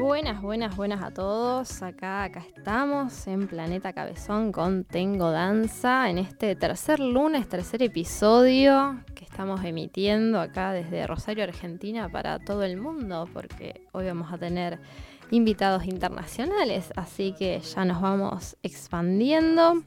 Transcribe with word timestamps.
Buenas, 0.00 0.40
buenas, 0.40 0.76
buenas 0.76 1.02
a 1.02 1.10
todos. 1.10 1.82
Acá, 1.82 2.24
acá 2.24 2.42
estamos 2.56 3.26
en 3.26 3.46
Planeta 3.46 3.92
Cabezón 3.92 4.50
con 4.50 4.84
Tengo 4.84 5.30
Danza 5.30 6.08
en 6.08 6.16
este 6.16 6.56
tercer 6.56 7.00
lunes, 7.00 7.46
tercer 7.50 7.82
episodio 7.82 8.98
que 9.14 9.24
estamos 9.24 9.62
emitiendo 9.62 10.40
acá 10.40 10.72
desde 10.72 11.06
Rosario, 11.06 11.44
Argentina 11.44 12.08
para 12.08 12.38
todo 12.38 12.64
el 12.64 12.78
mundo, 12.78 13.28
porque 13.34 13.82
hoy 13.92 14.06
vamos 14.06 14.32
a 14.32 14.38
tener 14.38 14.78
invitados 15.30 15.84
internacionales, 15.84 16.90
así 16.96 17.34
que 17.38 17.60
ya 17.60 17.84
nos 17.84 18.00
vamos 18.00 18.56
expandiendo. 18.62 19.84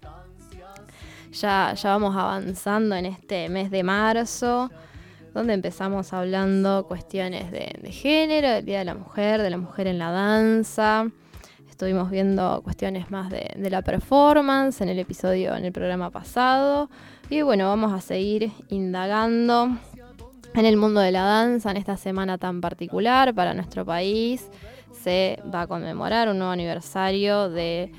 Ya, 1.32 1.74
ya 1.74 1.90
vamos 1.90 2.16
avanzando 2.16 2.96
en 2.96 3.08
este 3.08 3.50
mes 3.50 3.72
de 3.72 3.82
marzo 3.82 4.70
donde 5.34 5.54
empezamos 5.54 6.14
hablando 6.14 6.86
cuestiones 6.88 7.52
de, 7.52 7.92
género, 7.92 8.50
del 8.50 8.66
Día 8.66 8.80
de 8.80 8.86
la 8.86 8.96
Mujer, 8.96 9.42
de 9.42 9.50
la 9.50 9.58
mujer 9.58 9.88
en 9.88 9.98
la 9.98 10.12
danza. 10.12 11.08
Estuvimos 11.70 12.12
viendo 12.12 12.62
cuestiones 12.64 13.10
más 13.10 13.32
de, 13.32 13.70
la 13.70 13.82
performance 13.82 14.82
en 14.82 14.90
el 14.90 15.00
episodio, 15.00 15.56
en 15.56 15.66
el 15.66 15.72
programa 15.72 16.12
pasado. 16.12 16.90
Y 17.30 17.42
bueno, 17.42 17.68
vamos 17.68 17.92
a 17.94 18.00
seguir 18.00 18.52
indagando 18.70 19.70
en 20.54 20.66
el 20.66 20.78
mundo 20.78 21.02
de 21.02 21.12
la 21.12 21.24
danza 21.24 21.72
en 21.72 21.78
esta 21.78 21.98
semana 21.98 22.38
tan 22.38 22.62
particular 22.62 23.34
para 23.34 23.56
nuestro 23.56 23.84
país. 23.86 24.50
Se 24.92 25.40
va 25.54 25.62
a 25.62 25.68
conmemorar 25.68 26.30
un 26.30 26.38
nuevo 26.38 26.54
aniversario 26.54 27.50
de 27.50 27.92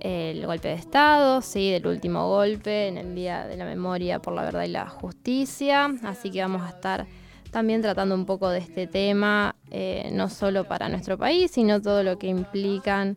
el 0.00 0.44
golpe 0.46 0.68
de 0.68 0.74
Estado, 0.74 1.42
sí, 1.42 1.70
del 1.70 1.86
último 1.86 2.28
golpe 2.28 2.88
en 2.88 2.98
el 2.98 3.14
Día 3.14 3.46
de 3.46 3.56
la 3.56 3.64
Memoria 3.64 4.20
por 4.20 4.34
la 4.34 4.42
Verdad 4.42 4.64
y 4.64 4.68
la 4.68 4.88
Justicia. 4.88 5.90
Así 6.02 6.30
que 6.30 6.40
vamos 6.40 6.62
a 6.62 6.70
estar 6.70 7.06
también 7.50 7.82
tratando 7.82 8.14
un 8.14 8.26
poco 8.26 8.50
de 8.50 8.58
este 8.58 8.86
tema, 8.86 9.56
eh, 9.70 10.10
no 10.12 10.28
solo 10.28 10.64
para 10.64 10.88
nuestro 10.88 11.16
país, 11.16 11.50
sino 11.50 11.80
todo 11.80 12.02
lo 12.02 12.18
que 12.18 12.26
implican 12.26 13.16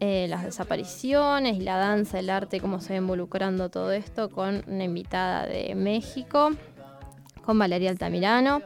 eh, 0.00 0.26
las 0.28 0.44
desapariciones 0.44 1.58
la 1.62 1.76
danza, 1.76 2.18
el 2.18 2.28
arte, 2.28 2.60
cómo 2.60 2.80
se 2.80 2.94
va 2.94 2.98
involucrando 2.98 3.70
todo 3.70 3.92
esto 3.92 4.28
con 4.28 4.62
una 4.66 4.84
invitada 4.84 5.46
de 5.46 5.74
México, 5.74 6.50
con 7.44 7.58
Valeria 7.58 7.90
Altamirano. 7.90 8.60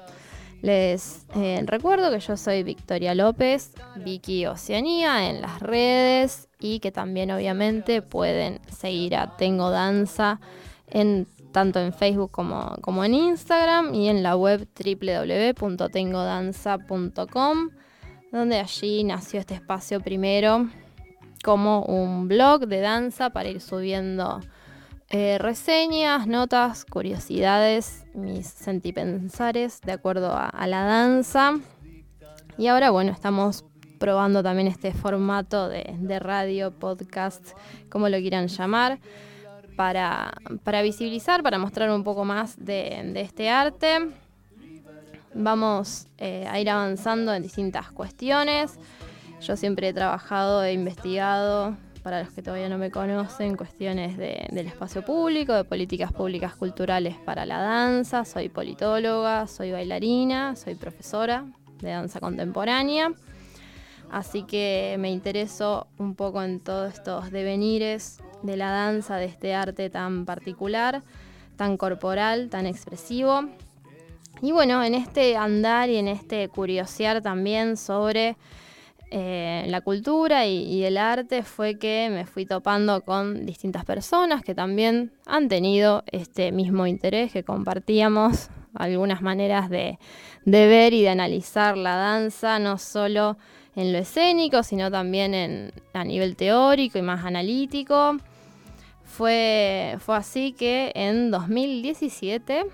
Les 0.60 1.24
eh, 1.36 1.62
recuerdo 1.64 2.10
que 2.10 2.18
yo 2.18 2.36
soy 2.36 2.64
Victoria 2.64 3.14
López, 3.14 3.74
Vicky 3.96 4.44
Oceanía 4.46 5.30
en 5.30 5.40
las 5.40 5.60
redes 5.60 6.48
y 6.58 6.80
que 6.80 6.90
también 6.90 7.30
obviamente 7.30 8.02
pueden 8.02 8.58
seguir 8.68 9.14
a 9.14 9.36
Tengo 9.36 9.70
Danza 9.70 10.40
en, 10.88 11.28
tanto 11.52 11.78
en 11.80 11.92
Facebook 11.92 12.32
como, 12.32 12.74
como 12.80 13.04
en 13.04 13.14
Instagram 13.14 13.94
y 13.94 14.08
en 14.08 14.24
la 14.24 14.34
web 14.36 14.66
www.tengodanza.com 14.74 17.70
donde 18.32 18.58
allí 18.58 19.04
nació 19.04 19.38
este 19.40 19.54
espacio 19.54 20.00
primero 20.00 20.68
como 21.44 21.82
un 21.82 22.26
blog 22.28 22.66
de 22.66 22.80
danza 22.80 23.30
para 23.30 23.48
ir 23.48 23.60
subiendo 23.60 24.40
eh, 25.10 25.38
reseñas, 25.38 26.26
notas, 26.26 26.84
curiosidades, 26.84 28.04
mis 28.12 28.46
sentipensares 28.46 29.80
de 29.80 29.92
acuerdo 29.92 30.34
a, 30.36 30.66
la 30.66 30.84
danza. 30.84 31.54
Y 32.58 32.66
ahora, 32.66 32.90
bueno, 32.90 33.12
estamos 33.12 33.64
probando 33.98 34.42
también 34.42 34.68
este 34.68 34.92
formato 34.92 35.70
de, 35.70 36.18
radio, 36.18 36.72
podcast, 36.72 37.56
como 37.88 38.10
lo 38.10 38.18
quieran 38.18 38.48
llamar, 38.48 38.98
para, 39.76 40.34
visibilizar, 40.82 41.42
para 41.42 41.58
mostrar 41.58 41.90
un 41.90 42.04
poco 42.04 42.26
más 42.26 42.62
de, 42.62 43.12
este 43.18 43.48
arte. 43.48 44.10
Vamos 45.32 46.06
eh, 46.18 46.46
a 46.50 46.60
ir 46.60 46.68
avanzando 46.68 47.32
en 47.32 47.42
distintas 47.42 47.90
cuestiones. 47.92 48.78
Yo 49.40 49.56
siempre 49.56 49.88
he 49.88 49.94
trabajado, 49.94 50.64
e 50.64 50.72
investigado 50.74 51.76
para 52.08 52.22
los 52.22 52.32
que 52.32 52.40
todavía 52.40 52.70
no 52.70 52.78
me 52.78 52.90
conocen, 52.90 53.54
cuestiones 53.54 54.16
del 54.16 54.66
espacio 54.66 55.04
público, 55.04 55.52
de 55.52 55.64
políticas 55.64 56.10
públicas 56.10 56.56
culturales 56.56 57.16
para 57.16 57.44
la 57.44 57.60
danza. 57.60 58.24
Soy 58.24 58.48
politóloga, 58.48 59.46
soy 59.46 59.72
bailarina, 59.72 60.56
soy 60.56 60.74
profesora 60.74 61.44
de 61.82 61.90
danza 61.90 62.18
contemporánea. 62.18 63.12
Así 64.10 64.44
que 64.44 64.96
me 64.98 65.10
intereso 65.10 65.86
un 65.98 66.14
poco 66.14 66.42
en 66.42 66.60
todos 66.60 66.94
estos 66.94 67.30
devenires 67.30 68.22
de 68.42 68.56
la 68.56 68.70
danza, 68.70 69.16
de 69.16 69.26
este 69.26 69.54
arte 69.54 69.90
tan 69.90 70.24
particular, 70.24 71.02
tan 71.56 71.76
corporal, 71.76 72.48
tan 72.48 72.64
expresivo. 72.64 73.50
Y 74.40 74.52
bueno, 74.52 74.82
en 74.82 74.94
este 74.94 75.36
andar 75.36 75.90
y 75.90 75.96
en 75.96 76.08
este 76.08 76.48
curiosear 76.48 77.20
también 77.20 77.76
sobre 77.76 78.38
eh, 79.10 79.64
la 79.68 79.80
cultura 79.80 80.46
y, 80.46 80.84
el 80.84 80.98
arte 80.98 81.42
fue 81.42 81.78
que 81.78 82.10
me 82.12 82.26
fui 82.26 82.44
topando 82.44 83.00
con 83.02 83.46
distintas 83.46 83.86
personas 83.86 84.42
que 84.42 84.54
también 84.54 85.12
han 85.24 85.48
tenido 85.48 86.04
este 86.12 86.52
mismo 86.52 86.86
interés, 86.86 87.32
que 87.32 87.42
compartíamos 87.42 88.50
algunas 88.74 89.22
maneras 89.22 89.70
de, 89.70 89.98
ver 90.44 90.92
y 90.92 91.02
de 91.02 91.08
analizar 91.08 91.78
la 91.78 91.96
danza, 91.96 92.58
no 92.58 92.76
solo 92.76 93.38
en 93.76 93.92
lo 93.92 93.98
escénico, 93.98 94.62
sino 94.62 94.90
también 94.90 95.72
a 95.94 96.04
nivel 96.04 96.36
teórico 96.36 96.98
y 96.98 97.02
más 97.02 97.24
analítico. 97.24 98.18
Fue, 99.04 99.96
fue 100.00 100.16
así 100.16 100.52
que 100.52 100.92
en 100.94 101.30
2017 101.30 102.66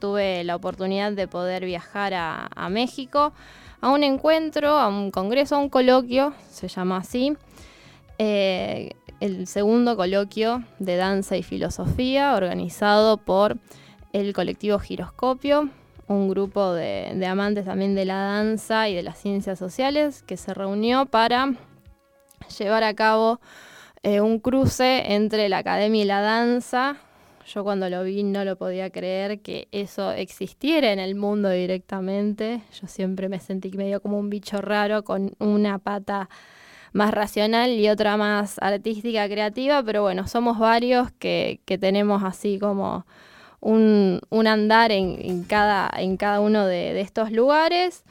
tuve 0.00 0.42
la 0.42 0.56
oportunidad 0.56 1.12
de 1.12 1.28
poder 1.28 1.64
viajar 1.64 2.12
a 2.14 2.68
México 2.70 3.32
a 3.80 3.90
un 3.90 4.02
encuentro, 4.02 4.70
a 4.70 4.88
un 4.88 5.10
congreso, 5.10 5.56
a 5.56 5.58
un 5.58 5.68
coloquio, 5.68 6.34
se 6.50 6.68
llama 6.68 6.98
así, 6.98 7.36
eh, 8.18 8.90
el 9.20 9.46
segundo 9.46 9.96
coloquio 9.96 10.62
de 10.78 10.96
danza 10.96 11.36
y 11.36 11.42
filosofía 11.42 12.34
organizado 12.34 13.18
por 13.18 13.56
el 14.12 14.32
colectivo 14.32 14.78
Giroscopio, 14.78 15.68
un 16.06 16.28
grupo 16.28 16.72
de, 16.72 17.24
amantes 17.26 17.64
también 17.64 17.94
de 17.94 18.04
la 18.04 18.16
danza 18.16 18.88
y 18.88 18.94
de 18.94 19.02
las 19.02 19.18
ciencias 19.18 19.58
sociales 19.58 20.22
que 20.26 20.36
se 20.36 20.52
reunió 20.52 21.06
para 21.06 21.54
llevar 22.58 22.82
a 22.82 22.94
cabo 22.94 23.40
eh, 24.02 24.20
un 24.20 24.40
cruce 24.40 25.14
entre 25.14 25.48
la 25.48 25.58
academia 25.58 26.02
y 26.02 26.06
la 26.06 26.20
danza 26.20 26.96
yo 27.52 27.64
cuando 27.64 27.88
lo 27.88 28.04
vi 28.04 28.22
no 28.22 28.44
lo 28.44 28.56
podía 28.56 28.90
creer 28.90 29.40
que 29.40 29.68
eso 29.72 30.12
existiera 30.12 30.92
en 30.92 31.00
el 31.00 31.16
mundo 31.16 31.50
directamente. 31.50 32.62
Yo 32.80 32.86
siempre 32.86 33.28
me 33.28 33.40
sentí 33.40 33.70
medio 33.72 34.00
como 34.00 34.18
un 34.18 34.30
bicho 34.30 34.60
raro 34.60 35.02
con 35.02 35.32
una 35.38 35.78
pata 35.78 36.28
más 36.92 37.12
racional 37.12 37.70
y 37.70 37.88
otra 37.88 38.16
más 38.16 38.56
artística, 38.60 39.28
creativa, 39.28 39.82
pero 39.82 40.02
bueno, 40.02 40.26
somos 40.28 40.58
varios 40.58 41.10
que, 41.12 41.60
tenemos 41.80 42.22
así 42.24 42.58
como 42.58 43.04
un, 43.60 44.20
andar 44.46 44.92
en, 44.92 45.44
cada, 45.44 45.90
en 45.96 46.16
cada 46.16 46.40
uno 46.40 46.66
de, 46.66 46.94
de, 46.94 47.00
estos 47.00 47.32
lugares. 47.32 48.04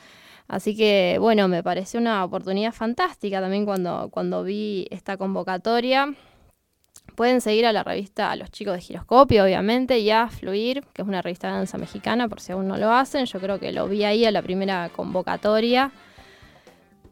Así 0.47 0.75
que 0.75 1.17
bueno, 1.19 1.47
me 1.47 1.63
pareció 1.63 1.99
una 1.99 2.25
oportunidad 2.25 2.73
fantástica 2.73 3.39
también 3.39 3.65
cuando, 3.65 4.09
cuando 4.11 4.43
vi 4.43 4.87
esta 4.91 5.15
convocatoria. 5.17 6.13
Pueden 7.19 7.41
seguir 7.41 7.65
a 7.65 7.73
la 7.73 7.83
revista 7.83 8.31
a 8.31 8.37
los 8.37 8.49
chicos 8.49 8.75
de 8.75 8.79
Giroscopio, 8.79 9.43
obviamente, 9.43 9.99
y 9.99 10.09
a 10.09 10.29
Fluir, 10.29 10.85
que 10.93 11.01
es 11.01 11.07
una 11.07 11.21
revista 11.21 11.49
de 11.49 11.53
danza 11.55 11.77
mexicana, 11.77 12.29
por 12.29 12.39
si 12.39 12.53
aún 12.53 12.65
no 12.65 12.77
lo 12.77 12.93
hacen. 12.93 13.25
Yo 13.25 13.41
creo 13.41 13.59
que 13.59 13.73
lo 13.73 13.89
vi 13.89 14.05
ahí 14.05 14.23
a 14.23 14.31
la 14.31 14.41
primera 14.41 14.87
convocatoria, 14.95 15.91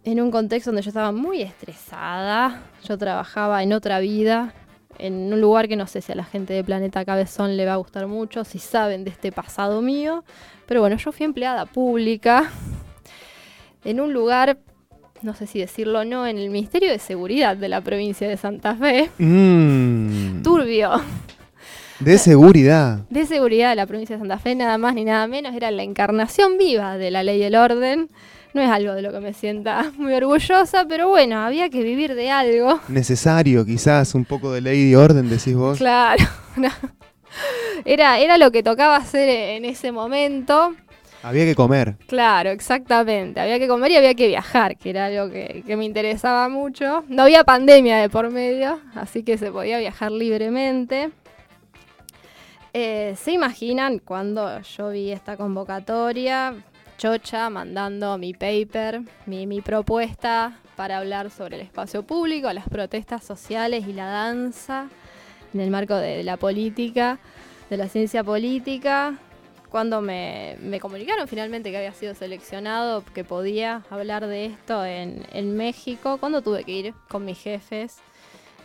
en 0.06 0.22
un 0.22 0.32
contexto 0.32 0.70
donde 0.70 0.82
yo 0.82 0.92
estaba 0.92 1.12
muy 1.12 1.42
estresada. 1.42 2.64
Yo 2.86 2.98
trabajaba 2.98 3.62
en 3.64 3.74
otra 3.74 4.00
vida, 4.00 4.54
en 4.98 5.34
un 5.34 5.42
lugar 5.42 5.68
que 5.68 5.76
no 5.76 5.88
sé 5.88 6.00
si 6.00 6.14
a 6.14 6.16
la 6.16 6.24
gente 6.24 6.54
de 6.54 6.64
Planeta 6.64 7.04
Cabezón 7.04 7.58
le 7.58 7.66
va 7.66 7.74
a 7.74 7.76
gustar 7.76 8.08
mucho, 8.08 8.46
si 8.46 8.60
saben 8.60 9.04
de 9.04 9.10
este 9.10 9.34
pasado 9.34 9.82
mío. 9.82 10.24
Pero 10.68 10.80
bueno, 10.80 10.96
yo 10.96 11.12
fui 11.12 11.26
empleada 11.26 11.66
pública 11.66 12.50
en 13.84 14.00
un 14.00 14.14
lugar 14.14 14.58
no 15.22 15.34
sé 15.34 15.48
si 15.48 15.60
decirlo 15.60 16.00
o 16.00 16.06
no, 16.06 16.28
en 16.28 16.38
el 16.38 16.50
Ministerio 16.50 16.92
de 16.92 17.00
Seguridad 17.00 17.58
de 17.58 17.70
la 17.70 17.82
provincia 17.82 18.28
de 18.28 18.38
Santa 18.38 18.76
Fe. 18.76 19.10
Mm. 19.18 20.42
Turbio. 20.44 21.02
De 22.00 22.18
seguridad. 22.18 23.00
De 23.10 23.26
seguridad 23.26 23.70
de 23.72 23.76
la 23.76 23.88
provincia 23.88 24.16
de 24.16 24.20
Santa 24.20 24.38
Fe, 24.38 24.56
nada 24.56 24.78
más 24.78 24.94
ni 24.94 25.04
nada 25.04 25.28
menos, 25.28 25.56
era 25.56 25.72
la 25.72 25.84
encarnación 25.84 26.58
viva 26.58 26.98
de 26.98 27.10
la 27.10 27.24
ley 27.24 27.40
y 27.40 27.44
el 27.44 27.56
orden. 27.56 28.10
No 28.54 28.62
es 28.62 28.70
algo 28.70 28.94
de 28.94 29.02
lo 29.02 29.12
que 29.12 29.20
me 29.20 29.34
sienta 29.34 29.92
muy 29.98 30.14
orgullosa, 30.14 30.86
pero 30.88 31.10
bueno, 31.10 31.40
había 31.40 31.70
que 31.70 31.84
vivir 31.84 32.16
de 32.16 32.30
algo. 32.30 32.80
Necesario, 32.88 33.66
quizás, 33.66 34.16
un 34.16 34.26
poco 34.26 34.52
de 34.52 34.62
ley 34.62 34.92
y 34.92 34.96
orden, 34.96 35.30
decís 35.30 35.56
vos. 35.56 35.78
Claro. 35.78 36.24
Era, 37.86 38.18
era 38.20 38.38
lo 38.40 38.52
que 38.52 38.64
tocaba 38.64 38.96
hacer 38.96 39.30
en 39.30 39.64
ese 39.64 39.92
momento. 39.92 40.76
Había 41.28 41.46
que 41.46 41.56
comer. 41.56 41.96
Claro, 42.08 42.52
exactamente. 42.52 43.40
Había 43.40 43.60
que 43.60 43.68
comer 43.68 43.92
y 43.92 43.98
había 43.98 44.14
que 44.14 44.28
viajar, 44.28 44.78
que 44.78 44.92
era 44.92 45.08
algo 45.08 45.30
que, 45.30 45.76
me 45.76 45.84
interesaba 45.84 46.48
mucho. 46.48 47.04
No 47.10 47.24
había 47.24 47.44
pandemia 47.44 47.98
de 47.98 48.10
por 48.10 48.32
medio, 48.32 48.80
así 48.96 49.24
que 49.24 49.38
se 49.38 49.52
podía 49.52 49.78
viajar 49.78 50.12
libremente. 50.12 51.10
Eh, 52.74 53.16
¿Se 53.18 53.32
imaginan 53.32 54.00
cuando 54.00 54.62
yo 54.62 54.90
vi 54.90 55.12
esta 55.12 55.36
convocatoria? 55.36 56.54
chocha 56.98 57.52
mandando 57.52 58.18
mi 58.18 58.34
paper, 58.34 59.02
mi, 59.28 59.46
mi 59.46 59.62
propuesta 59.62 60.58
para 60.76 60.98
hablar 60.98 61.30
sobre 61.30 61.58
el 61.58 61.62
espacio 61.62 62.02
público, 62.02 62.52
las 62.52 62.68
protestas 62.68 63.24
sociales 63.24 63.88
y 63.88 63.94
la 63.94 64.08
danza 64.08 64.88
en 65.54 65.60
el 65.60 65.70
marco 65.70 65.96
de, 65.96 66.18
de 66.18 66.24
la 66.24 66.38
política, 66.38 67.20
de 67.70 67.78
la 67.78 67.88
ciencia 67.88 68.24
política. 68.24 69.20
Cuando 69.70 70.02
me, 70.02 70.56
me 70.62 70.80
comunicaron 70.80 71.28
finalmente 71.28 71.72
que 71.72 71.78
había 71.78 71.94
sido 71.94 72.16
seleccionado, 72.16 73.04
que 73.14 73.24
podía 73.24 73.84
hablar 73.90 74.26
de 74.26 74.46
esto 74.46 74.86
en, 74.86 75.26
en 75.34 75.58
México, 75.58 76.18
cuando 76.20 76.42
tuve 76.42 76.64
que 76.64 76.72
ir 76.72 76.94
con 77.10 77.26
mis 77.26 77.38
jefes, 77.38 77.98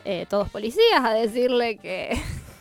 eh, 0.04 0.26
todos 0.28 0.48
policías, 0.50 1.04
a 1.04 1.12
decirle 1.12 1.76
que 1.76 2.16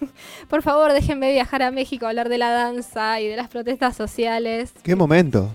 por 0.50 0.62
favor 0.62 0.94
déjenme 0.94 1.32
viajar 1.32 1.64
a 1.64 1.72
México 1.72 2.06
a 2.06 2.10
hablar 2.10 2.30
de 2.30 2.38
la 2.38 2.50
danza 2.50 3.20
y 3.20 3.28
de 3.28 3.36
las 3.36 3.48
protestas 3.48 3.96
sociales. 3.96 4.74
¿Qué 4.84 4.96
momento? 4.96 5.50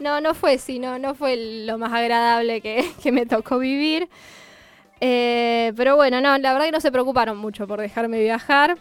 No, 0.00 0.20
no 0.20 0.34
fue, 0.34 0.58
sino 0.58 0.98
no 0.98 1.14
fue 1.14 1.64
lo 1.66 1.78
más 1.78 1.92
agradable 1.92 2.60
que, 2.60 2.90
que 3.02 3.12
me 3.12 3.26
tocó 3.26 3.58
vivir. 3.58 4.08
Eh, 5.00 5.72
pero 5.76 5.96
bueno, 5.96 6.20
no, 6.20 6.36
la 6.38 6.52
verdad 6.52 6.66
que 6.66 6.72
no 6.72 6.80
se 6.80 6.90
preocuparon 6.90 7.36
mucho 7.36 7.66
por 7.66 7.80
dejarme 7.80 8.20
viajar. 8.20 8.78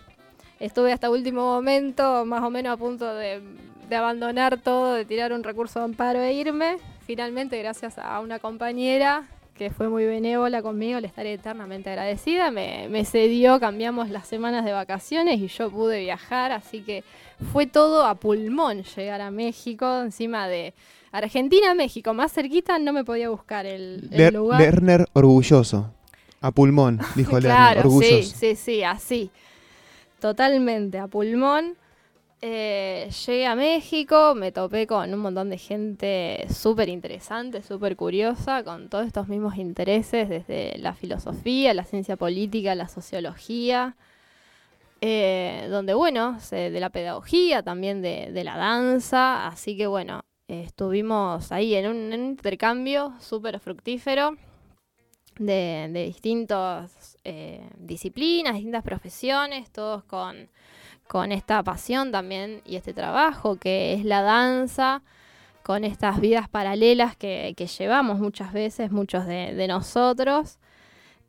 Estuve 0.59 0.91
hasta 0.91 1.09
último 1.09 1.41
momento, 1.41 2.25
más 2.25 2.43
o 2.43 2.49
menos 2.49 2.73
a 2.73 2.77
punto 2.77 3.13
de, 3.13 3.41
de 3.89 3.95
abandonar 3.95 4.59
todo, 4.59 4.93
de 4.93 5.05
tirar 5.05 5.33
un 5.33 5.43
recurso 5.43 5.79
de 5.79 5.85
amparo 5.85 6.21
e 6.21 6.33
irme. 6.33 6.77
Finalmente, 7.05 7.57
gracias 7.59 7.97
a 7.97 8.19
una 8.19 8.39
compañera 8.39 9.27
que 9.57 9.71
fue 9.71 9.89
muy 9.89 10.05
benévola 10.05 10.61
conmigo, 10.61 10.99
le 10.99 11.07
estaré 11.07 11.33
eternamente 11.33 11.89
agradecida. 11.89 12.51
Me, 12.51 12.87
me, 12.89 13.03
cedió, 13.05 13.59
cambiamos 13.59 14.09
las 14.09 14.27
semanas 14.27 14.63
de 14.63 14.71
vacaciones 14.71 15.39
y 15.39 15.47
yo 15.47 15.69
pude 15.69 15.99
viajar, 16.01 16.51
así 16.51 16.81
que 16.81 17.03
fue 17.51 17.65
todo 17.65 18.05
a 18.05 18.15
pulmón 18.15 18.83
llegar 18.83 19.21
a 19.21 19.31
México, 19.31 20.01
encima 20.01 20.47
de 20.47 20.73
Argentina, 21.11 21.73
México, 21.73 22.13
más 22.13 22.31
cerquita 22.31 22.77
no 22.79 22.93
me 22.93 23.03
podía 23.03 23.29
buscar 23.29 23.65
el, 23.65 24.09
lugar. 24.31 24.61
Lerner 24.61 25.07
orgulloso. 25.13 25.91
A 26.39 26.51
pulmón, 26.51 26.99
dijo 27.15 27.37
claro, 27.39 27.75
Lerner, 27.75 27.85
orgulloso. 27.85 28.29
sí, 28.29 28.35
sí, 28.35 28.55
sí, 28.55 28.83
así. 28.83 29.31
Totalmente 30.19 30.97
a 30.99 31.07
pulmón. 31.07 31.77
Eh, 32.41 33.09
llegué 33.25 33.47
a 33.47 33.55
México, 33.55 34.35
me 34.35 34.51
topé 34.51 34.85
con 34.85 35.11
un 35.11 35.19
montón 35.19 35.49
de 35.49 35.57
gente 35.57 36.45
súper 36.53 36.87
interesante, 36.87 37.63
súper 37.63 37.95
curiosa, 37.95 38.63
con 38.63 38.89
todos 38.89 39.07
estos 39.07 39.27
mismos 39.27 39.57
intereses, 39.57 40.29
desde 40.29 40.77
la 40.77 40.93
filosofía, 40.93 41.73
la 41.73 41.83
ciencia 41.83 42.15
política, 42.15 42.75
la 42.75 42.87
sociología, 42.89 43.95
eh, 45.01 45.67
donde, 45.69 45.95
bueno, 45.95 46.37
de 46.51 46.79
la 46.79 46.89
pedagogía, 46.91 47.63
también 47.63 48.01
de, 48.01 48.43
la 48.43 48.57
danza, 48.57 49.47
así 49.47 49.75
que, 49.75 49.87
bueno, 49.87 50.21
estuvimos 50.47 51.51
ahí 51.51 51.73
en 51.75 51.87
un, 51.87 52.13
intercambio 52.13 53.13
súper 53.19 53.59
fructífero 53.59 54.37
de, 55.39 55.89
distintas 56.05 57.16
eh, 57.27 57.69
disciplinas, 57.77 58.55
distintas 58.55 58.83
profesiones, 58.83 59.69
todos 59.71 60.03
con 60.03 60.49
con 61.07 61.31
esta 61.31 61.63
pasión 61.63 62.11
también 62.11 62.61
y 62.65 62.75
este 62.75 62.93
trabajo 62.93 63.55
que 63.55 63.93
es 63.93 64.05
la 64.05 64.21
danza, 64.21 65.01
con 65.63 65.83
estas 65.83 66.19
vidas 66.21 66.47
paralelas 66.47 67.15
que, 67.15 67.53
que 67.57 67.67
llevamos 67.67 68.19
muchas 68.19 68.53
veces, 68.53 68.91
muchos 68.91 69.25
de, 69.25 69.67
nosotros. 69.67 70.59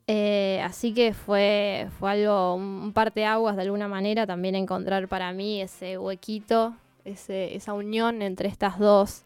Eh, 0.06 0.60
así 0.64 0.94
que 0.94 1.12
fue, 1.12 1.88
fue 1.98 2.12
algo, 2.12 2.54
un 2.54 2.92
parteaguas 2.92 3.56
de 3.56 3.62
alguna 3.62 3.88
manera 3.88 4.26
también 4.26 4.54
encontrar 4.54 5.08
para 5.08 5.32
mí 5.32 5.60
ese 5.60 5.98
huequito, 5.98 6.74
ese, 7.04 7.56
esa 7.56 7.72
unión 7.74 8.22
entre 8.22 8.48
estas 8.48 8.78
dos, 8.78 9.24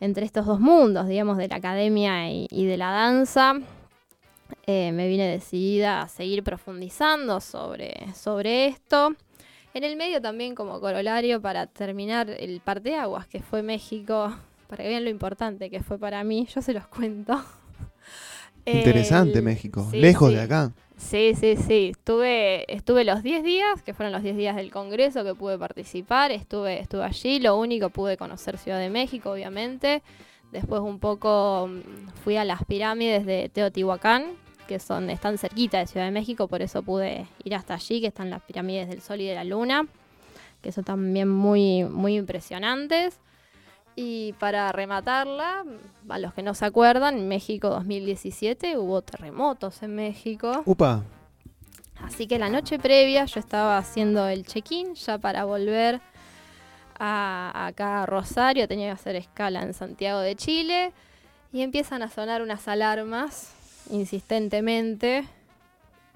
entre 0.00 0.24
estos 0.24 0.46
dos 0.46 0.60
mundos, 0.60 1.08
digamos, 1.08 1.36
de 1.36 1.48
la 1.48 1.56
academia 1.56 2.30
y 2.30 2.64
de 2.66 2.76
la 2.76 2.90
danza. 2.90 3.54
Eh, 4.66 4.92
me 4.92 5.08
vine 5.08 5.26
decidida 5.28 6.02
a 6.02 6.08
seguir 6.08 6.42
profundizando 6.42 7.40
sobre, 7.40 7.94
sobre 8.14 8.66
esto. 8.66 9.14
En 9.74 9.84
el 9.84 9.96
medio 9.96 10.20
también 10.20 10.54
como 10.54 10.80
corolario 10.80 11.40
para 11.40 11.66
terminar 11.66 12.30
el 12.30 12.60
parteaguas 12.60 13.26
que 13.26 13.40
fue 13.40 13.62
México, 13.62 14.34
para 14.68 14.82
que 14.84 14.88
vean 14.90 15.04
lo 15.04 15.10
importante 15.10 15.70
que 15.70 15.82
fue 15.82 15.98
para 15.98 16.24
mí, 16.24 16.46
yo 16.54 16.62
se 16.62 16.72
los 16.72 16.86
cuento. 16.86 17.34
Interesante 18.64 19.38
El- 19.38 19.44
México, 19.44 19.86
sí, 19.90 19.98
lejos 19.98 20.30
sí. 20.30 20.36
de 20.36 20.40
acá. 20.42 20.72
Sí, 20.96 21.32
sí, 21.38 21.56
sí. 21.56 21.90
Estuve, 21.92 22.70
estuve 22.74 23.04
los 23.04 23.22
10 23.22 23.44
días, 23.44 23.82
que 23.82 23.94
fueron 23.94 24.12
los 24.12 24.22
10 24.22 24.36
días 24.36 24.56
del 24.56 24.70
Congreso 24.72 25.22
que 25.24 25.34
pude 25.34 25.56
participar. 25.56 26.32
Estuve, 26.32 26.80
estuve 26.80 27.04
allí. 27.04 27.38
Lo 27.38 27.56
único 27.56 27.88
pude 27.90 28.16
conocer 28.16 28.58
Ciudad 28.58 28.80
de 28.80 28.90
México, 28.90 29.30
obviamente. 29.30 30.02
Después 30.52 30.80
un 30.80 30.98
poco 30.98 31.68
mm, 31.68 32.08
fui 32.24 32.36
a 32.36 32.44
las 32.44 32.64
pirámides 32.64 33.26
de 33.26 33.48
Teotihuacán, 33.48 34.36
que 34.66 34.78
son, 34.78 35.10
están 35.10 35.38
cerquita 35.38 35.78
de 35.78 35.86
Ciudad 35.86 36.06
de 36.06 36.12
México, 36.12 36.48
por 36.48 36.62
eso 36.62 36.82
pude 36.82 37.26
ir 37.44 37.54
hasta 37.54 37.74
allí, 37.74 38.00
que 38.00 38.08
están 38.08 38.30
las 38.30 38.42
pirámides 38.42 38.88
del 38.88 39.00
Sol 39.00 39.20
y 39.20 39.26
de 39.26 39.34
la 39.34 39.44
Luna, 39.44 39.86
que 40.60 40.72
son 40.72 40.84
también 40.84 41.28
muy, 41.28 41.84
muy 41.84 42.16
impresionantes. 42.16 43.20
Y 43.96 44.34
para 44.34 44.70
rematarla, 44.70 45.64
a 46.08 46.18
los 46.18 46.32
que 46.32 46.42
no 46.42 46.54
se 46.54 46.64
acuerdan, 46.64 47.18
en 47.18 47.28
México 47.28 47.68
2017 47.70 48.78
hubo 48.78 49.02
terremotos 49.02 49.82
en 49.82 49.96
México. 49.96 50.62
Upa, 50.66 51.02
Así 52.02 52.26
que 52.26 52.38
la 52.38 52.48
noche 52.48 52.78
previa 52.78 53.24
yo 53.24 53.40
estaba 53.40 53.76
haciendo 53.76 54.28
el 54.28 54.44
check-in 54.44 54.94
ya 54.94 55.18
para 55.18 55.44
volver 55.44 56.00
a, 56.98 57.66
acá 57.66 58.02
a 58.02 58.06
Rosario, 58.06 58.66
tenía 58.68 58.86
que 58.86 58.92
hacer 58.92 59.16
escala 59.16 59.62
en 59.62 59.74
Santiago 59.74 60.20
de 60.20 60.36
Chile 60.36 60.92
y 61.52 61.62
empiezan 61.62 62.02
a 62.02 62.10
sonar 62.10 62.42
unas 62.42 62.66
alarmas 62.68 63.54
insistentemente. 63.90 65.24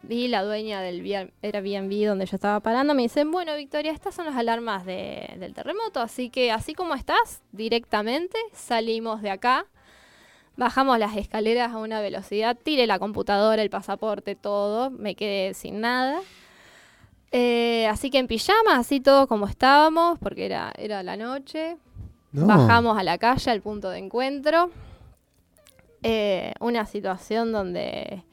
Vi 0.03 0.27
la 0.27 0.43
dueña 0.43 0.81
del 0.81 1.31
Airbnb 1.43 2.07
donde 2.07 2.27
yo 2.27 2.35
estaba 2.35 2.59
parando, 2.61 2.93
me 2.95 3.03
dicen, 3.03 3.31
bueno 3.31 3.55
Victoria, 3.55 3.93
estas 3.93 4.15
son 4.15 4.27
las 4.27 4.35
alarmas 4.37 4.85
de- 4.85 5.37
del 5.39 5.55
terremoto, 5.55 6.01
así 6.01 6.29
que 6.29 6.51
así 6.51 6.75
como 6.75 6.95
estás, 6.95 7.41
directamente 7.53 8.37
salimos 8.53 9.23
de 9.23 9.31
acá 9.31 9.67
Bajamos 10.55 10.99
las 10.99 11.17
escaleras 11.17 11.73
a 11.73 11.79
una 11.79 12.03
velocidad, 12.03 12.59
tiré 12.63 12.87
la 12.87 12.99
computadora, 12.99 13.63
el 13.63 13.71
pasaporte, 13.71 14.35
todo, 14.37 14.91
me 14.91 15.15
quedé 15.15 15.55
sin 15.55 15.81
nada. 15.81 16.21
Eh, 17.33 17.87
así 17.89 18.11
que 18.11 18.19
en 18.19 18.27
pijama, 18.27 18.77
así 18.77 19.01
todos 19.01 19.27
como 19.27 19.47
estábamos, 19.47 20.19
porque 20.19 20.45
era, 20.45 20.73
era 20.77 21.03
la 21.03 21.17
noche. 21.17 21.79
no. 22.33 22.47
Bajamos 22.47 22.99
a 22.99 23.03
la 23.03 23.19
calle, 23.19 23.51
al 23.51 23.63
punto 23.63 23.91
de 23.91 23.99
encuentro. 23.99 24.71
Eh, 26.03 26.53
una 26.61 26.85
situación 26.85 27.53
donde 27.53 28.25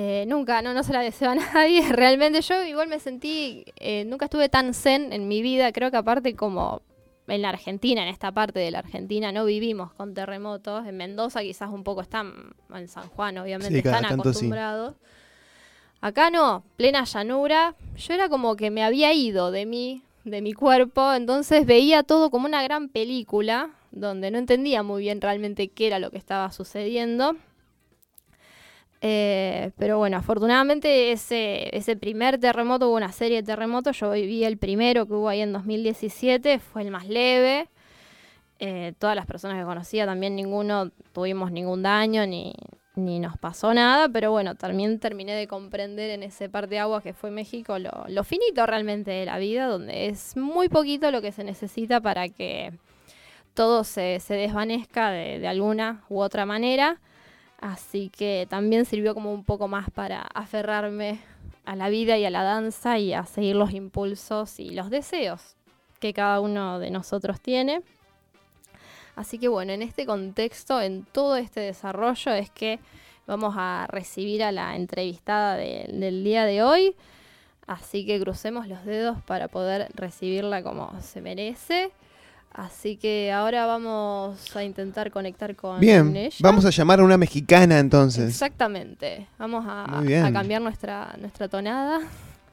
eh, 0.00 0.24
nunca, 0.28 0.62
no, 0.62 0.72
no 0.72 0.84
se 0.84 0.92
la 0.92 1.00
deseo 1.00 1.30
a 1.30 1.34
nadie. 1.54 1.92
Realmente 1.92 2.40
yo 2.40 2.64
igual 2.64 2.88
me 2.88 3.00
sentí, 3.00 3.64
eh, 3.76 4.04
nunca 4.04 4.26
estuve 4.26 4.48
tan 4.48 4.72
zen 4.72 5.12
en 5.12 5.28
mi 5.28 5.42
vida. 5.42 5.72
Creo 5.72 5.90
que 5.90 5.96
aparte 5.96 6.34
como 6.34 6.82
en 7.26 7.42
la 7.42 7.50
Argentina, 7.50 8.02
en 8.02 8.08
esta 8.08 8.32
parte 8.32 8.60
de 8.60 8.70
la 8.70 8.78
Argentina, 8.78 9.32
no 9.32 9.44
vivimos 9.44 9.92
con 9.92 10.14
terremotos. 10.14 10.86
En 10.86 10.96
Mendoza 10.96 11.40
quizás 11.42 11.70
un 11.70 11.84
poco 11.84 12.00
están, 12.00 12.54
en 12.72 12.88
San 12.88 13.08
Juan 13.08 13.38
obviamente, 13.38 13.72
Sí, 13.72 13.78
están 13.78 14.04
sí. 14.32 14.50
Acá 16.00 16.30
no, 16.30 16.62
plena 16.76 17.04
llanura. 17.04 17.74
Yo 17.96 18.14
era 18.14 18.28
como 18.28 18.56
que 18.56 18.70
me 18.70 18.84
había 18.84 19.12
ido 19.12 19.50
de 19.50 19.66
mí, 19.66 20.02
de 20.24 20.42
mi 20.42 20.52
cuerpo, 20.52 21.12
entonces 21.12 21.66
veía 21.66 22.02
todo 22.02 22.30
como 22.30 22.46
una 22.46 22.62
gran 22.62 22.88
película, 22.88 23.70
donde 23.90 24.30
no 24.30 24.38
entendía 24.38 24.82
muy 24.82 25.02
bien 25.02 25.20
realmente 25.20 25.68
qué 25.68 25.88
era 25.88 25.98
lo 25.98 26.10
que 26.10 26.18
estaba 26.18 26.52
sucediendo. 26.52 27.36
Eh, 29.00 29.70
pero 29.78 29.98
bueno, 29.98 30.16
afortunadamente 30.16 31.12
ese, 31.12 31.76
ese 31.76 31.96
primer 31.96 32.38
terremoto, 32.38 32.88
hubo 32.88 32.96
una 32.96 33.12
serie 33.12 33.38
de 33.38 33.42
terremotos, 33.44 33.98
yo 33.98 34.10
viví 34.12 34.44
el 34.44 34.58
primero 34.58 35.06
que 35.06 35.14
hubo 35.14 35.28
ahí 35.28 35.40
en 35.40 35.52
2017, 35.52 36.58
fue 36.60 36.82
el 36.82 36.90
más 36.90 37.08
leve. 37.08 37.68
Eh, 38.60 38.92
todas 38.98 39.14
las 39.14 39.26
personas 39.26 39.58
que 39.58 39.64
conocía 39.64 40.04
también 40.04 40.34
ninguno 40.34 40.90
tuvimos 41.12 41.52
ningún 41.52 41.82
daño 41.82 42.26
ni, 42.26 42.52
ni 42.98 43.20
nos 43.20 43.38
pasó 43.38 43.72
nada, 43.74 44.08
pero 44.08 44.30
bueno, 44.30 44.54
también 44.54 44.98
terminé 44.98 45.34
de 45.34 45.46
comprender 45.46 46.10
en 46.10 46.22
ese 46.22 46.48
par 46.48 46.68
de 46.68 46.78
agua 46.78 47.02
que 47.02 47.12
fue 47.12 47.30
México 47.30 47.78
lo, 47.78 48.24
finito 48.24 48.66
realmente 48.66 49.10
de 49.10 49.26
la 49.26 49.38
vida, 49.38 49.66
donde 49.66 50.06
es 50.06 50.36
muy 50.36 50.68
poquito 50.68 51.10
lo 51.10 51.22
que 51.22 51.32
se 51.32 51.44
necesita 51.44 52.00
para 52.00 52.28
que 52.28 52.72
todo 53.54 53.84
se, 53.84 54.20
se 54.20 54.34
desvanezca 54.34 55.10
de, 55.10 55.38
de 55.38 55.48
alguna 55.48 56.04
u 56.08 56.20
otra 56.20 56.46
manera. 56.46 57.00
Así 57.60 58.08
que 58.10 58.46
también 58.48 58.84
sirvió 58.84 59.14
como 59.14 59.32
un 59.32 59.44
poco 59.44 59.66
más 59.66 59.90
para 59.90 60.22
aferrarme 60.34 61.18
a 61.64 61.74
la 61.76 61.88
vida 61.88 62.16
y 62.16 62.24
a 62.24 62.30
la 62.30 62.44
danza 62.44 62.98
y 62.98 63.12
a 63.12 63.24
seguir 63.24 63.56
los 63.56 63.72
impulsos 63.72 64.60
y 64.60 64.70
los 64.70 64.90
deseos 64.90 65.56
que 65.98 66.12
cada 66.12 66.40
uno 66.40 66.78
de 66.78 66.90
nosotros 66.90 67.40
tiene. 67.40 67.82
Así 69.18 69.38
que 69.38 69.48
bueno, 69.48 69.72
en 69.72 69.82
este 69.82 70.06
contexto, 70.06 70.80
en 70.80 71.04
todo 71.04 71.36
este 71.36 71.58
desarrollo 71.60 72.32
es 72.32 72.50
que 72.50 72.78
vamos 73.26 73.54
a 73.58 73.86
recibir 73.90 74.44
a 74.44 74.52
la 74.52 74.76
entrevistada 74.76 75.56
de- 75.56 75.86
del 75.92 76.22
día 76.22 76.44
de 76.44 76.62
hoy. 76.62 76.94
Así 77.66 78.06
que 78.06 78.20
crucemos 78.20 78.68
los 78.68 78.84
dedos 78.84 79.18
para 79.22 79.48
poder 79.48 79.88
recibirla 79.94 80.62
como 80.62 80.92
se 81.02 81.20
merece. 81.20 81.90
Así 82.52 82.96
que 82.96 83.32
ahora 83.32 83.66
vamos 83.66 84.56
a 84.56 84.62
intentar 84.62 85.10
conectar 85.10 85.54
con 85.56 85.80
Bien, 85.80 86.16
ella. 86.16 86.36
vamos 86.40 86.64
a 86.64 86.70
llamar 86.70 87.00
a 87.00 87.04
una 87.04 87.18
mexicana 87.18 87.78
entonces. 87.80 88.30
Exactamente. 88.30 89.26
Vamos 89.36 89.64
a, 89.68 89.84
cambiar 90.32 90.62
nuestra, 90.62 91.14
nuestra 91.18 91.48
tonada. 91.48 92.00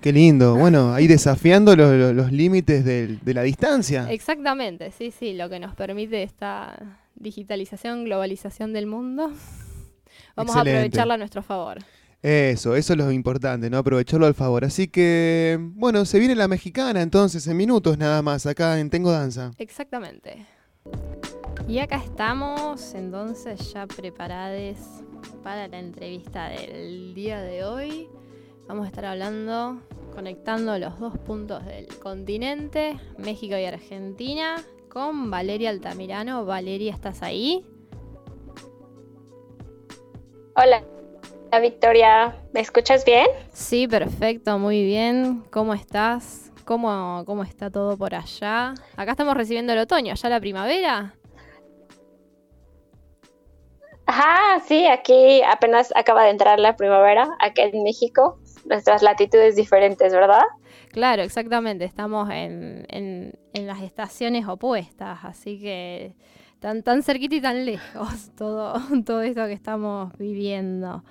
Qué 0.06 0.14
lindo. 0.14 0.56
Bueno, 0.56 0.94
ahí 0.94 1.08
desafiando 1.08 1.76
los, 1.76 1.92
los- 1.92 2.14
los 2.14 2.32
límites 2.32 2.86
de 2.86 3.34
la 3.34 3.42
distancia. 3.42 4.06
Exactamente, 4.12 4.92
sí, 4.92 5.10
sí, 5.10 5.34
lo 5.34 5.50
que 5.50 5.60
nos 5.60 5.74
permite 5.74 6.22
esta 6.22 6.78
digitalización, 7.16 8.06
globalización 8.06 8.72
del 8.72 8.86
mundo. 8.86 9.32
Vamos 10.36 10.56
a 10.56 10.60
aprovecharla 10.62 11.16
a 11.16 11.18
nuestro 11.18 11.42
favor. 11.42 11.80
Eso, 12.22 12.76
eso 12.76 12.94
es 12.94 13.00
lo 13.00 13.12
importante, 13.12 13.68
¿no? 13.72 13.80
Aprovecharlo 13.80 14.28
al 14.28 14.36
favor. 14.36 14.64
Así 14.64 14.88
que, 14.88 15.58
bueno, 15.60 16.06
se 16.06 16.20
viene 16.20 16.36
la 16.36 16.48
mexicana 16.48 17.02
entonces, 17.02 17.48
en 17.48 17.58
minutos 17.58 17.98
nada 17.98 18.22
más, 18.22 18.46
acá 18.46 18.80
en 18.80 18.92
Tengo 18.92 19.12
Danza. 19.12 19.54
Exactamente. 19.58 20.46
Y 21.68 21.80
acá 21.80 21.96
estamos, 21.98 22.94
entonces 22.94 23.74
ya 23.74 23.88
preparados 23.88 24.78
para 25.42 25.68
la 25.68 25.80
entrevista 25.80 26.50
del 26.50 27.16
día 27.16 27.42
de 27.42 27.64
hoy. 27.64 28.08
Vamos 28.68 28.86
a 28.86 28.88
estar 28.88 29.06
hablando, 29.06 29.80
conectando 30.16 30.80
los 30.80 30.98
dos 31.00 31.18
puntos 31.20 31.66
del 31.66 31.88
continente, 32.00 32.98
México 33.18 33.58
y 33.58 33.66
Argentina, 33.66 34.56
con 34.90 35.30
Valeria 35.30 35.70
Altamirano. 35.70 36.46
Valeria, 36.46 36.94
¿estás 36.94 37.22
ahí? 37.22 37.66
Hola, 40.56 40.82
Victoria, 41.62 42.36
¿me 42.54 42.62
escuchas 42.62 43.04
bien? 43.04 43.28
Sí, 43.52 43.88
perfecto, 43.88 44.58
muy 44.58 44.84
bien. 44.86 45.44
¿Cómo 45.52 45.74
estás? 45.74 46.52
¿Cómo, 46.64 47.24
¿Cómo 47.26 47.44
está 47.44 47.70
todo 47.70 47.98
por 47.98 48.16
allá? 48.16 48.74
Acá 48.96 49.12
estamos 49.12 49.36
recibiendo 49.36 49.74
el 49.74 49.80
otoño, 49.80 50.16
¿ya 50.16 50.30
la 50.30 50.40
primavera? 50.40 51.14
Ajá, 54.08 54.62
sí, 54.66 54.88
aquí 54.88 55.42
apenas 55.44 55.92
acaba 55.96 56.24
de 56.24 56.30
entrar 56.30 56.60
la 56.60 56.76
primavera, 56.76 57.28
acá 57.40 57.64
en 57.64 57.84
México, 57.84 58.40
nuestras 58.66 59.02
latitudes 59.04 59.56
diferentes, 59.56 60.14
¿verdad? 60.14 60.44
Claro, 60.92 61.24
exactamente. 61.24 61.86
Estamos 61.86 62.30
en, 62.30 62.86
en- 62.90 63.34
en 63.54 63.68
las 63.68 63.82
estaciones 63.82 64.48
opuestas, 64.48 65.20
así 65.24 65.60
que 65.60 66.16
tan, 66.60 66.84
tan 66.84 67.04
cerquita 67.04 67.36
y 67.36 67.42
tan 67.42 67.66
lejos 67.66 68.32
todo, 68.38 68.76
todo 69.06 69.22
esto 69.22 69.46
que 69.48 69.54
estamos 69.54 70.14
viviendo. 70.18 71.04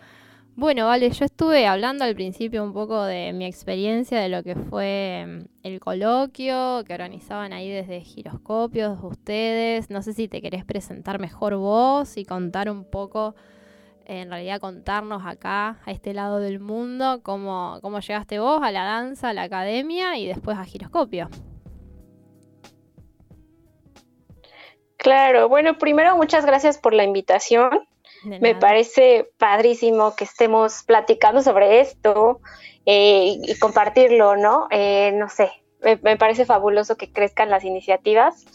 Bueno, 0.57 0.87
vale, 0.87 1.11
yo 1.11 1.25
estuve 1.25 1.67
hablando 1.67 2.05
al 2.05 2.15
principio 2.15 2.65
un 2.65 2.73
poco 2.75 3.03
de 3.05 3.33
mi 3.33 3.47
experiencia 3.47 4.21
de 4.21 4.29
lo 4.29 4.43
que 4.45 4.55
fue 4.57 5.25
mm, 5.27 5.67
el 5.67 5.81
coloquio 5.81 6.85
que 6.87 6.95
organizaban 6.95 7.53
ahí 7.53 7.71
desde 7.71 8.01
Giroscopios 8.03 8.99
ustedes. 9.03 9.91
No 9.91 10.03
sé 10.03 10.13
si 10.15 10.29
te 10.29 10.43
querés 10.43 10.65
presentar 10.65 11.21
mejor 11.21 11.57
vos 11.57 12.17
y 12.19 12.25
contar 12.25 12.71
un 12.71 12.85
poco 12.85 13.35
en 14.07 14.31
realidad 14.31 14.61
contarnos 14.61 15.23
acá, 15.27 15.81
a 15.85 15.91
este 15.91 16.15
lado 16.15 16.39
del 16.39 16.61
mundo, 16.61 17.21
cómo, 17.23 17.79
cómo 17.83 18.01
llegaste 18.01 18.39
vos 18.39 18.61
a 18.63 18.71
la 18.71 18.85
danza, 18.85 19.31
a 19.31 19.33
la 19.33 19.43
academia 19.43 20.17
y 20.17 20.27
después 20.27 20.59
a 20.59 20.65
Giroscopio. 20.65 21.29
Claro, 24.97 25.49
bueno, 25.49 25.77
primero 25.77 26.17
muchas 26.17 26.47
gracias 26.47 26.79
por 26.79 26.95
la 26.95 27.05
invitación. 27.05 27.71
Me 28.41 28.55
parece 28.55 29.31
padrísimo 29.37 30.17
que 30.17 30.25
estemos 30.25 30.83
platicando 30.85 31.43
sobre 31.43 31.81
esto 31.81 32.41
eh, 32.87 33.37
y 33.43 33.59
compartirlo, 33.59 34.37
¿no? 34.37 34.67
Eh, 34.71 35.13
no 35.13 35.29
sé, 35.29 35.51
me, 35.83 35.97
me 35.97 36.17
parece 36.17 36.47
fabuloso 36.47 36.97
que 36.97 37.13
crezcan 37.13 37.51
las 37.51 37.65
iniciativas 37.65 38.47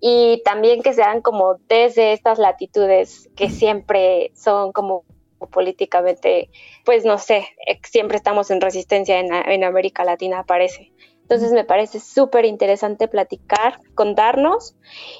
y 0.00 0.42
también 0.44 0.82
que 0.82 0.92
sean 0.92 1.22
como 1.22 1.56
desde 1.68 2.12
estas 2.12 2.38
latitudes 2.38 3.28
que 3.36 3.50
siempre 3.50 4.32
son 4.34 4.72
como 4.72 5.04
políticamente, 5.50 6.50
pues 6.84 7.04
no 7.04 7.18
sé, 7.18 7.48
eh, 7.66 7.78
siempre 7.82 8.16
estamos 8.16 8.50
en 8.50 8.60
resistencia 8.60 9.18
en, 9.18 9.32
en 9.32 9.64
América 9.64 10.04
Latina, 10.04 10.44
parece. 10.44 10.92
Entonces 11.22 11.50
me 11.50 11.64
parece 11.64 11.98
súper 11.98 12.44
interesante 12.44 13.08
platicar, 13.08 13.80
contarnos. 13.96 14.76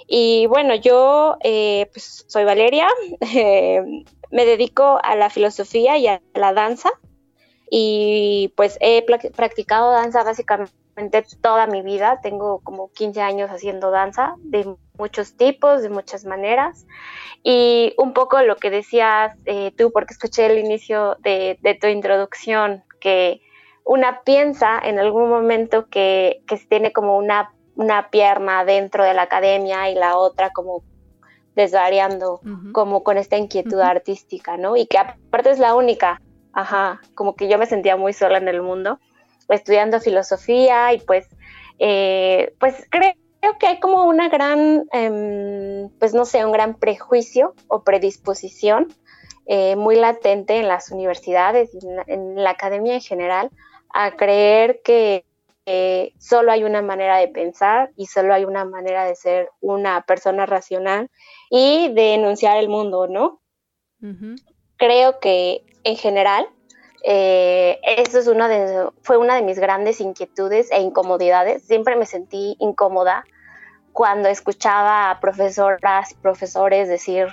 Y 0.06 0.46
bueno, 0.46 0.76
yo 0.76 1.36
eh, 1.42 1.88
pues 1.92 2.24
soy 2.28 2.44
Valeria, 2.44 2.86
eh, 3.34 3.82
me 4.30 4.44
dedico 4.44 5.00
a 5.02 5.16
la 5.16 5.30
filosofía 5.30 5.98
y 5.98 6.06
a 6.06 6.22
la 6.34 6.52
danza. 6.52 6.90
Y 7.70 8.52
pues 8.56 8.78
he 8.80 9.04
practicado 9.04 9.90
danza 9.90 10.22
básicamente 10.22 11.26
toda 11.40 11.66
mi 11.66 11.82
vida. 11.82 12.20
Tengo 12.22 12.60
como 12.60 12.90
15 12.90 13.20
años 13.20 13.50
haciendo 13.50 13.90
danza 13.90 14.34
de 14.42 14.76
muchos 14.98 15.36
tipos, 15.36 15.82
de 15.82 15.90
muchas 15.90 16.24
maneras. 16.24 16.86
Y 17.42 17.94
un 17.98 18.12
poco 18.12 18.40
lo 18.42 18.56
que 18.56 18.70
decías 18.70 19.34
eh, 19.44 19.72
tú, 19.76 19.90
porque 19.92 20.14
escuché 20.14 20.46
el 20.46 20.58
inicio 20.58 21.16
de, 21.22 21.58
de 21.60 21.74
tu 21.74 21.86
introducción, 21.86 22.84
que 23.00 23.40
una 23.84 24.22
piensa 24.22 24.80
en 24.82 24.98
algún 24.98 25.28
momento 25.28 25.86
que, 25.86 26.40
que 26.46 26.58
tiene 26.68 26.92
como 26.92 27.16
una, 27.16 27.52
una 27.74 28.10
pierna 28.10 28.64
dentro 28.64 29.04
de 29.04 29.14
la 29.14 29.22
academia 29.22 29.90
y 29.90 29.94
la 29.94 30.16
otra 30.18 30.50
como 30.50 30.82
desvariando, 31.54 32.40
Ujú. 32.44 32.72
como 32.72 33.02
con 33.02 33.16
esta 33.16 33.36
inquietud 33.36 33.78
Ujú. 33.78 33.86
artística, 33.86 34.56
¿no? 34.56 34.76
Y 34.76 34.86
que 34.86 34.98
aparte 34.98 35.50
es 35.50 35.58
la 35.58 35.74
única, 35.74 36.18
ajá, 36.56 37.02
como 37.14 37.36
que 37.36 37.48
yo 37.48 37.58
me 37.58 37.66
sentía 37.66 37.98
muy 37.98 38.14
sola 38.14 38.38
en 38.38 38.48
el 38.48 38.62
mundo, 38.62 38.98
estudiando 39.50 40.00
filosofía 40.00 40.94
y 40.94 41.00
pues, 41.00 41.28
eh, 41.78 42.54
pues 42.58 42.86
creo 42.90 43.12
que 43.60 43.66
hay 43.66 43.78
como 43.78 44.04
una 44.04 44.30
gran, 44.30 44.86
em, 44.92 45.90
pues 45.98 46.14
no 46.14 46.24
sé, 46.24 46.44
un 46.46 46.52
gran 46.52 46.74
prejuicio 46.74 47.54
o 47.68 47.84
predisposición 47.84 48.88
eh, 49.44 49.76
muy 49.76 49.96
latente 49.96 50.56
en 50.56 50.66
las 50.66 50.90
universidades 50.90 51.70
en 51.74 51.96
la, 51.96 52.04
en 52.06 52.42
la 52.42 52.50
academia 52.50 52.94
en 52.94 53.02
general 53.02 53.50
a 53.92 54.16
creer 54.16 54.80
que 54.82 55.26
eh, 55.66 56.14
solo 56.18 56.52
hay 56.52 56.64
una 56.64 56.80
manera 56.80 57.18
de 57.18 57.28
pensar 57.28 57.90
y 57.96 58.06
solo 58.06 58.32
hay 58.32 58.46
una 58.46 58.64
manera 58.64 59.04
de 59.04 59.14
ser 59.14 59.50
una 59.60 60.00
persona 60.02 60.46
racional 60.46 61.10
y 61.50 61.92
de 61.92 62.14
enunciar 62.14 62.56
el 62.56 62.70
mundo, 62.70 63.08
¿no? 63.08 63.42
Ujú. 64.00 64.36
Creo 64.76 65.20
que 65.20 65.64
en 65.84 65.96
general 65.96 66.46
eh, 67.08 67.78
eso 67.84 68.18
es 68.18 68.26
una 68.26 68.48
de, 68.48 68.88
fue 69.02 69.16
una 69.16 69.36
de 69.36 69.42
mis 69.42 69.58
grandes 69.58 70.00
inquietudes 70.00 70.70
e 70.72 70.80
incomodidades. 70.80 71.62
Siempre 71.62 71.94
me 71.96 72.04
sentí 72.04 72.56
incómoda 72.58 73.24
cuando 73.92 74.28
escuchaba 74.28 75.10
a 75.10 75.20
profesoras, 75.20 76.14
profesores 76.20 76.88
decir, 76.88 77.28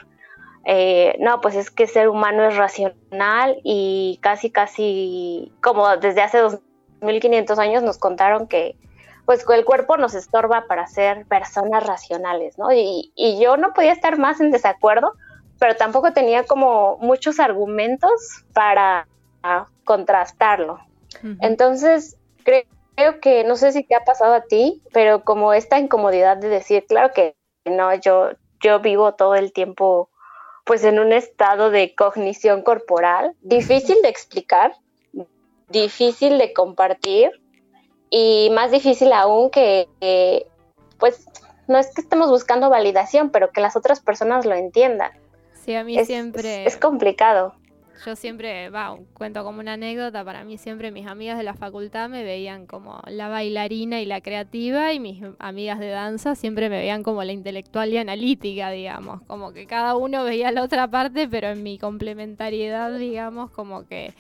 eh, 0.66 1.18
no, 1.20 1.42
pues 1.42 1.56
es 1.56 1.72
que 1.72 1.88
ser 1.88 2.08
humano 2.08 2.46
es 2.46 2.56
racional 2.56 3.60
y 3.64 4.20
casi, 4.22 4.50
casi, 4.50 5.52
como 5.62 5.98
desde 5.98 6.22
hace 6.22 6.38
2500 6.38 7.60
años 7.60 7.84
nos 7.84 7.98
contaron 7.98 8.48
que 8.48 8.78
pues 9.26 9.46
el 9.50 9.66
cuerpo 9.66 9.98
nos 9.98 10.14
estorba 10.14 10.66
para 10.68 10.86
ser 10.88 11.26
personas 11.26 11.86
racionales, 11.86 12.58
¿no? 12.58 12.72
Y, 12.72 13.12
y 13.16 13.40
yo 13.42 13.58
no 13.58 13.74
podía 13.74 13.92
estar 13.94 14.18
más 14.18 14.40
en 14.40 14.52
desacuerdo, 14.52 15.14
pero 15.64 15.78
tampoco 15.78 16.12
tenía 16.12 16.44
como 16.44 16.98
muchos 16.98 17.40
argumentos 17.40 18.12
para 18.54 19.08
ah, 19.44 19.68
contrastarlo. 19.86 20.80
Entonces, 21.40 22.18
cre- 22.44 22.68
creo 22.96 23.22
que, 23.22 23.46
no 23.46 23.56
sé 23.56 23.72
si 23.72 23.82
te 23.86 23.96
ha 23.96 24.04
pasado 24.04 24.34
a 24.34 24.42
ti, 24.42 24.82
pero 24.92 25.24
como 25.24 25.54
esta 25.54 25.80
incomodidad 25.80 26.36
de 26.36 26.50
decir, 26.50 26.86
claro 26.86 27.14
que 27.14 27.38
no, 27.64 27.96
yo, 27.96 28.32
yo 28.62 28.82
vivo 28.82 29.14
todo 29.14 29.36
el 29.36 29.54
tiempo 29.54 30.10
pues 30.66 30.84
en 30.84 31.00
un 31.00 31.14
estado 31.14 31.70
de 31.70 31.96
cognición 31.96 32.62
corporal, 32.62 33.34
difícil 33.40 33.96
de 34.04 34.10
explicar, 34.10 34.76
difícil 35.70 36.40
de 36.40 36.52
compartir 36.52 37.32
y 38.10 38.50
más 38.52 38.70
difícil 38.70 39.14
aún 39.14 39.50
que, 39.50 39.88
que, 40.02 40.46
pues 40.98 41.26
no 41.70 41.78
es 41.78 41.94
que 41.96 42.02
estemos 42.02 42.30
buscando 42.30 42.70
validación, 42.70 43.30
pero 43.30 43.52
que 43.52 43.62
las 43.62 43.78
otras 43.78 44.02
personas 44.02 44.46
lo 44.46 44.56
entiendan. 44.56 45.23
Sí, 45.64 45.76
a 45.76 45.84
mí 45.84 45.98
Es, 45.98 46.08
siempre, 46.08 46.66
es, 46.66 46.74
es 46.74 46.78
complicado. 46.78 47.56
yo 48.06 48.16
siempre, 48.16 48.70
va, 48.70 48.98
cuento 49.14 49.44
como 49.44 49.60
una 49.62 49.74
anécdota, 49.74 50.26
para 50.26 50.44
mí 50.44 50.58
siempre 50.58 50.92
mis 50.92 51.08
amigas 51.08 51.38
de 51.38 51.44
la 51.44 51.54
facultad 51.54 52.10
me 52.10 52.24
veían 52.24 52.66
como 52.68 53.02
la 53.08 53.30
bailarina 53.30 54.02
y 54.02 54.06
la 54.06 54.20
creativa 54.22 54.92
y 54.94 55.00
mis 55.00 55.24
amigas 55.40 55.80
de 55.80 55.90
danza 55.90 56.36
siempre 56.36 56.70
me 56.70 56.80
veían 56.80 57.04
como 57.04 57.24
la 57.24 57.32
intelectual 57.32 57.94
y 57.94 57.98
analítica, 57.98 58.72
digamos, 58.72 59.22
como 59.24 59.54
que 59.54 59.66
cada 59.68 59.96
uno 59.96 60.24
veía 60.26 60.52
la 60.52 60.64
otra 60.64 60.88
parte, 60.90 61.28
pero 61.30 61.48
en 61.50 61.64
mi 61.64 61.78
complementariedad, 61.78 62.92
digamos, 62.98 63.52
como 63.52 63.86
que 63.88 64.14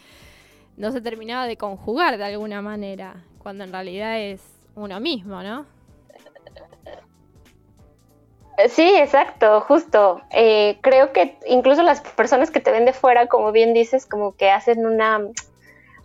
no 0.77 0.91
se 0.91 1.01
terminaba 1.01 1.45
de 1.47 1.57
conjugar 1.57 2.17
de 2.17 2.23
alguna 2.25 2.61
manera, 2.61 3.23
cuando 3.39 3.63
en 3.65 3.71
realidad 3.73 4.19
es 4.19 4.41
uno 4.75 4.99
mismo, 4.99 5.43
¿no? 5.43 5.65
Sí, 8.69 8.95
exacto, 8.97 9.61
justo. 9.61 10.21
Eh, 10.29 10.77
creo 10.81 11.11
que 11.11 11.37
incluso 11.47 11.81
las 11.83 12.01
personas 12.01 12.51
que 12.51 12.59
te 12.59 12.71
ven 12.71 12.85
de 12.85 12.93
fuera, 12.93 13.27
como 13.27 13.51
bien 13.51 13.73
dices, 13.73 14.05
como 14.05 14.35
que 14.35 14.51
hacen 14.51 14.85
una, 14.85 15.21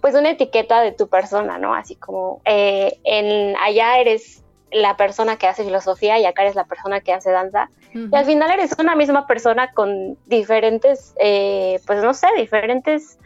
pues 0.00 0.14
una 0.14 0.30
etiqueta 0.30 0.80
de 0.80 0.92
tu 0.92 1.08
persona, 1.08 1.58
¿no? 1.58 1.74
Así 1.74 1.94
como 1.94 2.40
eh, 2.44 2.98
en 3.04 3.56
allá 3.56 3.98
eres 3.98 4.42
la 4.70 4.96
persona 4.96 5.36
que 5.36 5.46
hace 5.46 5.64
filosofía 5.64 6.18
y 6.18 6.26
acá 6.26 6.42
eres 6.42 6.54
la 6.54 6.64
persona 6.64 7.00
que 7.00 7.12
hace 7.12 7.30
danza. 7.30 7.70
Y 7.94 8.14
al 8.14 8.26
final 8.26 8.50
eres 8.50 8.72
una 8.78 8.94
misma 8.94 9.26
persona 9.26 9.72
con 9.72 10.18
diferentes, 10.26 11.14
eh, 11.18 11.80
pues 11.86 12.02
no 12.02 12.12
sé, 12.12 12.28
diferentes 12.36 13.18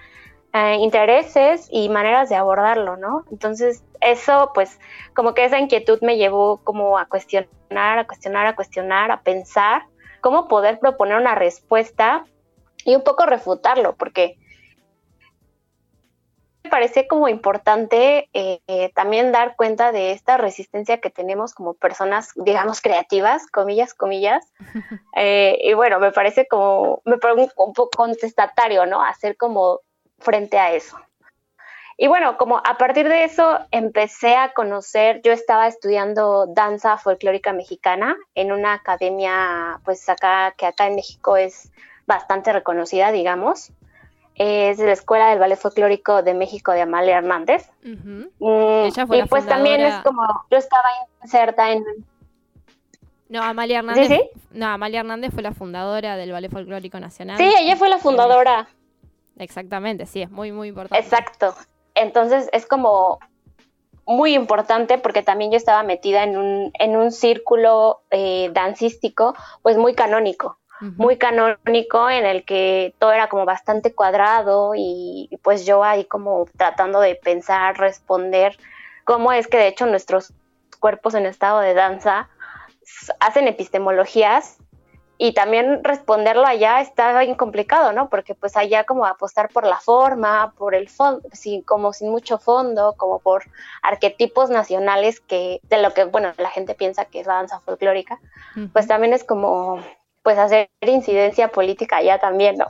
eh, 0.52 0.76
intereses 0.80 1.68
y 1.70 1.88
maneras 1.88 2.28
de 2.28 2.36
abordarlo, 2.36 2.96
¿no? 2.96 3.24
Entonces, 3.32 3.82
eso, 4.02 4.50
pues, 4.54 4.78
como 5.14 5.35
que 5.35 5.44
esa 5.44 5.59
inquietud 5.59 6.00
me 6.02 6.16
llevó 6.16 6.59
como 6.64 6.99
a 6.99 7.06
cuestionar, 7.06 7.99
a 7.99 8.06
cuestionar, 8.06 8.47
a 8.47 8.56
cuestionar, 8.56 9.11
a 9.11 9.23
pensar 9.23 9.82
cómo 10.21 10.49
poder 10.49 10.78
proponer 10.78 11.16
una 11.16 11.35
respuesta 11.35 12.25
y 12.85 12.94
un 12.94 13.02
poco 13.02 13.26
refutarlo, 13.26 13.94
porque 13.97 14.38
me 16.64 16.71
parece 16.71 17.06
como 17.09 17.28
importante 17.28 18.28
eh, 18.32 18.92
también 18.94 19.32
dar 19.32 19.56
cuenta 19.56 19.90
de 19.90 20.12
esta 20.12 20.37
resistencia 20.37 21.00
que 21.00 21.11
tenemos 21.11 21.54
como 21.54 21.75
personas, 21.75 22.30
digamos, 22.37 22.80
creativas, 22.80 23.47
comillas, 23.47 23.94
comillas. 23.94 24.52
Eh, 25.14 25.59
y 25.62 25.75
bueno, 25.75 26.00
me 26.00 26.11
parece 26.11 26.49
como, 26.49 27.02
me 27.04 27.18
parece 27.18 27.52
un 27.56 27.75
poco 27.75 27.90
contestatario, 27.94 28.87
¿no? 28.87 29.02
Hacer 29.02 29.37
como 29.37 29.80
frente 30.18 30.59
a 30.59 30.73
eso. 30.73 30.97
Y 32.02 32.09
bueno, 32.09 32.37
como 32.37 32.56
a 32.56 32.78
partir 32.78 33.09
de 33.09 33.23
eso 33.23 33.61
empecé 33.71 34.35
a 34.35 34.52
conocer, 34.54 35.21
yo 35.23 35.30
estaba 35.30 35.68
estudiando 35.68 36.49
danza 36.49 36.99
folclórica 36.99 37.52
mexicana 37.52 38.16
en 38.35 38.50
una 38.50 38.73
academia, 38.73 39.78
pues 39.85 40.09
acá, 40.09 40.52
que 40.59 40.66
acá 40.66 40.88
en 40.88 40.97
México 40.97 41.37
es 41.37 41.71
bastante 42.04 42.52
reconocida, 42.52 43.12
digamos. 43.12 43.71
Es 44.35 44.78
de 44.78 44.87
la 44.87 44.94
Escuela 44.94 45.30
del 45.30 45.38
Ballet 45.38 45.56
Folclórico 45.56 46.25
de 46.25 46.35
México 46.35 46.73
de 46.73 46.80
Amalia 46.80 47.18
Hernández. 47.18 47.71
Mm, 47.85 48.25
y 48.40 49.23
pues 49.28 49.47
también 49.47 49.82
es 49.82 49.94
como, 50.02 50.26
yo 50.50 50.59
estaba 50.59 50.88
inserta 51.23 51.71
en... 51.71 51.85
No, 53.28 53.44
Amalia 53.44 53.78
Hernández. 53.78 54.23
No, 54.50 54.66
Amalia 54.66 54.99
Hernández 54.99 55.32
fue 55.32 55.44
la 55.44 55.52
fundadora 55.52 56.16
del 56.16 56.32
Ballet 56.32 56.50
Folclórico 56.50 56.99
Nacional. 56.99 57.37
Sí, 57.38 57.49
ella 57.61 57.76
fue 57.76 57.88
la 57.88 57.99
fundadora. 57.99 58.66
Exactamente, 59.38 60.06
sí, 60.06 60.23
es 60.23 60.30
muy, 60.32 60.50
muy 60.50 60.66
importante. 60.66 61.00
Exacto. 61.00 61.54
Entonces 61.94 62.49
es 62.52 62.66
como 62.66 63.18
muy 64.06 64.34
importante 64.34 64.99
porque 64.99 65.22
también 65.22 65.50
yo 65.50 65.56
estaba 65.56 65.82
metida 65.82 66.25
en 66.25 66.37
un, 66.37 66.72
en 66.78 66.96
un 66.96 67.12
círculo 67.12 68.02
eh, 68.11 68.50
dancístico, 68.52 69.34
pues 69.62 69.76
muy 69.76 69.94
canónico, 69.94 70.58
muy 70.96 71.16
canónico 71.16 72.11
en 72.11 72.26
el 72.26 72.44
que 72.44 72.92
todo 72.99 73.12
era 73.12 73.28
como 73.28 73.44
bastante 73.44 73.94
cuadrado 73.94 74.72
y, 74.75 75.30
pues 75.42 75.64
yo 75.64 75.84
ahí 75.84 76.04
como 76.04 76.46
tratando 76.56 77.00
de 77.00 77.14
pensar, 77.14 77.78
responder 77.78 78.56
cómo 79.04 79.32
es 79.32 79.46
que 79.46 79.58
de 79.58 79.68
hecho 79.68 79.87
nuestros 79.87 80.32
cuerpos 80.80 81.14
en 81.14 81.26
estado 81.26 81.61
de 81.61 81.75
danza 81.75 82.28
hacen 83.20 83.46
epistemologías 83.46 84.58
y 85.24 85.34
también 85.34 85.84
responderlo 85.84 86.44
allá 86.44 86.80
está 86.80 87.16
bien 87.20 87.36
complicado, 87.36 87.92
¿no? 87.92 88.08
Porque 88.08 88.34
pues 88.34 88.56
allá 88.56 88.82
como 88.82 89.06
apostar 89.06 89.50
por 89.50 89.64
la 89.64 89.78
forma, 89.78 90.52
por 90.58 90.74
el 90.74 90.88
fondo, 90.88 91.22
como 91.64 91.92
sin 91.92 92.10
mucho 92.10 92.38
fondo, 92.38 92.96
como 92.96 93.20
por 93.20 93.44
arquetipos 93.82 94.50
nacionales 94.50 95.20
que 95.20 95.60
de 95.62 95.80
lo 95.80 95.94
que, 95.94 96.02
bueno, 96.02 96.32
la 96.38 96.50
gente 96.50 96.74
piensa 96.74 97.04
que 97.04 97.20
es 97.20 97.28
la 97.28 97.34
danza 97.34 97.60
folclórica, 97.60 98.18
pues 98.72 98.88
también 98.88 99.12
es 99.12 99.22
como 99.22 99.78
pues 100.24 100.38
hacer 100.38 100.70
incidencia 100.80 101.52
política 101.52 101.98
allá 101.98 102.18
también, 102.18 102.56
¿no? 102.56 102.66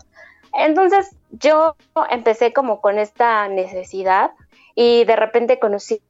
Entonces 0.52 1.16
yo 1.30 1.74
empecé 2.10 2.52
como 2.52 2.82
con 2.82 2.98
esta 2.98 3.48
necesidad 3.48 4.30
y 4.74 5.04
de 5.04 5.16
repente 5.16 5.58
conocí 5.58 6.00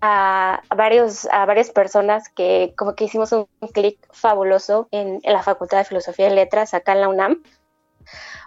a, 0.00 0.62
varios, 0.74 1.26
a 1.30 1.46
varias 1.46 1.70
personas 1.70 2.28
que 2.28 2.74
como 2.76 2.94
que 2.94 3.04
hicimos 3.04 3.32
un, 3.32 3.46
clic 3.72 3.98
fabuloso 4.12 4.88
en, 4.90 5.20
la 5.24 5.42
Facultad 5.42 5.78
de 5.78 5.84
Filosofía 5.84 6.28
y 6.28 6.34
Letras 6.34 6.74
acá 6.74 6.92
en 6.92 7.00
la 7.00 7.08
UNAM. 7.08 7.42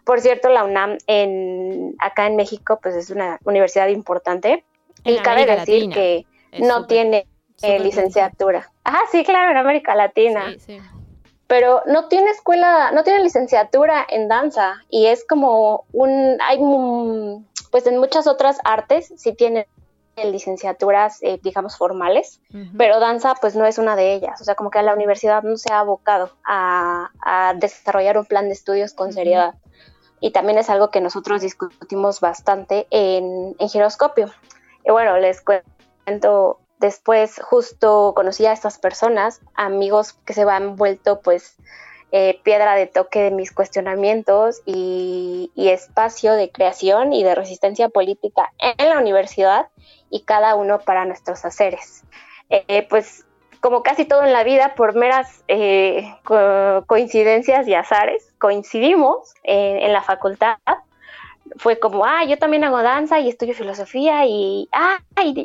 Por 0.04 0.20
cierto, 0.20 0.50
la 0.50 0.66
UNAM 0.66 0.98
en, 1.08 1.96
acá 2.00 2.28
en 2.28 2.36
México 2.36 2.80
pues 2.82 2.96
es 2.96 3.10
una 3.10 3.40
universidad 3.46 3.88
importante 3.88 4.66
y 5.06 5.18
cabe 5.18 5.46
decir 5.46 5.90
que 5.90 6.26
no 6.60 6.86
tiene 6.88 7.26
eh, 7.62 7.80
licenciatura. 7.80 8.70
Ajá, 8.84 9.00
sí, 9.12 9.24
claro, 9.24 9.52
en 9.52 9.58
América 9.58 9.96
Latina. 9.96 10.52
Sí, 10.54 10.60
sí. 10.60 10.80
Pero 11.48 11.84
no 11.86 12.08
tiene 12.08 12.32
escuela, 12.32 12.92
no 12.94 13.04
tiene 13.04 13.24
licenciatura 13.24 14.06
en 14.10 14.28
danza 14.28 14.76
y 14.90 15.06
es 15.06 15.26
como 15.26 15.86
un, 15.92 16.38
hay 16.42 16.58
pues 17.74 17.88
en 17.88 17.98
muchas 17.98 18.28
otras 18.28 18.60
artes 18.66 19.12
sí 19.18 19.34
tienen 19.34 19.66
licenciaturas, 20.16 21.18
eh, 21.24 21.40
digamos, 21.42 21.76
formales, 21.76 22.40
pero 22.78 23.00
danza 23.00 23.34
pues 23.42 23.56
no 23.56 23.66
es 23.66 23.80
una 23.80 23.96
de 23.96 24.14
ellas. 24.14 24.40
O 24.40 24.44
sea, 24.44 24.54
como 24.54 24.70
que 24.70 24.80
la 24.84 24.94
universidad 24.94 25.42
no 25.42 25.58
se 25.58 25.74
ha 25.74 25.80
abocado 25.80 26.30
a, 26.46 27.10
desarrollar 27.56 28.20
un 28.20 28.26
plan 28.26 28.46
de 28.46 28.52
estudios 28.52 28.94
con 28.94 29.12
seriedad. 29.12 29.56
Y 30.20 30.30
también 30.30 30.60
es 30.60 30.70
algo 30.70 30.92
que 30.92 31.02
nosotros 31.02 31.42
discutimos 31.42 32.20
bastante 32.20 32.86
en, 32.92 33.56
en 33.58 33.70
Giroscopio. 33.70 34.32
Y 34.86 34.92
bueno, 34.92 35.18
les 35.18 35.42
cuento, 35.42 36.60
después 36.78 37.42
justo 37.42 38.14
conocí 38.16 38.46
a 38.46 38.54
estas 38.54 38.78
personas, 38.78 39.42
amigos 39.56 40.14
que 40.14 40.34
se 40.34 40.44
han 40.44 40.76
vuelto 40.76 41.22
pues 41.22 41.56
eh, 42.16 42.40
piedra 42.44 42.76
de 42.76 42.86
toque 42.86 43.24
de 43.24 43.32
mis 43.32 43.52
cuestionamientos 43.52 44.62
y, 44.68 45.50
espacio 45.56 46.34
de 46.34 46.52
creación 46.52 47.12
y 47.12 47.24
de 47.24 47.34
resistencia 47.34 47.90
política 47.90 48.54
en 48.60 48.90
la 48.90 49.00
universidad 49.00 49.70
y 50.12 50.22
cada 50.22 50.54
uno 50.54 50.78
para 50.78 51.06
nuestros 51.06 51.44
haceres. 51.44 52.04
Eh, 52.52 52.86
pues 52.88 53.26
como 53.62 53.82
casi 53.82 54.06
todo 54.06 54.22
en 54.22 54.32
la 54.32 54.44
vida, 54.44 54.76
por 54.76 54.94
meras 54.94 55.44
eh, 55.48 56.14
coincidencias 56.86 57.68
y 57.68 57.74
azares, 57.74 58.32
coincidimos 58.38 59.34
en 59.42 59.92
la 59.92 60.04
facultad. 60.04 60.58
Fue 61.58 61.80
como, 61.80 62.06
ah, 62.06 62.26
yo 62.26 62.38
también 62.38 62.64
hago 62.64 62.84
danza 62.84 63.20
y 63.22 63.30
estudio 63.30 63.56
filosofía 63.56 64.28
y, 64.28 64.70
ah, 64.72 65.00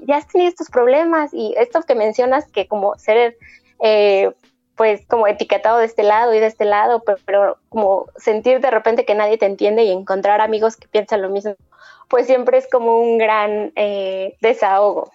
ya 0.06 0.16
has 0.18 0.28
tenido 0.28 0.50
estos 0.50 0.68
problemas 0.68 1.32
y 1.32 1.54
esto 1.56 1.80
que 1.80 1.94
mencionas 1.94 2.46
que 2.52 2.68
como 2.68 2.94
ser 2.98 3.38
pues 4.78 5.04
como 5.08 5.26
etiquetado 5.26 5.78
de 5.78 5.86
este 5.86 6.04
lado 6.04 6.32
y 6.32 6.38
de 6.38 6.46
este 6.46 6.64
lado, 6.64 7.02
pero, 7.26 7.58
como 7.68 8.06
sentir 8.16 8.60
de 8.60 8.70
repente 8.70 9.04
que 9.04 9.16
nadie 9.16 9.36
te 9.36 9.44
entiende 9.44 9.82
y 9.82 9.90
encontrar 9.90 10.40
amigos 10.40 10.76
que 10.76 10.86
piensan 10.86 11.20
lo 11.20 11.30
mismo, 11.30 11.56
pues 12.08 12.26
siempre 12.26 12.58
es 12.58 12.70
como 12.70 13.00
un 13.00 13.18
gran 13.18 13.72
eh, 13.74 14.36
desahogo. 14.40 15.10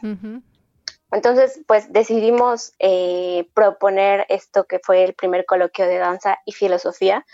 Entonces, 1.14 1.62
pues 1.66 1.94
decidimos 1.94 2.74
eh, 2.80 3.48
proponer 3.54 4.26
esto 4.28 4.66
que 4.66 4.80
fue 4.80 5.06
el 5.06 5.14
primer 5.14 5.46
coloquio 5.46 5.88
de 5.88 5.98
danza 5.98 6.40
y 6.46 6.52
filosofía, 6.52 7.26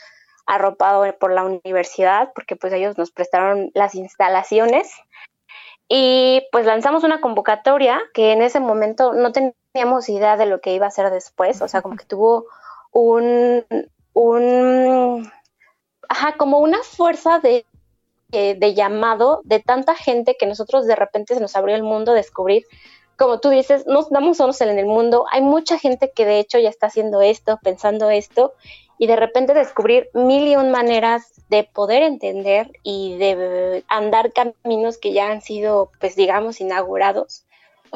arropado 0.45 1.11
por 1.17 1.33
la 1.33 1.43
universidad, 1.43 2.31
porque 2.35 2.55
pues 2.55 2.73
ellos 2.73 2.95
nos 2.97 3.09
prestaron 3.09 3.71
las 3.73 3.95
instalaciones 3.95 4.93
y 5.87 6.43
pues 6.51 6.67
lanzamos 6.67 7.03
una 7.03 7.21
convocatoria 7.21 7.99
que 8.13 8.33
en 8.33 8.43
ese 8.43 8.59
momento 8.59 9.13
no 9.13 9.31
teníamos 9.71 10.09
idea 10.09 10.37
de 10.37 10.45
lo 10.45 10.61
que 10.61 10.73
iba 10.73 10.87
a 10.87 10.91
ser 10.91 11.09
después, 11.11 11.61
o 11.61 11.67
sea, 11.67 11.81
como 11.81 11.95
que 11.95 12.05
tuvo 12.07 12.45
un, 12.91 13.65
un 14.13 15.31
ajá, 16.07 16.35
como 16.37 16.59
una 16.59 16.81
fuerza 16.83 17.39
de, 17.39 17.65
eh, 18.31 18.55
de 18.55 18.73
llamado 18.73 19.41
de 19.43 19.59
tanta 19.59 19.95
gente 19.95 20.35
que 20.39 20.45
nosotros 20.45 20.85
de 20.85 20.95
repente 20.95 21.35
se 21.35 21.41
nos 21.41 21.55
abrió 21.55 21.75
el 21.75 21.83
mundo 21.83 22.11
a 22.11 22.15
descubrir. 22.15 22.65
Como 23.17 23.39
tú 23.39 23.49
dices, 23.49 23.85
no 23.85 23.99
estamos 23.99 24.37
solos 24.37 24.61
en 24.61 24.79
el 24.79 24.85
mundo, 24.85 25.25
hay 25.29 25.41
mucha 25.41 25.77
gente 25.77 26.11
que 26.15 26.25
de 26.25 26.39
hecho 26.39 26.57
ya 26.57 26.69
está 26.69 26.87
haciendo 26.87 27.21
esto, 27.21 27.59
pensando 27.61 28.09
esto, 28.09 28.53
y 28.97 29.07
de 29.07 29.17
repente 29.17 29.53
descubrir 29.53 30.09
mil 30.13 30.47
y 30.47 30.55
un 30.55 30.71
maneras 30.71 31.41
de 31.49 31.63
poder 31.63 32.03
entender 32.03 32.71
y 32.81 33.17
de 33.17 33.83
andar 33.87 34.31
caminos 34.31 34.97
que 34.97 35.11
ya 35.11 35.31
han 35.31 35.41
sido, 35.41 35.91
pues 35.99 36.15
digamos, 36.15 36.61
inaugurados, 36.61 37.45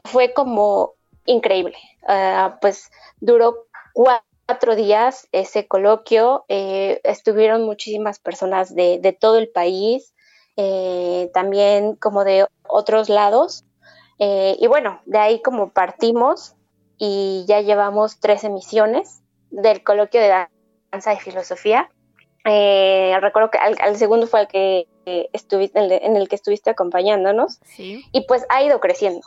fue 0.06 0.34
como 0.34 0.94
increíble. 1.26 1.78
Ah, 2.08 2.58
pues 2.62 2.92
duró 3.20 3.68
cuatro 3.94 4.76
días 4.76 5.28
ese 5.32 5.68
coloquio, 5.68 6.46
eh, 6.50 7.00
estuvieron 7.04 7.64
muchísimas 7.64 8.20
personas 8.20 8.76
de, 8.76 9.18
todo 9.20 9.38
el 9.38 9.50
país, 9.50 10.14
eh, 10.58 11.30
también 11.34 11.96
como 11.96 12.24
de 12.24 12.48
otros 12.68 13.10
lados. 13.10 13.66
Eh, 14.20 14.56
y 14.60 14.68
bueno, 14.68 15.02
de 15.06 15.18
ahí 15.18 15.42
como 15.42 15.70
partimos 15.70 16.56
y 16.98 17.46
ya 17.48 17.62
llevamos 17.62 18.20
tres 18.20 18.44
emisiones 18.44 19.22
del 19.50 19.84
coloquio 19.84 20.22
de 20.22 20.48
danza 20.92 21.14
y 21.14 21.20
filosofía. 21.20 21.90
Eh, 22.46 23.18
recuerdo 23.22 23.50
que 23.52 23.58
al, 23.58 23.96
segundo 23.96 24.28
fue 24.28 24.42
el 24.42 24.48
que 24.48 24.88
estuviste, 25.32 25.80
en 25.80 26.18
el 26.18 26.28
que 26.28 26.36
estuviste 26.36 26.70
acompañándonos 26.70 27.60
y 27.78 28.22
pues 28.28 28.46
ha 28.50 28.64
ido 28.64 28.80
creciendo, 28.80 29.22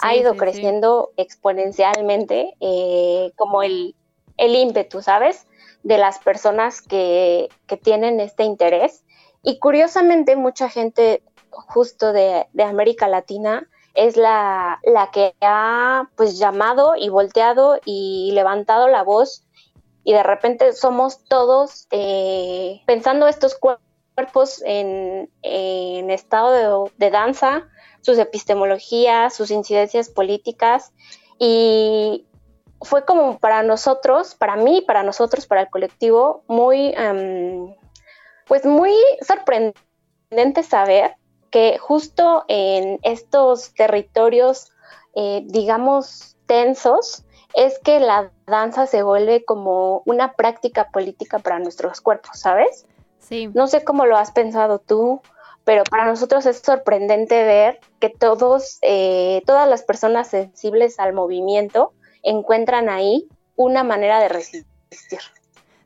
ha 0.00 0.14
ido 0.14 0.36
creciendo 0.36 1.12
exponencialmente 1.16 2.54
eh, 2.60 3.32
como 3.36 3.62
el, 3.62 3.94
el 4.36 4.54
ímpetu, 4.54 5.02
¿sabes? 5.02 5.46
De 5.82 5.98
las 5.98 6.18
personas 6.18 6.82
que, 6.82 7.48
que, 7.66 7.76
tienen 7.76 8.20
este 8.20 8.44
interés. 8.44 9.04
Y 9.42 9.58
curiosamente 9.58 10.36
mucha 10.36 10.68
gente 10.68 11.22
justo 11.50 12.12
de, 12.12 12.46
de 12.52 12.62
América 12.62 13.08
Latina 13.08 13.68
es 13.98 14.16
la, 14.16 14.78
la 14.84 15.10
que 15.10 15.34
ha 15.40 16.08
pues 16.16 16.38
llamado 16.38 16.94
y 16.96 17.08
volteado 17.08 17.80
y 17.84 18.30
levantado 18.32 18.88
la 18.88 19.02
voz. 19.02 19.44
Y 20.04 20.12
de 20.12 20.22
repente 20.22 20.72
somos 20.72 21.24
todos 21.24 21.88
eh, 21.90 22.80
pensando 22.86 23.26
estos 23.26 23.56
cuerpos 23.56 24.62
en, 24.64 25.28
estado 26.10 26.90
de, 26.96 27.10
danza, 27.10 27.68
sus 28.08 28.16
epistemologías, 28.16 29.34
sus 29.34 29.50
incidencias 29.50 30.08
políticas 30.08 30.92
y 31.38 32.24
fue 32.80 33.04
como 33.04 33.38
para 33.38 33.62
nosotros, 33.62 34.34
para 34.34 34.56
mí, 34.56 34.80
para 34.80 35.02
nosotros, 35.02 35.46
para 35.46 35.60
el 35.60 35.68
colectivo, 35.68 36.42
muy, 36.46 36.94
em, 36.96 37.74
pues 38.46 38.64
muy 38.64 38.94
sorprendente 39.20 40.62
saber 40.62 41.16
que 41.50 41.76
justo 41.76 42.46
en 42.48 42.98
estos 43.02 43.74
territorios, 43.74 44.72
eh, 45.14 45.42
digamos, 45.44 46.38
tensos, 46.46 47.26
es 47.52 47.78
que 47.78 48.00
la 48.00 48.32
danza 48.46 48.86
se 48.86 49.02
vuelve 49.02 49.44
como 49.44 50.02
una 50.06 50.32
práctica 50.32 50.88
política 50.88 51.40
para 51.40 51.58
nuestros 51.58 52.00
cuerpos, 52.00 52.40
¿sabes? 52.40 52.86
Sí. 53.18 53.50
No 53.52 53.66
sé 53.66 53.84
cómo 53.84 54.06
lo 54.06 54.16
has 54.16 54.30
pensado 54.30 54.78
tú, 54.78 55.20
pero 55.68 55.84
para 55.84 56.06
nosotros 56.06 56.46
es 56.46 56.62
sorprendente 56.64 57.44
ver 57.44 57.78
que 58.00 58.08
todos, 58.08 58.78
eh, 58.80 59.42
todas 59.44 59.68
las 59.68 59.82
personas 59.82 60.28
sensibles 60.28 60.98
al 60.98 61.12
movimiento 61.12 61.92
encuentran 62.22 62.88
ahí 62.88 63.28
una 63.54 63.84
manera 63.84 64.18
de 64.18 64.30
resistir. 64.30 65.20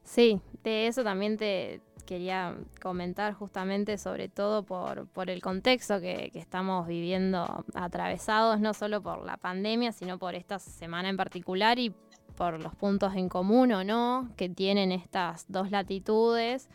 Sí, 0.05 0.41
de 0.63 0.87
eso 0.87 1.03
también 1.03 1.37
te, 1.37 1.81
quería 2.07 2.55
comentar 2.81 3.35
justamente 3.35 3.99
sobre 3.99 4.29
todo 4.29 4.63
por, 4.63 5.09
por 5.09 5.31
el 5.31 5.43
contexto 5.43 6.01
que, 6.01 6.31
estamos 6.35 6.87
viviendo 6.87 7.65
atravesados, 7.75 8.61
no 8.61 8.75
solo 8.75 9.03
por 9.03 9.25
la 9.25 9.37
pandemia, 9.37 9.91
sino 9.91 10.17
por 10.17 10.37
esta 10.37 10.61
semana 10.61 11.09
en 11.09 11.17
particular 11.17 11.81
y 11.81 11.93
por 12.37 12.61
los 12.61 12.73
puntos 12.77 13.17
en 13.17 13.29
común 13.29 13.73
o 13.73 13.83
no 13.83 14.29
que 14.37 14.49
tienen 14.49 14.93
estas 14.93 15.47
dos 15.49 15.73
latitudes. 15.73 16.69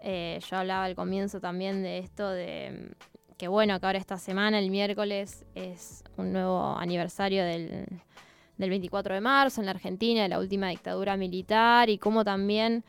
Eh, 0.00 0.40
yo 0.48 0.56
hablaba 0.56 0.84
al 0.84 0.94
comienzo 0.94 1.40
también 1.40 1.82
de 1.82 1.98
esto 1.98 2.28
de 2.30 2.92
que 3.36 3.48
bueno, 3.48 3.78
que 3.78 3.86
ahora 3.86 3.98
esta 3.98 4.18
semana, 4.18 4.58
el 4.58 4.70
miércoles, 4.70 5.44
es 5.54 6.02
un 6.16 6.32
nuevo 6.32 6.76
aniversario 6.76 7.44
del, 7.44 7.86
del 8.56 8.70
24 8.70 9.14
de 9.14 9.20
marzo 9.20 9.60
en 9.60 9.66
la 9.66 9.72
Argentina, 9.72 10.22
de 10.22 10.28
la 10.28 10.40
última 10.40 10.68
dictadura 10.70 11.16
militar, 11.16 11.88
y 11.88 11.98
cómo 11.98 12.24
también 12.24 12.84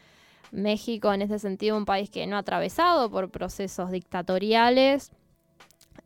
México 0.51 1.13
en 1.13 1.21
ese 1.21 1.37
sentido 1.37 1.77
un 1.77 1.85
país 1.85 2.09
que 2.09 2.25
no 2.25 2.35
ha 2.35 2.39
atravesado 2.39 3.11
por 3.11 3.29
procesos 3.29 3.91
dictatoriales 3.91 5.11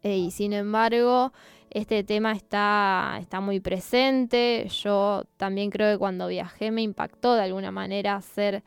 eh, 0.01 0.17
y 0.17 0.31
sin 0.31 0.51
embargo 0.51 1.31
este 1.69 2.03
tema 2.03 2.33
está, 2.33 3.17
está 3.19 3.39
muy 3.39 3.59
presente. 3.59 4.67
Yo 4.69 5.23
también 5.37 5.71
creo 5.71 5.93
que 5.93 5.97
cuando 5.97 6.27
viajé 6.27 6.69
me 6.69 6.83
impactó 6.83 7.33
de 7.33 7.41
alguna 7.41 7.71
manera 7.71 8.21
ser 8.21 8.63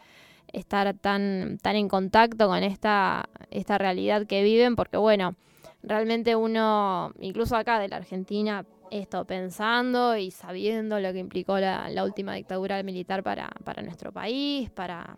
estar 0.57 0.95
tan, 0.95 1.59
tan 1.63 1.77
en 1.77 1.89
contacto 1.89 2.49
con 2.49 2.63
esta, 2.63 3.29
esta 3.51 3.79
realidad 3.79 4.27
que 4.27 4.43
viven, 4.43 4.75
porque 4.75 4.97
bueno, 4.97 5.35
realmente 5.83 6.35
uno, 6.35 7.13
incluso 7.21 7.57
acá 7.57 7.79
de 7.79 7.89
la 7.89 7.97
Argentina, 7.97 8.65
esto 8.91 9.25
pensando 9.25 10.17
y 10.17 10.31
sabiendo 10.31 10.99
lo 10.99 11.13
que 11.13 11.19
implicó 11.19 11.59
la, 11.59 11.91
la 11.91 12.05
última 12.05 12.35
dictadura 12.35 12.83
militar 12.83 13.23
para, 13.23 13.51
para 13.65 13.83
nuestro 13.83 14.13
país, 14.13 14.71
para, 14.71 15.17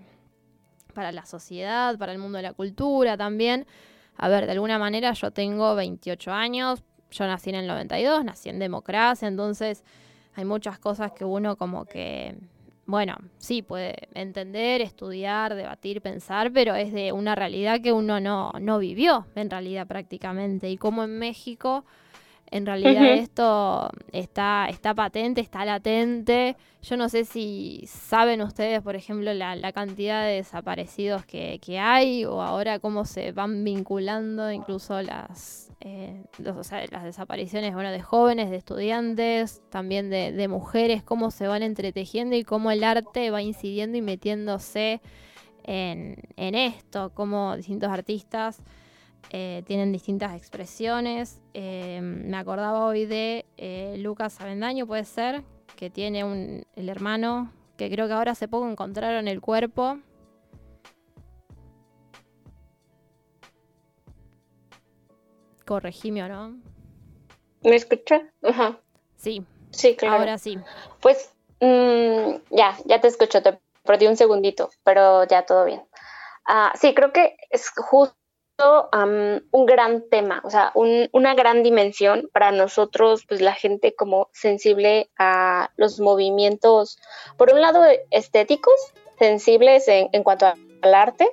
para 0.92 1.12
la 1.12 1.24
sociedad, 1.24 1.96
para 1.98 2.12
el 2.12 2.18
mundo 2.18 2.38
de 2.38 2.42
la 2.42 2.52
cultura 2.52 3.16
también. 3.16 3.66
A 4.16 4.28
ver, 4.28 4.46
de 4.46 4.52
alguna 4.52 4.78
manera 4.78 5.12
yo 5.12 5.30
tengo 5.30 5.76
28 5.76 6.32
años, 6.32 6.82
yo 7.10 7.26
nací 7.26 7.50
en 7.50 7.56
el 7.56 7.66
92, 7.68 8.24
nací 8.24 8.48
en 8.48 8.58
democracia, 8.58 9.28
entonces 9.28 9.84
hay 10.34 10.44
muchas 10.44 10.78
cosas 10.78 11.12
que 11.12 11.24
uno 11.24 11.56
como 11.56 11.84
que, 11.84 12.36
bueno, 12.88 13.16
sí 13.36 13.60
puede 13.60 14.08
entender, 14.14 14.80
estudiar, 14.80 15.54
debatir, 15.54 16.00
pensar, 16.00 16.50
pero 16.50 16.74
es 16.74 16.90
de 16.90 17.12
una 17.12 17.34
realidad 17.34 17.82
que 17.82 17.92
uno 17.92 18.18
no, 18.18 18.50
no 18.62 18.78
vivió 18.78 19.26
en 19.34 19.50
realidad 19.50 19.86
prácticamente. 19.86 20.70
Y 20.70 20.78
como 20.78 21.04
en 21.04 21.18
México 21.18 21.84
en 22.50 22.66
realidad 22.66 23.04
esto 23.06 23.90
está, 24.12 24.66
está 24.68 24.94
patente, 24.94 25.40
está 25.40 25.64
latente. 25.64 26.56
Yo 26.82 26.96
no 26.96 27.08
sé 27.08 27.24
si 27.24 27.84
saben 27.86 28.40
ustedes, 28.40 28.80
por 28.82 28.96
ejemplo, 28.96 29.34
la, 29.34 29.72
cantidad 29.72 30.24
de 30.24 30.36
desaparecidos 30.36 31.26
que, 31.26 31.78
hay 31.78 32.24
o 32.24 32.40
ahora 32.40 32.78
cómo 32.78 33.04
se 33.04 33.32
van 33.32 33.64
vinculando 33.64 34.50
incluso 34.50 35.02
las, 35.02 35.70
eh, 35.80 36.24
las 36.38 37.04
desapariciones 37.04 37.74
bueno, 37.74 37.90
de 37.90 38.00
jóvenes, 38.00 38.50
de 38.50 38.56
estudiantes, 38.56 39.60
también 39.70 40.08
de, 40.08 40.32
de 40.32 40.48
mujeres, 40.48 41.02
cómo 41.02 41.30
se 41.30 41.48
van 41.48 41.62
entretejiendo 41.62 42.36
y 42.36 42.44
cómo 42.44 42.70
el 42.70 42.84
arte 42.84 43.30
va 43.30 43.42
incidiendo 43.42 43.98
y 43.98 44.02
metiéndose 44.02 45.02
en, 45.64 46.16
en 46.36 46.54
esto, 46.54 47.12
cómo 47.14 47.56
distintos 47.56 47.90
artistas 47.90 48.62
eh, 49.30 49.62
tienen 49.66 49.92
distintas 49.92 50.34
expresiones. 50.34 51.40
Eh, 51.54 52.00
me 52.02 52.36
acordaba 52.36 52.86
hoy 52.86 53.04
de 53.04 53.44
eh, 53.56 53.96
Lucas 53.98 54.40
Avendaño, 54.40 54.86
puede 54.86 55.04
ser, 55.04 55.42
que 55.76 55.90
tiene 55.90 56.24
un, 56.24 56.64
el 56.76 56.88
hermano, 56.88 57.52
que 57.76 57.90
creo 57.90 58.06
que 58.06 58.14
ahora 58.14 58.32
hace 58.32 58.48
poco 58.48 58.68
encontraron 58.68 59.28
el 59.28 59.40
cuerpo. 59.40 59.98
Corregime 65.66 66.26
no. 66.26 66.56
¿Me 67.62 67.76
escucha? 67.76 68.22
Ajá. 68.42 68.80
Sí. 69.16 69.44
Sí, 69.70 69.94
claro. 69.96 70.16
Ahora 70.16 70.38
sí. 70.38 70.58
Pues 71.00 71.30
mm, 71.60 72.56
ya, 72.56 72.78
ya 72.86 73.00
te 73.02 73.08
escucho, 73.08 73.42
te 73.42 73.58
perdí 73.84 74.06
un 74.06 74.16
segundito, 74.16 74.70
pero 74.82 75.24
ya 75.24 75.44
todo 75.44 75.66
bien. 75.66 75.82
Ah, 76.46 76.72
sí, 76.80 76.94
creo 76.94 77.12
que 77.12 77.36
es 77.50 77.68
justo 77.76 78.16
un 78.60 79.66
gran 79.66 80.08
tema, 80.10 80.40
o 80.44 80.50
sea, 80.50 80.72
una 80.74 81.34
gran 81.34 81.62
dimensión 81.62 82.28
para 82.32 82.50
nosotros, 82.50 83.24
pues 83.28 83.40
la 83.40 83.54
gente 83.54 83.94
como 83.94 84.28
sensible 84.32 85.10
a 85.16 85.70
los 85.76 86.00
movimientos, 86.00 86.98
por 87.36 87.52
un 87.52 87.60
lado 87.60 87.82
estéticos, 88.10 88.74
sensibles 89.18 89.86
en, 89.86 90.22
cuanto 90.24 90.46
al 90.46 90.94
arte, 90.94 91.28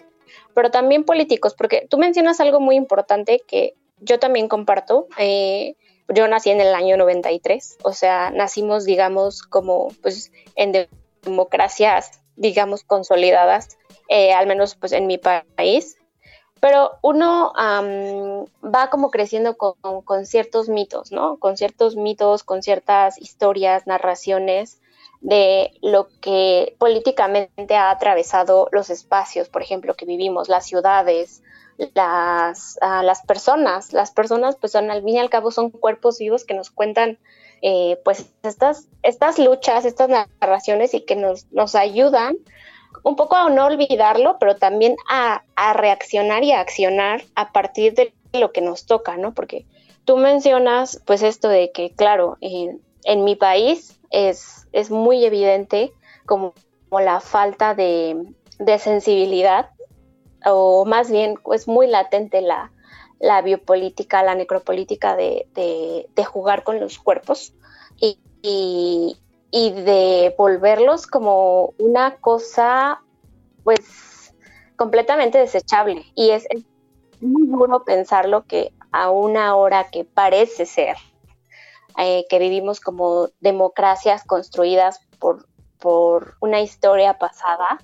pero 0.54 0.70
también 0.70 1.04
políticos, 1.04 1.56
porque 1.58 1.88
tú 1.90 1.98
mencionas 1.98 2.40
algo 2.40 2.60
muy 2.60 2.76
importante 2.76 3.42
que 3.48 3.74
yo 4.00 4.20
también 4.20 4.48
comparto. 4.48 5.08
Eh, 5.18 5.76
yo 6.08 6.28
nací 6.28 6.52
en 6.52 6.62
el 6.62 6.76
año 6.76 6.98
93, 6.98 7.80
o 7.84 7.94
sea, 7.94 8.30
nacimos, 8.30 8.86
digamos, 8.86 9.42
como 9.42 9.88
pues 10.04 10.32
en 10.56 10.88
democracias, 11.24 12.22
digamos, 12.36 12.84
consolidadas, 12.84 13.80
eh, 14.10 14.34
al 14.34 14.46
menos 14.46 14.76
pues 14.76 14.92
en 14.92 15.08
mi 15.08 15.18
país 15.18 15.98
pero 16.66 16.98
uno 17.04 17.54
va 17.56 18.90
como 18.90 19.12
creciendo 19.12 19.56
con, 19.56 20.26
ciertos 20.26 20.68
mitos, 20.68 21.12
¿no? 21.12 21.38
Con 21.38 21.58
ciertos 21.58 21.96
mitos, 21.96 22.44
con 22.44 22.64
ciertas 22.64 23.22
historias, 23.22 23.86
narraciones 23.86 24.82
de 25.22 25.74
lo 25.84 26.08
que 26.22 26.76
políticamente 26.80 27.76
ha 27.76 27.92
atravesado 27.92 28.68
los 28.72 28.90
espacios, 28.90 29.48
por 29.48 29.62
ejemplo, 29.62 29.94
que 29.94 30.08
vivimos, 30.08 30.50
las 30.50 30.66
ciudades, 30.66 31.44
las, 31.94 32.80
ah, 32.82 33.04
las 33.04 33.22
personas. 33.22 33.94
Las 33.94 34.10
personas, 34.10 34.56
pues 34.56 34.72
son, 34.72 34.90
al 34.90 35.04
fin 35.04 35.18
y 35.18 35.20
al 35.20 35.30
cabo, 35.30 35.52
son 35.52 35.70
cuerpos 35.70 36.18
vivos 36.18 36.46
que 36.46 36.56
nos 36.56 36.72
cuentan, 36.72 37.20
eh, 37.62 38.02
pues, 38.04 38.26
estas, 38.42 38.88
estas 39.04 39.38
luchas, 39.38 39.86
estas 39.86 40.10
narraciones 40.10 40.96
y 40.96 41.02
que 41.02 41.16
nos, 41.16 41.46
nos 41.52 41.76
ayudan 41.76 42.38
un 43.06 43.16
poco 43.16 43.36
a 43.36 43.50
no 43.52 43.68
olvidarlo, 43.68 44.38
pero 44.40 44.56
también 44.56 44.96
a, 45.08 45.44
reaccionar 45.74 46.44
y 46.44 46.52
a 46.52 46.60
accionar 46.60 47.22
a 47.36 47.52
partir 47.52 47.94
de 47.94 48.16
lo 48.34 48.52
que 48.52 48.62
nos 48.62 48.88
toca, 48.88 49.16
¿no? 49.16 49.32
Porque 49.36 49.68
tú 50.06 50.18
mencionas, 50.18 51.00
pues, 51.06 51.22
esto 51.22 51.48
de 51.48 51.72
que, 51.72 51.92
claro, 51.92 52.38
en, 52.42 53.24
mi 53.24 53.36
país 53.36 54.00
es, 54.10 54.68
es 54.72 54.90
muy 54.90 55.24
evidente 55.24 55.94
como, 56.26 56.56
la 56.90 57.20
falta 57.20 57.76
de, 57.76 58.34
sensibilidad, 58.80 59.70
o 60.44 60.86
más 60.86 61.12
bien 61.12 61.36
es 61.54 61.68
muy 61.68 61.86
latente 61.86 62.42
la, 62.42 62.72
biopolítica, 63.44 64.24
la 64.24 64.34
necropolítica 64.34 65.16
de, 65.16 65.46
jugar 66.26 66.64
con 66.64 66.80
los 66.80 66.98
cuerpos. 66.98 67.54
y, 68.00 68.18
y 68.42 69.18
de 69.52 70.36
volverlos 70.38 71.08
como 71.08 71.74
una 71.78 72.18
cosa 72.18 73.02
pues 73.64 74.34
completamente 74.76 75.38
desechable. 75.38 76.06
Y 76.16 76.32
es, 76.32 76.48
muy 77.22 77.48
duro 77.48 77.84
pensarlo 77.86 78.46
que 78.46 78.74
a 78.92 79.10
una 79.10 79.56
hora 79.56 79.90
que 79.90 80.04
parece 80.04 80.66
ser 80.66 80.98
eh, 81.98 82.26
que 82.30 82.40
vivimos 82.40 82.80
como 82.82 83.30
democracias 83.40 84.24
construidas 84.26 85.00
por, 85.20 85.48
por 85.80 86.36
una 86.42 86.62
historia 86.62 87.18
pasada, 87.18 87.80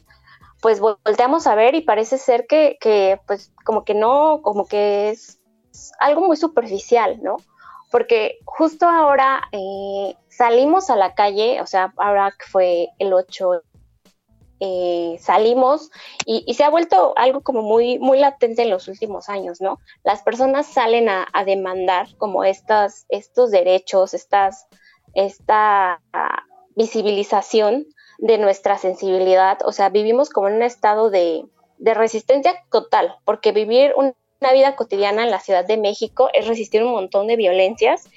pues 0.61 0.79
volteamos 0.79 1.47
a 1.47 1.55
ver 1.55 1.75
y 1.75 1.81
parece 1.81 2.17
ser 2.17 2.45
que, 2.45 2.77
que, 2.79 3.19
pues 3.25 3.53
como 3.65 3.83
que 3.85 3.95
no, 3.95 4.41
como 4.41 4.65
que 4.65 5.09
es 5.09 5.41
algo 5.99 6.21
muy 6.21 6.37
superficial, 6.37 7.19
¿no? 7.23 7.37
Porque 7.91 8.39
justo 8.45 8.87
ahora 8.87 9.43
eh, 9.51 10.15
salimos 10.29 10.89
a 10.89 10.95
la 10.95 11.13
calle, 11.13 11.61
o 11.61 11.67
sea, 11.67 11.93
ahora 11.97 12.31
que 12.31 12.45
fue 12.49 12.87
el 12.97 13.13
8 13.13 13.61
eh, 14.63 15.17
salimos 15.19 15.89
y, 16.25 16.53
se 16.53 16.63
ha 16.63 16.69
vuelto 16.69 17.13
algo 17.17 17.41
como 17.41 17.63
muy, 17.63 17.97
muy 17.99 18.19
latente 18.19 18.61
en 18.61 18.69
los 18.69 18.87
últimos 18.87 19.27
años, 19.27 19.59
¿no? 19.59 19.79
Las 20.03 20.21
personas 20.21 20.67
salen 20.67 21.09
a, 21.09 21.27
demandar 21.45 22.15
como 22.17 22.43
estas, 22.43 23.05
estos 23.09 23.51
derechos, 23.51 24.13
estas, 24.13 24.67
esta 25.15 25.99
visibilización 26.75 27.87
de 28.19 28.37
nuestra 28.37 28.77
sensibilidad, 28.77 29.57
o 29.65 29.71
sea, 29.71 29.89
vivimos 29.89 30.29
como 30.29 30.47
en 30.47 30.55
un 30.55 30.63
estado 30.63 31.09
de, 31.09 31.43
de 31.79 31.93
resistencia 31.95 32.53
total, 32.69 33.15
porque 33.25 33.51
vivir 33.51 33.95
una 34.41 34.53
vida 34.53 34.75
cotidiana 34.75 35.23
en 35.23 35.31
la 35.31 35.39
Ciudad 35.39 35.65
de 35.65 35.77
México 35.77 36.29
es 36.33 36.47
resistir 36.47 36.83
un 36.83 36.91
montón 36.91 37.27
de 37.27 37.35
violencias 37.35 38.09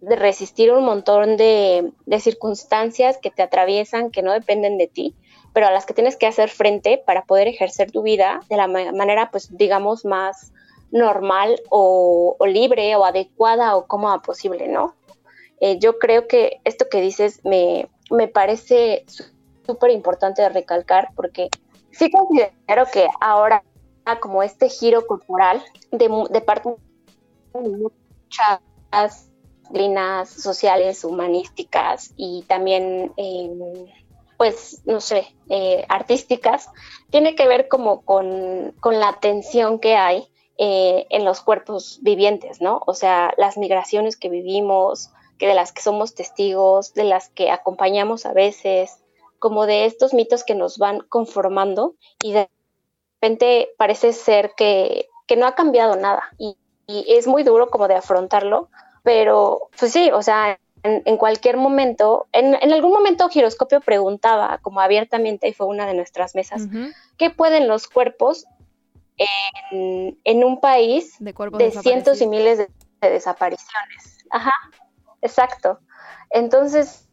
de 0.00 0.16
resistir 0.16 0.70
un 0.70 0.84
montón 0.84 1.38
de, 1.38 1.90
circunstancias 2.18 3.16
que 3.16 3.30
te 3.30 3.42
atraviesan, 3.42 4.10
que 4.10 4.22
no 4.22 4.32
dependen 4.32 4.76
de 4.76 4.86
ti 4.86 5.14
pero 5.54 5.68
a 5.68 5.70
las 5.70 5.86
que 5.86 5.94
tienes 5.94 6.16
que 6.16 6.26
hacer 6.26 6.50
frente 6.50 7.00
para 7.06 7.26
poder 7.26 7.46
ejercer 7.46 7.92
tu 7.92 8.02
vida 8.02 8.40
de 8.50 8.56
la 8.56 8.66
manera, 8.66 9.30
pues, 9.30 9.56
digamos, 9.56 10.04
más 10.04 10.52
normal 10.90 11.62
o, 11.70 12.36
libre 12.44 12.96
o 12.96 13.04
adecuada 13.04 13.76
o 13.76 13.86
cómoda 13.86 14.20
posible, 14.20 14.66
¿no? 14.66 14.96
Eh, 15.60 15.78
yo 15.78 16.00
creo 16.00 16.26
que 16.26 16.60
esto 16.64 16.88
que 16.90 17.00
dices 17.00 17.40
me, 17.44 17.88
me 18.10 18.26
parece 18.26 19.04
súper 19.64 19.92
importante 19.92 20.42
de 20.42 20.48
recalcar 20.48 21.10
porque 21.14 21.50
sí 21.92 22.10
considero 22.10 22.86
que 22.92 23.06
ahora 23.20 23.62
como 24.20 24.42
este 24.42 24.68
giro 24.68 25.06
corporal 25.06 25.62
de, 25.90 26.40
parte 26.40 26.74
de 27.54 27.60
muchas 27.60 28.60
disciplinas 29.62 30.28
sociales, 30.28 31.04
humanísticas 31.04 32.12
y 32.16 32.42
también 32.42 33.12
eh, 33.16 33.94
pues, 34.36 34.82
no 34.84 35.00
sé, 35.00 35.34
eh, 35.48 35.84
artísticas, 35.88 36.68
tiene 37.10 37.34
que 37.34 37.46
ver 37.46 37.68
como 37.68 38.02
con, 38.02 38.74
la 38.84 39.18
tensión 39.20 39.78
que 39.78 39.96
hay 39.96 40.28
eh, 40.58 41.06
en 41.10 41.24
los 41.24 41.40
cuerpos 41.40 41.98
vivientes, 42.02 42.60
¿no? 42.60 42.82
O 42.86 42.94
sea, 42.94 43.32
las 43.36 43.56
migraciones 43.56 44.16
que 44.16 44.28
vivimos, 44.28 45.10
que 45.38 45.46
de 45.46 45.54
las 45.54 45.72
que 45.72 45.82
somos 45.82 46.14
testigos, 46.14 46.94
de 46.94 47.04
las 47.04 47.28
que 47.30 47.50
acompañamos 47.50 48.26
a 48.26 48.32
veces, 48.32 49.02
como 49.38 49.66
de 49.66 49.84
estos 49.84 50.14
mitos 50.14 50.44
que 50.44 50.54
nos 50.54 50.78
van 50.78 51.00
conformando 51.00 51.94
y 52.22 52.32
de 52.32 52.48
repente 53.24 53.70
parece 53.78 54.12
ser 54.12 54.52
que, 54.56 55.08
no 55.36 55.46
ha 55.46 55.54
cambiado 55.54 55.96
nada 55.96 56.22
y, 56.38 56.56
y 56.86 57.04
es 57.08 57.26
muy 57.26 57.42
duro 57.42 57.68
como 57.68 57.88
de 57.88 57.94
afrontarlo, 57.94 58.68
pero 59.02 59.68
pues 59.76 59.90
sí, 59.90 60.10
o 60.12 60.22
sea, 60.22 60.58
en, 60.84 61.16
cualquier 61.16 61.56
momento, 61.56 62.28
en, 62.32 62.54
algún 62.72 62.92
momento 62.92 63.28
Giroscopio 63.28 63.80
preguntaba 63.80 64.58
como 64.58 64.80
abiertamente, 64.80 65.48
y 65.48 65.54
fue 65.54 65.66
una 65.66 65.86
de 65.86 65.94
nuestras 65.94 66.34
mesas, 66.34 66.68
¿qué 67.16 67.30
pueden 67.30 67.66
los 67.66 67.88
cuerpos 67.88 68.44
en, 69.16 70.44
un 70.44 70.60
país 70.60 71.16
de, 71.18 71.70
cientos 71.70 72.20
y 72.20 72.26
miles 72.26 72.58
de, 72.58 72.68
desapariciones? 73.00 74.18
Ajá, 74.30 74.52
exacto. 75.22 75.80
Entonces, 76.30 77.08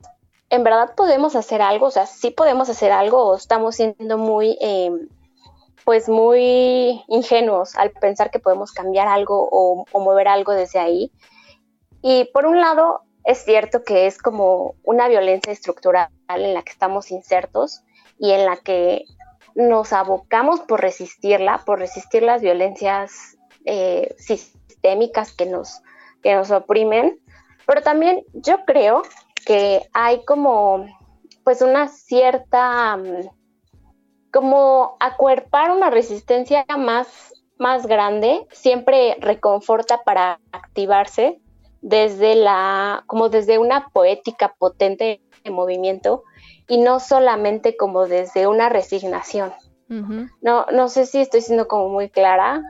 ¿en 0.49 0.63
verdad 0.63 0.93
podemos 0.95 1.35
hacer 1.35 1.61
algo? 1.61 1.87
O 1.87 1.91
sea, 1.91 2.05
¿sí 2.05 2.29
podemos 2.31 2.69
hacer 2.69 2.91
algo 2.91 3.25
o 3.25 3.35
estamos 3.35 3.75
siendo 3.75 4.17
muy... 4.17 4.57
Em, 4.59 5.07
pues 5.85 6.09
muy 6.09 7.03
ingenuos 7.07 7.75
al 7.75 7.91
pensar 7.91 8.31
que 8.31 8.39
podemos 8.39 8.71
cambiar 8.71 9.07
algo 9.07 9.47
o, 9.51 9.85
mover 9.99 10.27
algo 10.27 10.53
desde 10.53 10.79
ahí. 10.79 11.11
Y 12.01 12.25
por 12.33 12.45
un 12.45 12.59
lado, 12.59 13.01
es 13.23 13.43
cierto 13.43 13.83
que 13.83 14.07
es 14.07 14.17
como 14.17 14.75
una 14.83 15.07
violencia 15.07 15.53
estructural 15.53 16.09
en 16.29 16.53
la 16.53 16.63
que 16.63 16.71
estamos 16.71 17.11
insertos 17.11 17.83
y 18.17 18.31
en 18.31 18.45
la 18.45 18.57
que 18.57 19.05
nos 19.55 19.93
abocamos 19.93 20.61
por 20.61 20.81
resistirla, 20.81 21.61
por 21.65 21.79
resistir 21.79 22.23
las 22.23 22.41
violencias 22.41 23.37
eh, 23.65 24.15
sistémicas 24.17 25.33
que 25.33 25.45
nos, 25.45 25.81
que 26.23 26.33
nos 26.33 26.51
oprimen, 26.51 27.19
pero 27.67 27.81
también 27.81 28.23
yo 28.33 28.65
creo 28.65 29.03
que 29.45 29.87
hay 29.93 30.23
como 30.25 30.85
pues 31.43 31.61
una 31.61 31.87
cierta 31.87 32.97
mm, 32.97 33.29
como 34.31 34.97
acuerpar 34.99 35.71
una 35.71 35.89
resistencia 35.89 36.65
más, 36.77 37.33
más 37.57 37.85
grande 37.85 38.47
siempre 38.51 39.17
reconforta 39.19 40.03
para 40.03 40.39
activarse 40.51 41.39
desde 41.81 42.35
la, 42.35 43.03
como 43.07 43.29
desde 43.29 43.57
una 43.57 43.89
poética 43.89 44.55
potente 44.57 45.21
de 45.43 45.51
movimiento 45.51 46.23
y 46.67 46.77
no 46.77 46.99
solamente 46.99 47.75
como 47.75 48.07
desde 48.07 48.47
una 48.47 48.69
resignación. 48.69 49.51
no, 49.89 50.65
no 50.71 50.87
sé 50.87 51.05
si 51.05 51.19
estoy 51.19 51.41
siendo 51.41 51.67
como 51.67 51.89
muy 51.89 52.09
clara, 52.09 52.61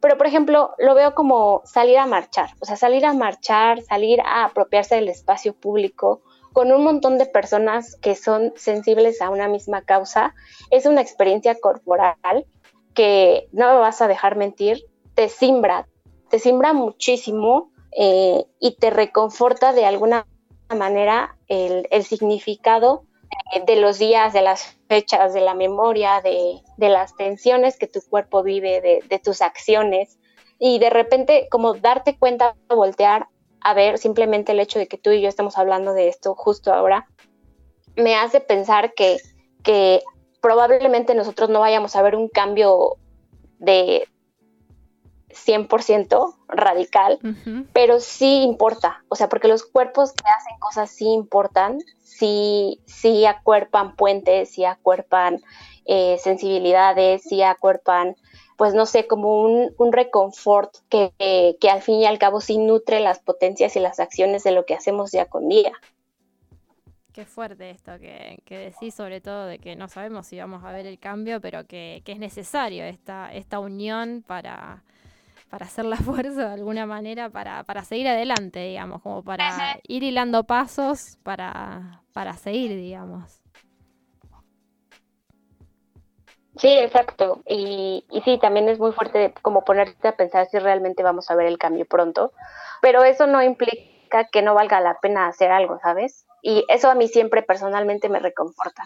pero 0.00 0.16
por 0.16 0.28
ejemplo 0.28 0.74
lo 0.78 0.94
veo 0.94 1.12
como 1.14 1.62
salir 1.64 1.98
a 1.98 2.06
marchar, 2.06 2.50
o 2.60 2.66
sea, 2.66 2.76
salir 2.76 3.04
a 3.04 3.14
marchar, 3.14 3.82
salir 3.82 4.20
a 4.20 4.44
apropiarse 4.44 4.94
del 4.94 5.08
espacio 5.08 5.54
público 5.54 6.22
con 6.58 6.72
un 6.72 6.82
montón 6.82 7.18
de 7.18 7.26
personas 7.26 7.94
que 8.02 8.16
son 8.16 8.52
sensibles 8.56 9.22
a 9.22 9.30
una 9.30 9.46
misma 9.46 9.82
causa, 9.82 10.34
es 10.72 10.86
una 10.86 11.00
experiencia 11.00 11.54
corporal 11.54 12.46
que, 12.94 13.46
no 13.52 13.74
me 13.74 13.78
vas 13.78 14.02
a 14.02 14.08
dejar 14.08 14.34
mentir, 14.34 14.84
te 15.14 15.28
simbra, 15.28 15.86
te 16.28 16.40
simbra 16.40 16.72
muchísimo 16.72 17.70
eh, 17.96 18.44
y 18.58 18.74
te 18.74 18.90
reconforta 18.90 19.72
de 19.72 19.86
alguna 19.86 20.26
manera 20.76 21.36
el, 21.46 21.86
significado 22.02 23.04
eh, 23.54 23.62
de 23.64 23.76
los 23.76 24.00
días, 24.00 24.32
de 24.32 24.42
las 24.42 24.80
fechas, 24.88 25.34
de 25.34 25.42
la 25.42 25.54
memoria, 25.54 26.20
de, 26.22 26.60
las 26.76 27.14
tensiones 27.14 27.78
que 27.78 27.86
tu 27.86 28.00
cuerpo 28.00 28.42
vive, 28.42 29.04
de, 29.08 29.18
tus 29.20 29.42
acciones. 29.42 30.18
Y 30.58 30.80
de 30.80 30.90
repente, 30.90 31.46
como 31.52 31.74
darte 31.74 32.18
cuenta, 32.18 32.56
voltear 32.68 33.28
a 33.60 33.74
ver 33.74 33.98
simplemente 33.98 34.52
el 34.52 34.60
hecho 34.60 34.78
de 34.78 34.88
que 34.88 34.98
tú 34.98 35.10
y 35.10 35.20
yo 35.20 35.28
estamos 35.28 35.58
hablando 35.58 35.92
de 35.92 36.08
esto 36.08 36.34
justo 36.34 36.72
ahora, 36.72 37.06
me 37.96 38.14
hace 38.16 38.40
pensar 38.40 38.94
que, 38.94 39.18
que 39.62 40.02
probablemente 40.40 41.14
nosotros 41.14 41.50
no 41.50 41.60
vayamos 41.60 41.96
a 41.96 42.02
ver 42.02 42.16
un 42.16 42.28
cambio 42.28 42.96
de, 43.58 44.06
100% 45.30 46.34
radical, 46.48 47.18
pero 47.72 48.00
sí 48.00 48.42
importa, 48.42 49.04
o 49.08 49.14
sea, 49.14 49.28
porque 49.28 49.48
los 49.48 49.64
cuerpos 49.64 50.12
que 50.12 50.28
hacen 50.28 50.58
cosas 50.58 50.90
sí 50.90 51.06
importan, 51.06 51.78
sí, 52.02 52.80
sí 52.86 53.26
acuerpan 53.26 53.94
puentes, 53.94 54.50
sí 54.50 54.64
acuerpan 54.64 55.40
eh, 55.84 56.18
sensibilidades, 56.18 57.22
sí 57.22 57.42
acuerpan, 57.42 58.16
pues 58.58 58.74
no 58.74 58.86
sé, 58.86 59.06
como 59.06 59.40
un, 59.40 59.72
un 59.78 59.92
reconfort 59.92 60.74
que, 60.88 61.12
que 61.60 61.70
al 61.70 61.80
fin 61.80 62.00
y 62.00 62.06
al 62.06 62.18
cabo 62.18 62.40
sí 62.40 62.58
nutre 62.58 62.98
las 62.98 63.20
potencias 63.20 63.76
y 63.76 63.80
las 63.80 64.00
acciones 64.00 64.42
de 64.42 64.50
lo 64.50 64.66
que 64.66 64.74
hacemos 64.74 65.12
día 65.12 65.26
con 65.26 65.48
día. 65.48 65.72
Qué 67.12 67.24
fuerte 67.24 67.70
esto 67.70 67.98
que, 68.00 68.42
que, 68.44 68.58
decís, 68.58 68.94
sobre 68.94 69.20
todo 69.20 69.46
de 69.46 69.60
que 69.60 69.76
no 69.76 69.86
sabemos 69.86 70.26
si 70.26 70.38
vamos 70.40 70.64
a 70.64 70.72
ver 70.72 70.86
el 70.86 70.98
cambio, 70.98 71.40
pero 71.40 71.68
que, 71.68 72.02
que 72.04 72.10
es 72.10 72.18
necesario 72.18 72.82
esta, 72.82 73.32
esta 73.32 73.60
unión 73.60 74.24
para, 74.26 74.82
para 75.48 75.66
hacer 75.66 75.84
la 75.84 75.96
fuerza 75.96 76.48
de 76.48 76.54
alguna 76.54 76.84
manera 76.84 77.30
para, 77.30 77.62
para 77.62 77.84
seguir 77.84 78.08
adelante, 78.08 78.58
digamos, 78.58 79.02
como 79.02 79.22
para 79.22 79.78
ir 79.86 80.02
hilando 80.02 80.42
pasos 80.44 81.16
para, 81.22 82.02
para 82.12 82.34
seguir, 82.34 82.74
digamos. 82.74 83.37
Sí, 86.58 86.68
exacto. 86.78 87.42
Y, 87.46 88.04
y 88.10 88.20
sí, 88.22 88.38
también 88.38 88.68
es 88.68 88.78
muy 88.78 88.92
fuerte 88.92 89.32
como 89.42 89.64
ponerte 89.64 90.08
a 90.08 90.16
pensar 90.16 90.46
si 90.46 90.58
realmente 90.58 91.02
vamos 91.02 91.30
a 91.30 91.34
ver 91.34 91.46
el 91.46 91.58
cambio 91.58 91.86
pronto, 91.86 92.32
pero 92.82 93.04
eso 93.04 93.26
no 93.26 93.42
implica 93.42 94.24
que 94.30 94.42
no 94.42 94.54
valga 94.54 94.80
la 94.80 94.98
pena 95.00 95.28
hacer 95.28 95.50
algo, 95.50 95.78
¿sabes? 95.80 96.26
Y 96.42 96.64
eso 96.68 96.90
a 96.90 96.94
mí 96.94 97.08
siempre 97.08 97.42
personalmente 97.42 98.08
me 98.08 98.18
reconforta. 98.18 98.84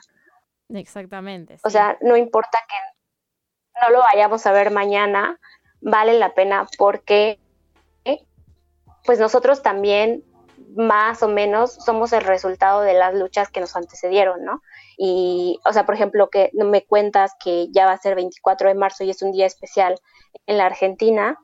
Exactamente. 0.69 1.59
O 1.65 1.71
sea, 1.71 1.99
no 2.01 2.17
importa 2.17 2.59
que 2.69 3.81
no 3.83 3.91
lo 3.93 4.01
vayamos 4.01 4.47
a 4.47 4.53
ver 4.53 4.71
mañana, 4.71 5.39
vale 5.81 6.19
la 6.19 6.35
pena 6.35 6.67
porque 6.79 7.39
pues 9.05 9.19
nosotros 9.19 9.63
también 9.63 10.23
más 10.77 11.23
o 11.23 11.29
menos 11.29 11.75
somos 11.75 12.13
el 12.13 12.23
resultado 12.23 12.83
de 12.83 12.95
las 12.95 13.15
luchas 13.15 13.51
que 13.51 13.61
nos 13.61 13.77
antecedieron, 13.77 14.45
¿no? 14.45 14.63
Y, 15.05 15.59
o 15.65 15.73
sea, 15.73 15.85
por 15.85 15.97
ejemplo, 15.97 16.31
que 16.31 16.51
no 16.53 16.65
me 16.65 16.85
cuentas 16.85 17.33
que 17.43 17.67
ya 17.73 17.87
va 17.87 17.93
a 17.93 17.99
ser 17.99 18.15
24 18.15 18.69
de 18.69 18.75
marzo 18.77 19.03
y 19.03 19.11
es 19.11 19.21
un 19.21 19.33
día 19.33 19.47
especial 19.47 19.99
en 20.47 20.59
la 20.59 20.67
Argentina, 20.67 21.41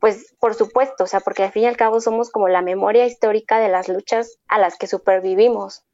pues 0.00 0.34
por 0.40 0.54
supuesto, 0.54 1.04
o 1.04 1.06
sea, 1.06 1.20
porque 1.20 1.44
al 1.44 1.52
fin 1.52 1.62
y 1.62 1.66
al 1.66 1.76
cabo 1.76 2.00
somos 2.00 2.30
como 2.30 2.48
la 2.48 2.62
memoria 2.62 3.06
histórica 3.06 3.60
de 3.60 3.68
las 3.68 3.88
luchas 3.88 4.38
a 4.48 4.58
las 4.58 4.76
que 4.76 4.88
supervivimos. 4.88 5.84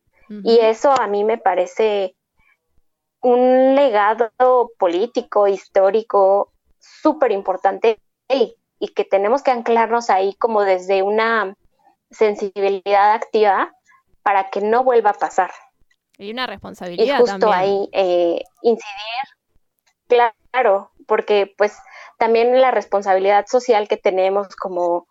Y 0.44 0.60
eso 0.60 0.90
a 0.98 1.08
mí 1.08 1.24
me 1.24 1.36
parece 1.36 2.16
un 3.20 3.74
legado 3.74 4.32
político, 4.78 5.46
histórico, 5.46 6.50
súper 6.78 7.32
importante 7.32 7.98
y, 8.30 8.56
que 8.96 9.04
tenemos 9.04 9.42
que 9.42 9.50
anclarnos 9.50 10.08
ahí 10.08 10.34
como 10.36 10.62
desde 10.62 11.02
una, 11.02 11.54
sensibilidad 12.10 13.12
activa 13.12 13.74
para 14.22 14.50
que 14.50 14.60
no 14.60 14.84
vuelva 14.84 15.10
a 15.10 15.14
pasar. 15.14 15.50
Y 16.18 16.30
una 16.30 16.46
responsabilidad. 16.46 17.18
Y 17.18 17.20
justo 17.20 17.52
ahí 17.52 17.88
eh, 17.92 18.42
incidir, 18.62 20.26
claro, 20.50 20.90
porque 21.06 21.52
pues 21.56 21.76
también 22.18 22.60
la 22.60 22.70
responsabilidad 22.70 23.46
social 23.46 23.88
que 23.88 23.96
tenemos 23.96 24.54
como, 24.56 25.06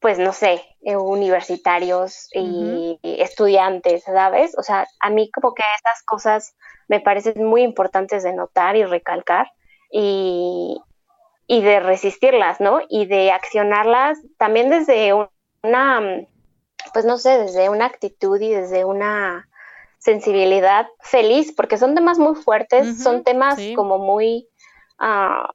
pues 0.00 0.18
no 0.18 0.32
sé, 0.32 0.62
eh, 0.82 0.96
universitarios 0.96 2.28
y 2.32 2.98
estudiantes, 3.02 4.04
¿sabes? 4.04 4.56
O 4.56 4.62
sea, 4.62 4.86
a 5.00 5.10
mí 5.10 5.30
como 5.30 5.52
que 5.52 5.62
esas 5.62 6.02
cosas 6.04 6.56
me 6.88 7.00
parecen 7.00 7.44
muy 7.44 7.62
importantes 7.62 8.22
de 8.22 8.32
notar 8.32 8.76
y 8.76 8.84
recalcar 8.84 9.50
y, 9.90 10.80
y 11.46 11.62
de 11.62 11.80
resistirlas, 11.80 12.60
¿no? 12.60 12.80
Y 12.88 13.06
de 13.06 13.32
accionarlas 13.32 14.18
también 14.38 14.70
desde 14.70 15.12
una, 15.62 16.00
pues 16.92 17.04
no 17.04 17.18
sé, 17.18 17.38
desde 17.38 17.68
una 17.68 17.86
actitud 17.86 18.40
y 18.40 18.50
desde 18.50 18.84
una 18.84 19.48
sensibilidad 20.06 20.86
feliz, 21.00 21.52
porque 21.52 21.78
son 21.78 21.96
temas 21.96 22.16
muy 22.20 22.36
fuertes, 22.36 23.02
son 23.02 23.24
temas 23.24 23.58
como 23.74 23.98
muy, 23.98 24.48
uh, 25.00 25.48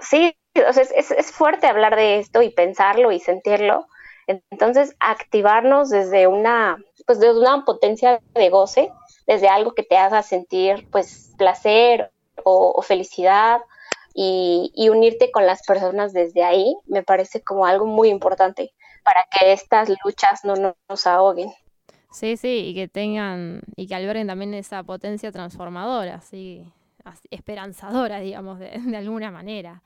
sí, 0.00 0.36
o 0.68 0.72
sea, 0.72 0.84
es, 0.84 1.10
es, 1.10 1.32
fuerte 1.32 1.66
hablar 1.66 1.96
de 1.96 2.20
esto 2.20 2.42
y 2.42 2.50
pensarlo 2.50 3.10
y 3.10 3.18
sentirlo. 3.18 3.88
Entonces, 4.28 4.94
activarnos 5.00 5.90
desde 5.90 6.28
una, 6.28 6.78
pues 7.06 7.18
desde 7.18 7.40
una 7.40 7.64
potencia 7.64 8.20
de 8.34 8.50
goce, 8.50 8.92
desde 9.26 9.48
algo 9.48 9.74
que 9.74 9.82
te 9.82 9.96
haga 9.96 10.22
sentir, 10.22 10.88
pues, 10.92 11.32
placer 11.36 12.12
o, 12.44 12.80
felicidad 12.82 13.62
y, 14.14 14.70
y, 14.76 14.90
unirte 14.90 15.32
con 15.32 15.44
las 15.44 15.64
personas 15.66 16.12
desde 16.12 16.44
ahí, 16.44 16.76
me 16.86 17.02
parece 17.02 17.42
como 17.42 17.66
algo 17.66 17.86
muy 17.86 18.10
importante 18.10 18.72
para 19.02 19.26
que 19.28 19.52
estas 19.52 19.88
luchas 20.04 20.44
no 20.44 20.54
nos 20.88 21.06
ahoguen. 21.08 21.52
Sí, 22.12 22.36
sí, 22.36 22.66
y 22.68 22.74
que 22.74 22.88
tengan, 22.88 23.62
y 23.74 23.86
que 23.86 23.94
alberguen 23.94 24.26
también 24.26 24.52
esa 24.54 24.82
potencia 24.82 25.32
transformadora, 25.32 26.16
así, 26.16 26.70
esperanzadora, 27.30 28.20
digamos, 28.20 28.58
de, 28.58 28.96
alguna 28.96 29.30
manera. 29.30 29.82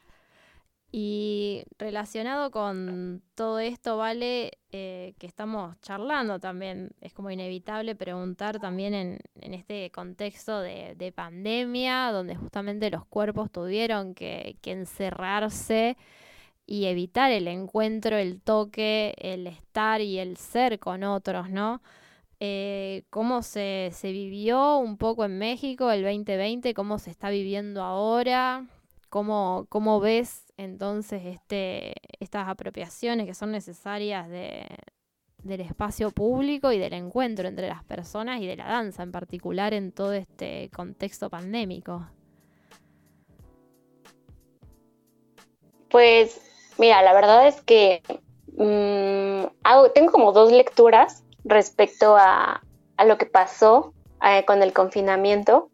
Y 0.92 1.64
relacionado 1.78 2.50
con 2.50 3.22
todo 3.34 3.58
esto, 3.58 3.98
vale, 3.98 4.58
eh, 4.72 5.14
que 5.18 5.26
estamos 5.26 5.78
charlando 5.82 6.38
también, 6.40 6.90
es 7.00 7.12
como 7.12 7.30
inevitable 7.30 7.94
preguntar 7.94 8.58
también 8.60 8.94
en, 8.94 9.18
en 9.40 9.54
este 9.54 9.90
contexto 9.90 10.60
de, 10.60 10.94
de, 10.96 11.12
pandemia, 11.12 12.10
donde 12.12 12.34
justamente 12.36 12.90
los 12.90 13.04
cuerpos 13.06 13.50
tuvieron 13.52 14.14
que, 14.14 14.56
que 14.62 14.72
encerrarse 14.72 15.96
y 16.66 16.86
evitar 16.86 17.30
el 17.30 17.46
encuentro, 17.48 18.16
el 18.16 18.40
toque, 18.40 19.14
el 19.18 19.46
estar 19.46 20.00
y 20.00 20.18
el 20.18 20.36
ser 20.36 20.78
con 20.78 21.04
otros, 21.04 21.50
¿no? 21.50 21.82
Eh, 22.38 23.04
cómo 23.08 23.42
se, 23.42 23.90
se, 23.92 24.12
vivió 24.12 24.76
un 24.76 24.98
poco 24.98 25.24
en 25.24 25.38
México 25.38 25.90
el 25.90 26.02
2020, 26.02 26.74
cómo 26.74 26.98
se 26.98 27.10
está 27.10 27.30
viviendo 27.30 27.82
ahora, 27.82 28.66
cómo, 29.08 29.66
cómo 29.70 30.00
ves 30.00 30.44
entonces 30.58 31.22
este, 31.24 31.94
estas 32.20 32.48
apropiaciones 32.48 33.26
que 33.26 33.32
son 33.32 33.52
necesarias 33.52 34.28
de, 34.28 34.66
del 35.42 35.62
espacio 35.62 36.10
público 36.10 36.72
y 36.72 36.78
del 36.78 36.92
encuentro 36.92 37.48
entre 37.48 37.68
las 37.68 37.84
personas 37.84 38.40
y 38.42 38.46
de 38.46 38.56
la 38.56 38.66
danza 38.66 39.02
en 39.02 39.12
particular 39.12 39.72
en 39.72 39.92
todo 39.92 40.12
este 40.12 40.70
contexto 40.74 41.30
pandémico. 41.30 42.06
Pues 45.88 46.40
mira, 46.78 47.00
la 47.02 47.14
verdad 47.14 47.46
es 47.46 47.62
que 47.62 48.02
hago, 49.62 49.90
tengo 49.92 50.12
como 50.12 50.32
dos 50.32 50.52
lecturas 50.52 51.22
respecto 51.46 52.16
a, 52.18 52.62
lo 53.04 53.18
que 53.18 53.26
pasó 53.26 53.94
eh, 54.22 54.44
con 54.44 54.62
el 54.62 54.72
confinamiento. 54.72 55.70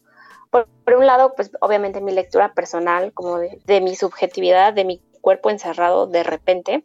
Por, 0.50 0.68
un 0.94 1.06
lado, 1.06 1.34
pues 1.34 1.50
obviamente 1.60 2.00
mi 2.00 2.12
lectura 2.12 2.52
personal, 2.52 3.12
como 3.12 3.38
de, 3.38 3.80
mi 3.80 3.96
subjetividad, 3.96 4.72
de 4.74 4.84
mi 4.84 5.00
cuerpo 5.20 5.50
encerrado 5.50 6.06
de 6.06 6.22
repente, 6.22 6.84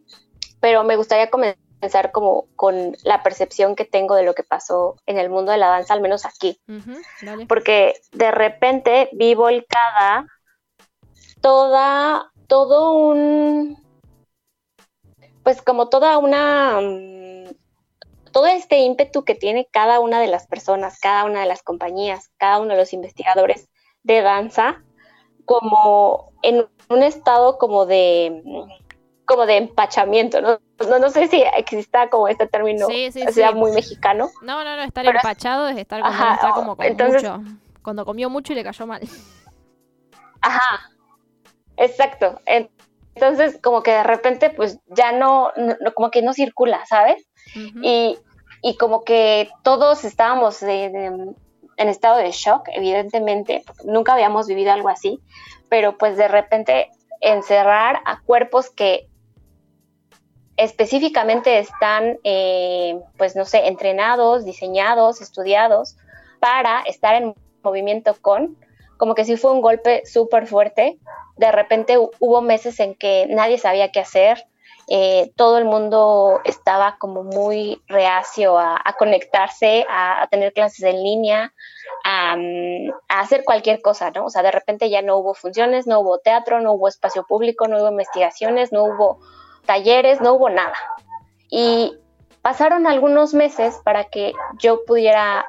pero 0.62 0.84
me 0.84 0.96
gustaría 0.96 1.30
comenzar 1.30 2.12
como 2.12 2.48
con 2.56 2.96
la 3.04 3.24
percepción 3.24 3.76
que 3.76 3.84
tengo 3.84 4.16
de 4.16 4.24
lo 4.24 4.36
que 4.36 4.44
pasó 4.44 4.96
en 5.06 5.18
el 5.18 5.30
mundo 5.30 5.52
de 5.52 5.58
la 5.58 5.68
danza, 5.68 5.94
al 5.94 6.02
menos 6.02 6.26
aquí. 6.26 6.60
Porque 7.50 7.96
de 8.14 8.32
repente 8.32 9.10
vi 9.12 9.36
volcada 9.36 10.28
toda, 11.42 12.32
todo 12.48 12.94
un, 12.94 13.84
pues 15.44 15.62
como 15.62 15.90
toda 15.90 16.18
una 16.20 16.80
todo 18.38 18.46
este 18.46 18.78
ímpetu 18.78 19.24
que 19.24 19.34
tiene 19.34 19.68
cada 19.72 20.00
una 20.00 20.20
de 20.20 20.28
las 20.28 20.46
personas, 20.46 21.00
cada 21.00 21.24
una 21.26 21.40
de 21.40 21.48
las 21.48 21.64
compañías, 21.64 22.30
cada 22.38 22.60
uno 22.60 22.74
de 22.74 22.78
los 22.78 22.94
investigadores 22.94 23.68
de 24.04 24.22
danza, 24.22 24.84
como 25.44 26.34
en 26.44 26.68
un 26.88 27.02
estado 27.02 27.58
como 27.58 27.88
de 27.88 28.44
como 29.26 29.48
de 29.48 29.58
empachamiento, 29.58 30.40
¿no? 30.42 30.60
No, 31.00 31.10
sé 31.10 31.28
si 31.30 31.42
exista 31.58 32.12
como 32.12 32.28
este 32.28 32.46
término, 32.46 32.86
sea 33.32 33.54
muy 33.54 33.72
mexicano. 33.72 34.30
No, 34.44 34.64
no, 34.64 34.76
no, 34.78 34.84
estar 34.84 35.04
empachado 35.04 35.68
es, 35.68 35.78
estar 35.78 36.00
como, 36.54 36.78
con 36.78 36.96
mucho, 36.96 37.42
cuando 37.82 38.06
comió 38.06 38.30
mucho 38.30 38.54
y 38.54 38.58
le 38.58 38.64
cayó 38.64 38.86
mal. 38.86 39.02
Ajá, 40.42 40.92
exacto. 41.76 42.40
Entonces, 42.46 43.60
como 43.64 43.82
que 43.82 43.94
de 43.94 44.04
repente, 44.04 44.52
pues 44.52 44.80
ya 44.96 45.12
no, 45.12 45.52
como 45.96 46.12
que 46.12 46.22
no 46.22 46.34
circula, 46.34 46.86
¿sabes? 46.86 47.28
Y 47.82 48.20
y 48.62 48.76
como 48.78 49.04
que 49.04 49.50
todos 49.64 50.04
estábamos 50.04 50.64
en 50.64 51.36
estado 51.78 52.18
de 52.18 52.32
shock, 52.32 52.68
evidentemente, 52.74 53.64
nunca 53.84 54.14
habíamos 54.14 54.48
vivido 54.48 54.72
algo 54.72 54.90
así, 54.90 55.20
pero 55.70 55.98
pues 55.98 56.18
de 56.18 56.28
repente 56.28 56.90
encerrar 57.22 58.02
a 58.06 58.22
cuerpos 58.22 58.70
que 58.70 59.08
específicamente 60.58 61.60
están, 61.60 62.18
eh, 62.24 63.00
pues 63.18 63.36
no 63.36 63.46
sé, 63.46 63.68
entrenados, 63.68 64.44
diseñados, 64.44 65.22
estudiados 65.22 65.96
para 66.40 66.82
estar 66.82 67.16
en 67.16 67.36
movimiento 67.64 68.16
con, 68.20 68.58
como 68.98 69.14
que 69.14 69.24
sí 69.24 69.38
fue 69.38 69.54
un 69.54 69.62
golpe 69.62 70.04
súper 70.06 70.48
fuerte. 70.48 70.98
De 71.38 71.52
repente 71.52 71.98
hubo 71.98 72.42
meses 72.42 72.80
en 72.80 72.96
que 72.96 73.28
nadie 73.30 73.60
sabía 73.60 73.92
qué 73.92 74.00
hacer, 74.00 74.48
eh, 74.90 75.34
todo 75.36 75.58
el 75.58 75.66
mundo 75.66 76.40
estaba 76.46 76.96
como 76.98 77.24
muy 77.24 77.82
reacio 77.88 78.58
a, 78.58 78.82
conectarse, 78.98 79.86
a, 79.90 80.26
tener 80.32 80.54
clases 80.54 80.84
en 80.84 81.04
línea, 81.04 81.54
mm, 82.06 82.92
a, 83.10 83.20
hacer 83.20 83.44
cualquier 83.44 83.82
cosa, 83.82 84.12
¿no? 84.12 84.26
O 84.26 84.30
sea, 84.30 84.44
de 84.44 84.52
repente 84.52 84.90
ya 84.90 85.02
no 85.02 85.18
hubo 85.18 85.34
funciones, 85.34 85.88
no 85.88 86.00
hubo 86.00 86.20
teatro, 86.20 86.62
no 86.62 86.72
hubo 86.72 86.88
espacio 86.88 87.26
público, 87.28 87.68
no 87.68 87.80
hubo 87.80 87.90
investigaciones, 87.90 88.72
no 88.72 88.86
hubo 88.86 89.20
talleres, 89.66 90.22
no 90.22 90.36
hubo 90.36 90.50
nada. 90.50 90.78
Y 91.50 91.98
pasaron 92.42 92.88
algunos 92.88 93.34
meses 93.34 93.82
para 93.84 94.06
que 94.06 94.32
yo 94.58 94.86
pudiera, 94.86 95.46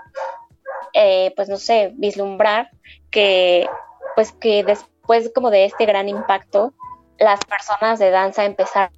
eh, 0.94 1.33
pues 1.37 1.48
no 1.48 1.59
sé, 1.59 1.92
vislumbrar 1.94 2.70
que, 3.12 3.68
pues 4.16 4.33
que 4.33 4.64
después 4.64 5.31
como 5.33 5.51
de 5.51 5.64
este 5.64 5.87
gran 5.87 6.09
impacto, 6.09 6.72
las 7.18 7.44
personas 7.44 8.01
de 8.01 8.11
danza 8.11 8.44
empezaron 8.44 8.97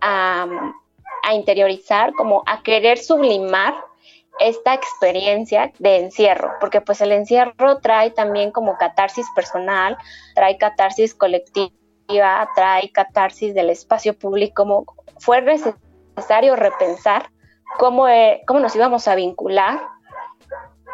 a, 0.00 0.46
interiorizar, 1.32 2.12
como 2.14 2.42
a 2.46 2.62
querer 2.62 2.98
sublimar 2.98 3.74
esta 4.40 4.74
experiencia 4.74 5.72
de 5.78 5.98
encierro, 5.98 6.52
porque 6.60 6.80
pues 6.80 7.00
el 7.00 7.12
encierro 7.12 7.78
trae 7.78 8.10
también 8.10 8.50
como 8.50 8.76
catarsis 8.76 9.26
personal, 9.34 9.96
trae 10.34 10.58
catarsis 10.58 11.14
colectiva, 11.14 12.48
trae 12.54 12.90
catarsis 12.90 13.54
del 13.54 13.70
espacio 13.70 14.18
público, 14.18 14.54
como 14.54 14.84
fue 15.18 15.40
necesario 15.40 16.56
repensar 16.56 17.30
cómo, 17.78 18.08
eh, 18.08 18.42
cómo 18.46 18.60
nos 18.60 18.74
íbamos 18.74 19.08
a 19.08 19.14
vincular, 19.14 19.80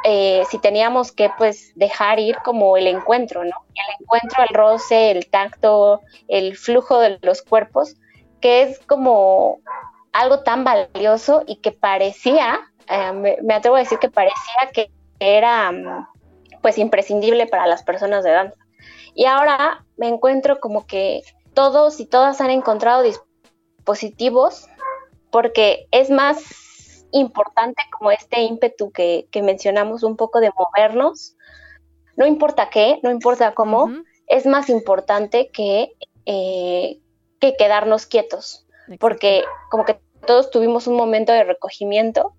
eh, 0.03 0.45
si 0.51 0.59
teníamos 0.59 1.13
que 1.13 1.31
pues 1.37 1.73
dejar 1.75 2.19
ir 2.19 2.37
como 2.43 2.77
el 2.77 2.87
encuentro, 2.87 3.45
¿no? 3.45 3.57
El 3.75 4.01
encuentro, 4.01 4.45
el 4.49 4.55
roce, 4.55 5.11
el 5.11 5.29
tacto, 5.29 6.01
el 6.29 6.57
flujo 6.57 7.01
de 7.01 7.19
los 7.21 7.43
cuerpos, 7.43 7.97
que 8.41 8.63
es 8.63 8.79
como 8.81 9.61
algo 10.13 10.41
tan 10.41 10.65
valioso 10.65 11.45
y 11.47 11.57
que 11.57 11.73
parecía, 11.73 12.61
eh, 12.89 13.37
me, 13.43 13.55
atrevo 13.55 13.77
a 13.77 13.81
decir 13.81 13.99
que 13.99 14.11
parecía 14.11 14.71
que 14.73 14.91
era 15.19 15.71
mm, 15.71 16.07
pues 16.63 16.79
imprescindible 16.79 17.47
para 17.47 17.67
las 17.67 17.83
personas 17.83 18.25
de 18.25 18.31
danza. 18.31 18.57
Y 19.15 19.27
ahora 19.27 19.85
me 19.97 20.09
encuentro 20.09 20.61
como 20.61 20.87
que 20.87 21.23
todos 21.55 22.01
y 22.01 22.07
todas 22.07 22.41
han 22.41 22.51
encontrado 22.51 23.03
dispositivos 23.03 24.69
porque 25.31 25.87
es 25.91 26.11
más 26.11 26.39
importante 27.13 27.83
como 27.91 28.11
este 28.11 28.43
ímpetu 28.43 28.91
que, 28.93 29.29
mencionamos 29.43 30.03
un 30.03 30.17
poco 30.17 30.41
de 30.41 30.51
movernos, 30.57 31.37
no 32.17 32.27
importa 32.27 32.71
qué, 32.71 33.01
no 33.03 33.11
importa 33.11 33.55
cómo, 33.55 33.89
es 34.27 34.47
más 34.47 34.69
importante 34.69 35.51
que, 35.53 35.93
eh, 36.27 37.01
que 37.41 37.57
quedarnos 37.57 38.07
quietos, 38.07 38.67
porque 38.99 39.45
como 39.71 39.85
que 39.85 39.99
todos 40.27 40.51
tuvimos 40.51 40.87
un 40.87 40.97
momento 40.97 41.33
de 41.33 41.45
recogimiento 41.45 42.35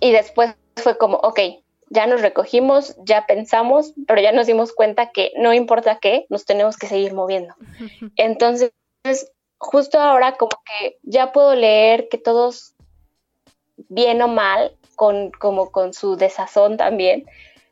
y 0.00 0.12
después 0.12 0.54
fue 0.76 0.98
como, 0.98 1.16
ok, 1.18 1.40
ya 1.88 2.06
nos 2.06 2.22
recogimos, 2.22 2.96
ya 3.04 3.26
pensamos, 3.26 3.92
pero 4.06 4.20
ya 4.20 4.32
nos 4.32 4.46
dimos 4.46 4.72
cuenta 4.72 5.10
que 5.10 5.32
no 5.36 5.52
importa 5.52 5.98
qué, 6.00 6.26
nos 6.30 6.44
tenemos 6.44 6.76
que 6.76 6.86
seguir 6.86 7.12
moviendo. 7.12 7.54
Entonces, 8.16 8.72
justo 9.58 10.00
ahora 10.00 10.36
como 10.36 10.58
que 10.64 10.98
ya 11.02 11.32
puedo 11.32 11.54
leer 11.54 12.08
que 12.08 12.18
todos, 12.18 12.74
bien 13.76 14.22
o 14.22 14.28
mal, 14.28 14.76
con, 14.96 15.30
como 15.32 15.70
con 15.70 15.92
su 15.92 16.16
desazón 16.16 16.76
también, 16.76 17.26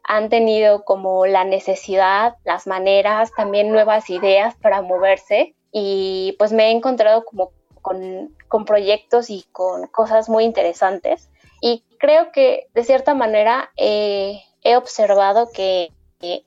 han 0.05 0.29
tenido 0.29 0.85
como 0.85 1.27
la 1.27 1.45
necesidad, 1.45 2.37
las 2.45 2.67
maneras, 2.67 3.31
también 3.37 3.71
nuevas 3.71 4.11
ideas 4.11 4.55
para 4.57 4.83
moverse 4.83 5.55
y 5.73 6.37
pues 6.39 6.53
me 6.53 6.69
he 6.69 6.71
encontrado 6.71 7.25
como 7.25 7.53
con, 7.83 8.37
con 8.49 8.65
proyectos 8.65 9.31
y 9.31 9.45
con 9.53 9.87
cosas 9.87 10.29
muy 10.29 10.45
interesantes 10.45 11.31
y 11.61 11.85
creo 11.99 12.33
que 12.33 12.69
de 12.75 12.85
cierta 12.85 13.15
manera 13.15 13.71
eh, 13.77 14.41
he 14.63 14.77
observado 14.77 15.51
que 15.53 15.91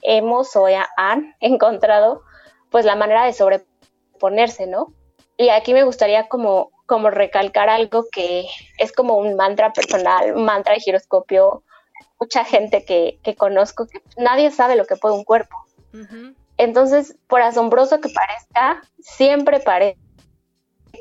hemos 0.02 0.56
o 0.56 0.68
han 0.98 1.36
encontrado 1.40 2.22
pues 2.70 2.86
la 2.86 2.96
manera 2.96 3.26
de 3.26 3.34
sobreponerse, 3.34 4.68
¿no? 4.68 4.94
Y 5.38 5.50
aquí 5.50 5.74
me 5.74 5.84
gustaría 5.84 6.28
como, 6.28 6.72
como 6.86 7.10
recalcar 7.10 7.70
algo 7.70 8.06
que 8.12 8.48
es 8.78 8.92
como 8.92 9.18
un 9.18 9.36
mantra 9.36 9.74
personal, 9.74 10.36
un 10.36 10.46
mantra 10.46 10.74
de 10.74 10.80
giroscopio, 10.80 11.64
mucha 12.20 12.44
gente 12.46 12.86
que, 12.86 13.20
que 13.24 13.36
conozco, 13.36 13.88
que 13.88 14.02
nadie 14.18 14.50
sabe 14.52 14.76
lo 14.76 14.86
que 14.86 14.96
puede 14.96 15.16
un 15.16 15.24
cuerpo. 15.24 15.56
Entonces, 16.58 17.16
por 17.28 17.42
asombroso 17.42 18.00
que 18.00 18.10
parezca, 18.10 18.82
siempre 19.00 19.60
parece 19.60 20.00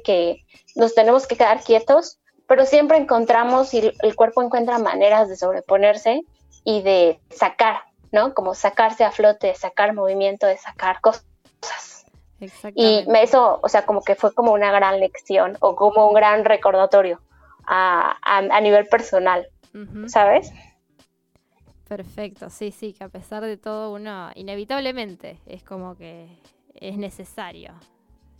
que 0.05 0.45
nos 0.75 0.95
tenemos 0.95 1.27
que 1.27 1.37
quedar 1.37 1.63
quietos 1.63 2.19
pero 2.53 2.67
siempre 2.67 2.99
encontramos 2.99 3.73
y 3.73 3.93
el 4.03 4.15
cuerpo 4.15 4.43
encuentra 4.43 4.79
maneras 4.79 5.27
de 5.27 5.37
sobreponerse 5.37 6.21
y 6.65 6.83
de 6.83 7.19
sacar, 7.31 7.77
¿no? 8.11 8.35
Como 8.35 8.55
sacarse 8.55 9.05
a 9.05 9.11
flote, 9.11 9.47
de 9.47 9.55
sacar 9.55 9.95
movimiento, 9.95 10.47
de 10.47 10.59
sacar 10.59 11.01
cosas. 11.01 11.25
Y 12.75 13.07
eso, 13.17 13.59
o 13.63 13.69
sea, 13.71 13.87
como 13.87 14.03
que 14.03 14.17
fue 14.17 14.35
como 14.35 14.53
una 14.53 14.71
gran 14.71 15.01
lección 15.01 15.57
o 15.61 15.77
como 15.77 16.09
un 16.09 16.15
gran 16.15 16.45
recordatorio 16.45 17.23
a, 17.67 18.19
a, 18.21 18.61
nivel 18.61 18.87
personal, 18.87 19.49
¿sabes? 20.09 20.53
Perfecto, 21.89 22.49
sí, 22.51 22.71
sí, 22.71 22.93
que 22.93 23.05
a 23.05 23.09
pesar 23.09 23.45
de 23.45 23.57
todo 23.57 23.93
uno, 23.93 24.31
inevitablemente, 24.35 25.39
es 25.47 25.63
como 25.63 25.97
que 25.97 26.27
es 26.75 26.97
necesario 26.97 27.73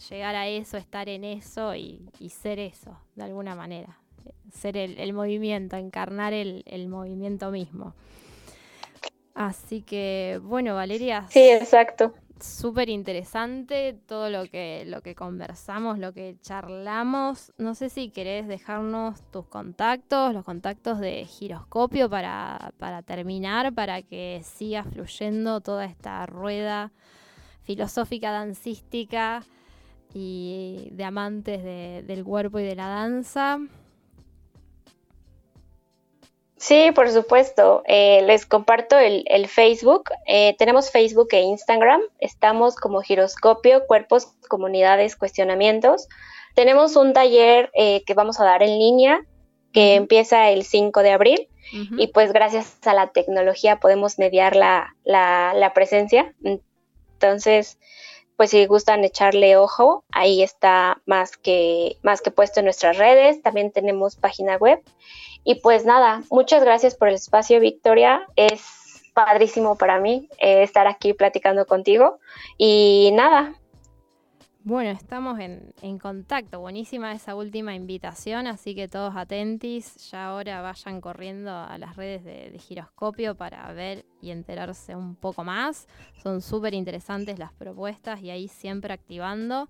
llegar 0.09 0.35
a 0.35 0.49
eso, 0.49 0.77
estar 0.77 1.09
en 1.09 1.25
eso 1.25 1.75
y 1.75 2.09
ser 2.31 2.59
eso, 2.59 2.99
de 3.15 3.25
alguna 3.25 3.55
manera 3.55 4.03
ser 4.53 4.77
el, 4.77 5.13
movimiento, 5.13 5.77
encarnar 5.77 6.33
el, 6.33 6.89
movimiento 6.89 7.51
mismo. 7.51 7.95
Así 9.35 9.83
que, 9.83 10.41
bueno, 10.43 10.75
Valeria. 10.75 11.27
Sí, 11.31 11.51
exacto. 11.51 12.13
Súper 12.43 12.89
interesante 12.89 13.97
todo 14.07 14.29
lo 14.29 14.47
que, 14.47 14.83
lo 14.89 15.01
que 15.01 15.15
conversamos, 15.15 16.01
lo 16.01 16.13
que 16.13 16.37
charlamos. 16.41 17.53
No 17.57 17.77
sé 17.77 17.89
si 17.89 18.11
querés 18.11 18.49
dejarnos 18.49 19.23
tus 19.31 19.47
contactos, 19.47 20.35
los 20.35 20.45
contactos 20.45 20.99
de 20.99 21.25
giroscopio 21.25 22.11
para, 22.11 22.73
para 22.79 23.03
terminar, 23.03 23.73
para 23.73 24.03
que 24.03 24.43
siga 24.45 24.83
fluyendo 24.83 25.61
toda 25.61 25.85
esta 25.85 26.27
rueda 26.27 26.91
filosófica 27.63 28.33
dancística 28.33 29.45
y 30.13 30.89
de 30.91 31.05
amantes 31.05 31.63
del 31.63 32.25
cuerpo 32.25 32.59
y 32.59 32.65
de 32.65 32.75
la 32.75 32.89
danza. 32.89 33.61
Sí, 36.63 36.93
por 36.95 37.11
supuesto. 37.11 37.83
Eh, 37.87 38.23
les 38.25 38.47
comparto 38.47 38.97
el, 38.97 39.49
Facebook. 39.49 40.11
Eh, 40.29 40.55
tenemos 40.59 40.93
Facebook 40.93 41.27
e 41.33 41.41
Instagram. 41.41 42.01
Estamos 42.21 42.77
como 42.77 43.03
Giroscopio, 43.03 43.85
Cuerpos, 43.89 44.29
Comunidades, 44.47 45.17
Cuestionamientos. 45.17 46.07
Tenemos 46.55 46.95
un 46.95 47.15
taller 47.15 47.73
eh, 47.75 48.05
que 48.07 48.15
vamos 48.15 48.39
a 48.39 48.45
dar 48.45 48.63
en 48.63 48.79
línea 48.79 49.27
que 49.73 49.97
empieza 49.97 50.51
el 50.51 50.63
5 50.63 51.03
de 51.03 51.11
abril 51.11 51.49
y 51.73 52.07
pues 52.09 52.33
gracias 52.33 52.79
a 52.87 52.95
la 52.95 53.09
tecnología 53.09 53.81
podemos 53.81 54.21
mediar 54.21 54.55
la, 54.55 54.95
la, 55.03 55.55
la 55.55 55.75
presencia. 55.75 56.33
Entonces, 56.45 57.81
pues 58.37 58.51
si 58.51 58.67
gustan 58.67 59.05
echarle 59.05 59.57
ojo, 59.57 60.05
ahí 60.11 60.43
está 60.43 61.01
más 61.07 61.37
que, 61.37 61.97
más 62.03 62.21
que 62.23 62.31
puesto 62.31 62.61
en 62.61 62.65
nuestras 62.65 62.99
redes. 62.99 63.43
También 63.43 63.71
tenemos 63.71 64.17
página 64.17 64.57
web 64.57 64.83
y 65.45 65.57
pues 65.57 65.85
nada, 65.85 66.23
muchas 66.31 66.63
gracias 66.63 66.95
por 66.95 67.09
el 67.09 67.15
espacio, 67.15 67.61
Victoria. 67.61 68.27
Es 68.37 69.03
padrísimo 69.15 69.77
para 69.77 69.99
mí 69.99 70.29
eh, 70.39 70.63
estar 70.63 70.87
aquí 70.87 71.13
platicando 71.13 71.67
contigo. 71.67 72.19
Y 72.59 73.11
nada. 73.15 73.55
Bueno, 74.65 74.91
estamos 74.91 75.41
en, 75.41 75.99
contacto. 75.99 76.61
Buenísima 76.61 77.13
esa 77.13 77.35
última 77.35 77.75
invitación, 77.75 78.47
así 78.47 78.77
que 78.77 78.87
todos 78.87 79.17
atentis. 79.17 80.09
Ya 80.13 80.27
ahora 80.27 80.63
vayan 80.63 81.01
corriendo 81.01 81.51
a 81.51 81.77
las 81.79 81.97
redes 81.97 82.23
de, 82.23 82.57
Giroscopio 82.61 83.35
para 83.35 83.73
ver 83.73 84.07
y 84.21 84.31
enterarse 84.31 84.95
un 84.95 85.17
poco 85.17 85.43
más. 85.43 85.89
Son 86.23 86.41
súper 86.41 86.75
interesantes 86.75 87.41
las 87.41 87.53
propuestas 87.53 88.21
y 88.23 88.31
ahí 88.31 88.47
siempre 88.47 88.95
activando. 88.95 89.69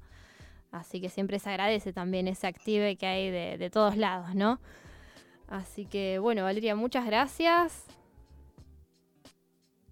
Así 0.70 1.00
que 1.00 1.08
siempre 1.08 1.38
se 1.38 1.48
agradece 1.48 1.94
también 1.94 2.28
ese 2.28 2.46
active 2.46 2.96
que 2.96 3.06
hay 3.06 3.30
de, 3.30 3.56
de 3.56 3.70
todos 3.70 3.96
lados, 3.96 4.34
¿no? 4.34 4.60
Así 5.48 5.86
que 5.86 6.18
bueno, 6.18 6.44
Valeria, 6.44 6.76
muchas 6.76 7.06
gracias. 7.06 7.86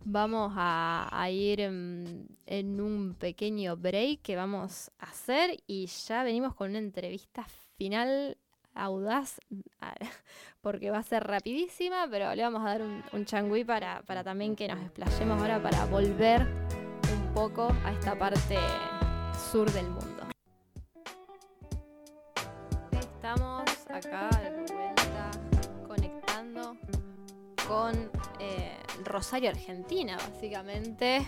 Vamos 0.04 0.52
a, 0.56 1.28
ir 1.30 1.60
en, 1.60 2.80
un 2.80 3.14
pequeño 3.18 3.76
break 3.76 4.22
que 4.22 4.36
vamos 4.36 4.90
a 4.98 5.06
hacer 5.06 5.62
y 5.66 5.86
ya 5.86 6.22
venimos 6.22 6.54
con 6.54 6.70
una 6.70 6.78
entrevista 6.78 7.44
final 7.76 8.38
audaz 8.74 9.40
porque 10.62 10.90
va 10.90 10.98
a 10.98 11.02
ser 11.02 11.24
rapidísima, 11.24 12.06
pero 12.10 12.34
le 12.34 12.42
vamos 12.42 12.62
a 12.62 12.70
dar 12.70 12.82
un, 12.82 13.02
un 13.12 13.24
changüí 13.24 13.64
para, 13.64 14.02
también 14.24 14.56
que 14.56 14.68
nos 14.68 14.80
explayemos 14.80 15.40
ahora 15.40 15.62
para 15.62 15.84
volver 15.86 16.46
un 17.12 17.34
poco 17.34 17.68
a 17.84 17.92
esta 17.92 18.18
parte 18.18 18.58
sur 19.50 19.70
del 19.70 19.88
mundo. 19.90 20.28
Estamos 22.92 23.64
acá 23.90 24.30
con 27.70 28.10
eh, 28.40 28.79
Rosario, 29.10 29.50
Argentina, 29.50 30.16
básicamente. 30.16 31.26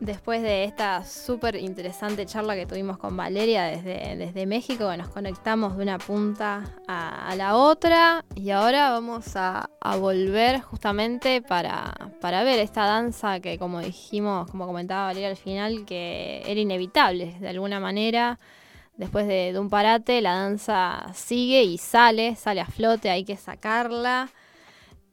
Después 0.00 0.42
de 0.42 0.62
esta 0.62 1.04
súper 1.04 1.56
interesante 1.56 2.24
charla 2.24 2.54
que 2.54 2.66
tuvimos 2.66 2.98
con 2.98 3.16
Valeria 3.16 3.64
desde, 3.64 4.14
desde 4.16 4.46
México, 4.46 4.96
nos 4.96 5.08
conectamos 5.08 5.76
de 5.76 5.82
una 5.82 5.98
punta 5.98 6.76
a, 6.86 7.34
la 7.36 7.56
otra 7.56 8.24
y 8.36 8.50
ahora 8.50 8.90
vamos 8.90 9.34
a, 9.34 9.68
volver 9.98 10.60
justamente 10.60 11.42
para, 11.42 11.92
para, 12.20 12.44
ver 12.44 12.60
esta 12.60 12.84
danza 12.84 13.40
que 13.40 13.58
como 13.58 13.80
dijimos, 13.80 14.48
como 14.48 14.66
comentaba 14.66 15.06
Valeria 15.06 15.30
al 15.30 15.36
final, 15.36 15.84
que 15.84 16.42
era 16.46 16.60
inevitable 16.60 17.36
de 17.40 17.48
alguna 17.48 17.80
manera 17.80 18.38
después 18.98 19.26
de, 19.26 19.58
un 19.58 19.70
parate, 19.70 20.20
la 20.20 20.34
danza 20.34 21.06
sigue 21.14 21.62
y 21.62 21.78
sale, 21.78 22.36
sale 22.36 22.60
a 22.60 22.66
flote, 22.66 23.08
hay 23.08 23.24
que 23.24 23.36
sacarla. 23.36 24.28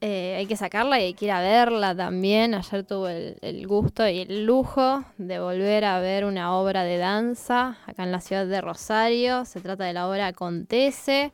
Eh, 0.07 0.35
hay 0.35 0.45
que 0.45 0.55
sacarla 0.55 0.99
y 0.99 1.05
hay 1.05 1.13
que 1.15 1.25
ir 1.25 1.31
a 1.31 1.41
verla 1.41 1.95
también. 1.95 2.53
Ayer 2.53 2.83
tuve 2.83 3.37
el, 3.41 3.65
gusto 3.65 4.07
y 4.07 4.19
el 4.19 4.45
lujo 4.45 5.03
de 5.17 5.39
volver 5.39 5.83
a 5.83 5.99
ver 5.99 6.25
una 6.25 6.53
obra 6.55 6.83
de 6.83 6.99
danza 6.99 7.79
acá 7.87 8.03
en 8.03 8.11
la 8.11 8.21
ciudad 8.21 8.45
de 8.45 8.61
Rosario. 8.61 9.45
Se 9.45 9.61
trata 9.61 9.83
de 9.83 9.93
la 9.93 10.07
obra 10.07 10.27
Acontece, 10.27 11.33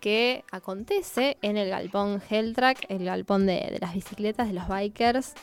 que 0.00 0.42
acontece 0.50 1.36
en 1.42 1.56
el 1.56 1.70
galpón 1.70 2.20
Helltrack, 2.28 2.86
el 2.88 3.04
galpón 3.04 3.46
de, 3.46 3.68
de 3.70 3.78
las 3.80 3.94
bicicletas, 3.94 4.48
de 4.48 4.54
los 4.54 4.66
bikers 4.66 5.34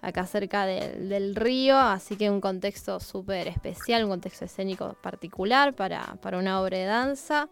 acá 0.00 0.24
cerca 0.24 0.64
del 0.66 1.34
río, 1.34 1.76
así 1.78 2.16
que 2.16 2.30
un 2.30 2.40
contexto 2.40 3.00
súper 3.00 3.48
especial, 3.48 4.04
un 4.04 4.10
contexto 4.10 4.44
escénico 4.44 4.94
particular 5.02 5.74
para, 5.74 6.16
una 6.32 6.60
obra 6.60 6.78
de 6.78 6.84
danza 6.84 7.48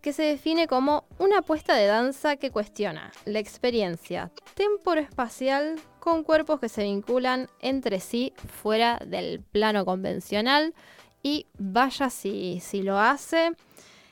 que 0.00 0.12
se 0.12 0.22
define 0.22 0.66
como 0.68 1.04
una 1.18 1.38
apuesta 1.38 1.74
de 1.74 1.86
danza 1.86 2.36
que 2.36 2.50
cuestiona 2.50 3.12
la 3.24 3.38
experiencia 3.38 4.30
temporoespacial 4.54 5.76
con 5.98 6.24
cuerpos 6.24 6.60
que 6.60 6.68
se 6.68 6.84
vinculan 6.84 7.48
entre 7.60 8.00
sí 8.00 8.32
fuera 8.62 8.98
del 9.04 9.40
plano 9.40 9.84
convencional 9.84 10.74
y 11.22 11.46
vaya 11.58 12.10
si, 12.10 12.60
si 12.60 12.82
lo 12.82 12.98
hace. 12.98 13.52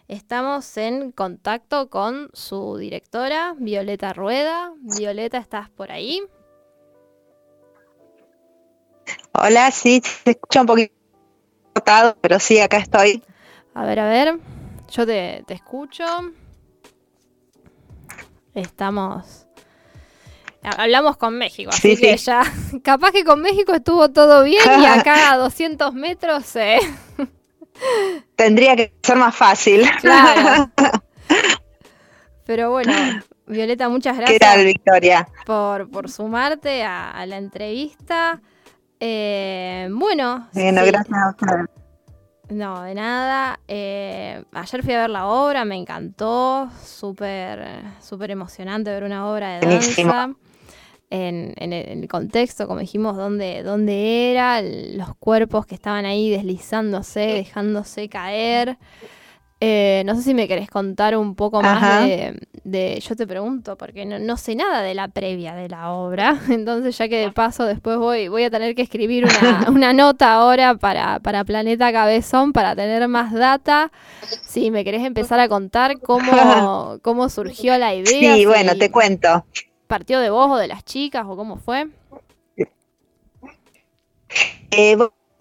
Estamos 0.09 0.77
en 0.77 1.11
contacto 1.11 1.91
con 1.91 2.31
su 2.33 2.77
directora, 2.77 3.55
Violeta 3.59 4.13
Rueda. 4.13 4.73
Violeta, 4.81 5.39
¿estás 5.39 5.69
por 5.71 5.91
ahí? 5.91 6.23
Hola, 9.33 9.71
sí, 9.71 10.01
se 10.05 10.31
escucha 10.31 10.61
un 10.61 10.67
poquito 10.67 10.95
cortado, 11.75 12.17
pero 12.21 12.39
sí, 12.39 12.61
acá 12.61 12.79
estoy. 12.79 13.23
A 13.75 13.85
ver, 13.85 14.01
a 14.01 14.09
ver. 14.09 14.39
Yo 14.91 15.07
te, 15.07 15.43
te 15.47 15.55
escucho. 15.55 16.05
Estamos. 18.55 19.47
Hablamos 20.63 21.17
con 21.17 21.39
México, 21.39 21.71
así 21.71 21.95
Sí, 21.95 22.03
que 22.03 22.19
sí. 22.19 22.25
ya. 22.27 22.43
Capaz 22.83 23.13
que 23.13 23.25
con 23.25 23.41
México 23.41 23.73
estuvo 23.73 24.11
todo 24.11 24.43
bien 24.43 24.63
y 24.81 24.87
acá 24.87 25.31
a 25.33 25.37
200 25.37 25.95
metros. 25.95 26.57
eh, 26.57 26.79
Tendría 28.35 28.75
que 28.75 28.95
ser 29.03 29.17
más 29.17 29.35
fácil. 29.37 29.89
Claro. 30.01 30.71
Pero 32.47 32.71
bueno, 32.71 32.93
Violeta, 33.47 33.89
muchas 33.89 34.17
¿Qué 34.19 34.39
tal, 34.39 34.59
gracias 34.59 34.65
Victoria? 34.65 35.29
por, 35.45 35.91
por 35.91 36.09
sumarte 36.11 36.83
a, 36.85 37.11
a 37.11 37.27
la 37.27 37.37
entrevista. 37.39 38.41
Eh, 38.99 39.89
bueno, 39.91 40.49
Bueno, 40.55 40.81
sí. 40.85 40.87
gracias 40.91 41.19
a 41.19 41.31
ustedes. 41.31 41.67
No, 42.49 42.83
de 42.83 42.95
nada. 42.95 43.59
Eh, 43.67 44.45
ayer 44.53 44.83
fui 44.83 44.95
a 44.95 45.01
ver 45.01 45.11
la 45.11 45.27
obra, 45.27 45.65
me 45.65 45.77
encantó. 45.77 46.69
Súper 46.85 47.83
súper 48.01 48.31
emocionante 48.31 48.91
ver 48.91 49.05
una 49.05 49.29
obra 49.29 49.59
de 49.59 49.67
danza. 49.67 50.35
En, 51.09 51.55
en 51.57 51.73
el, 51.73 51.89
en 51.89 52.03
el 52.03 52.09
contexto, 52.09 52.67
como 52.67 52.81
dijimos, 52.81 53.17
dónde, 53.17 53.63
dónde 53.63 54.33
era, 54.33 54.61
los 54.61 55.15
cuerpos 55.17 55.65
que 55.65 55.77
estaban 55.77 56.05
ahí 56.05 56.31
deslizándose, 56.31 57.21
dejándose 57.21 58.09
caer. 58.09 58.77
Eh, 59.61 60.03
no 60.05 60.15
sé 60.17 60.23
si 60.23 60.35
me 60.35 60.49
querés 60.49 60.69
contar 60.69 61.17
un 61.17 61.35
poco 61.35 61.63
más 61.63 62.07
de, 62.07 62.41
de- 62.67 63.01
Yo 63.01 63.15
te 63.15 63.27
pregunto, 63.27 63.77
porque 63.77 64.05
no, 64.05 64.19
no 64.19 64.37
sé 64.37 64.55
nada 64.57 64.83
de 64.83 64.95
la 64.95 65.09
previa 65.09 65.55
de 65.55 65.69
la 65.69 65.93
obra. 65.93 66.39
Entonces, 66.51 66.99
ya 66.99 67.09
que 67.09 67.17
de 67.19 67.31
paso 67.33 67.65
después 67.65 67.97
voy, 67.99 68.29
voy 68.29 68.45
a 68.45 68.51
tener 68.51 68.75
que 68.75 68.83
escribir 68.83 69.25
una, 69.25 69.67
una 69.71 69.93
nota 69.93 70.35
ahora 70.35 70.75
para, 70.75 71.21
para 71.21 71.45
Planeta 71.45 71.93
Cabezón 71.93 72.53
para 72.53 72.75
tener 72.75 73.07
más 73.09 73.33
data. 73.33 73.91
Si 74.47 74.71
me 74.71 74.85
querés 74.85 75.05
empezar 75.05 75.39
a 75.39 75.49
contar 75.49 76.01
cómo, 76.01 76.99
cómo 77.03 77.29
surgió 77.29 77.79
la 77.79 77.95
idea. 77.95 78.35
Sí, 78.35 78.41
si 78.41 78.47
bueno, 78.47 78.77
te 78.77 78.91
cuento. 78.91 79.45
¿Partió 79.87 80.19
de 80.19 80.31
vos 80.31 80.51
o 80.51 80.57
de 80.57 80.67
las 80.67 80.85
chicas 80.85 81.25
o 81.29 81.37
cómo 81.37 81.59
fue? 81.59 81.87
Eh, 84.73 84.97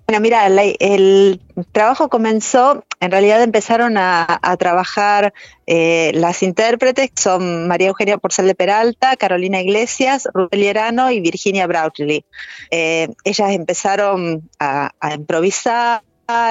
bueno, 0.08 0.22
mira, 0.22 0.46
el 0.46 1.42
trabajo 1.72 2.10
comenzó, 2.10 2.84
en 3.00 3.12
realidad 3.12 3.42
empezaron 3.42 3.98
a, 3.98 4.40
trabajar 4.60 5.34
eh, 5.66 6.12
las 6.14 6.44
intérpretes, 6.44 7.10
que 7.10 7.22
son 7.22 7.68
María 7.68 7.88
Eugenia 7.88 8.18
Porcel 8.20 8.46
de 8.46 8.56
Peralta, 8.56 9.16
Carolina 9.16 9.62
Iglesias, 9.62 10.28
Rubén 10.32 10.60
Lierano 10.60 11.10
y 11.10 11.22
Virginia 11.22 11.66
Brautley. 11.66 12.24
Eh, 12.70 13.10
ellas 13.24 13.52
empezaron 13.52 14.50
a, 14.60 14.92
improvisar, 15.12 16.04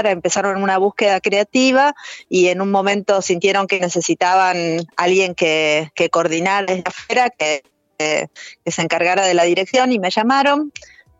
empezaron 0.04 0.60
una 0.60 0.78
búsqueda 0.78 1.20
creativa 1.20 1.94
y 2.28 2.48
en 2.48 2.60
un 2.60 2.72
momento 2.72 3.22
sintieron 3.22 3.68
que 3.68 3.78
necesitaban 3.78 4.84
alguien 4.96 5.34
que, 5.36 5.90
coordinara 6.10 6.66
desde 6.66 6.84
afuera, 6.86 7.30
que, 7.30 7.62
que- 7.98 8.28
que 8.64 8.70
se 8.72 8.82
encargara 8.82 9.24
de 9.24 9.34
la 9.34 9.44
dirección 9.44 9.92
y 9.92 10.00
me 10.00 10.10
llamaron. 10.10 10.72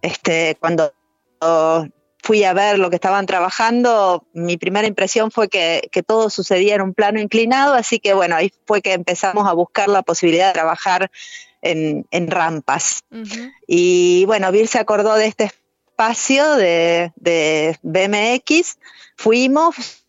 Este, 0.02 0.56
cuando 0.60 0.92
fui 2.24 2.42
a 2.42 2.54
ver 2.54 2.78
lo 2.78 2.88
que 2.88 2.96
estaban 2.96 3.26
trabajando, 3.26 4.26
mi 4.32 4.56
primera 4.56 4.86
impresión 4.86 5.30
fue 5.30 5.50
que, 5.50 5.90
que 5.92 6.02
todo 6.02 6.30
sucedía 6.30 6.74
en 6.74 6.80
un 6.80 6.94
plano 6.94 7.20
inclinado, 7.20 7.74
así 7.74 7.98
que 7.98 8.14
bueno, 8.14 8.34
ahí 8.34 8.50
fue 8.66 8.80
que 8.80 8.94
empezamos 8.94 9.46
a 9.46 9.52
buscar 9.52 9.90
la 9.90 10.00
posibilidad 10.00 10.46
de 10.46 10.54
trabajar 10.54 11.10
en, 11.60 12.06
en 12.10 12.30
rampas. 12.30 13.00
Y 13.66 14.24
bueno, 14.24 14.50
Bill 14.52 14.68
se 14.68 14.78
acordó 14.78 15.16
de 15.16 15.26
este 15.26 15.52
espacio 15.90 16.54
de, 16.54 17.12
de 17.16 17.78
BMX, 17.82 18.78
fuimos, 19.18 20.03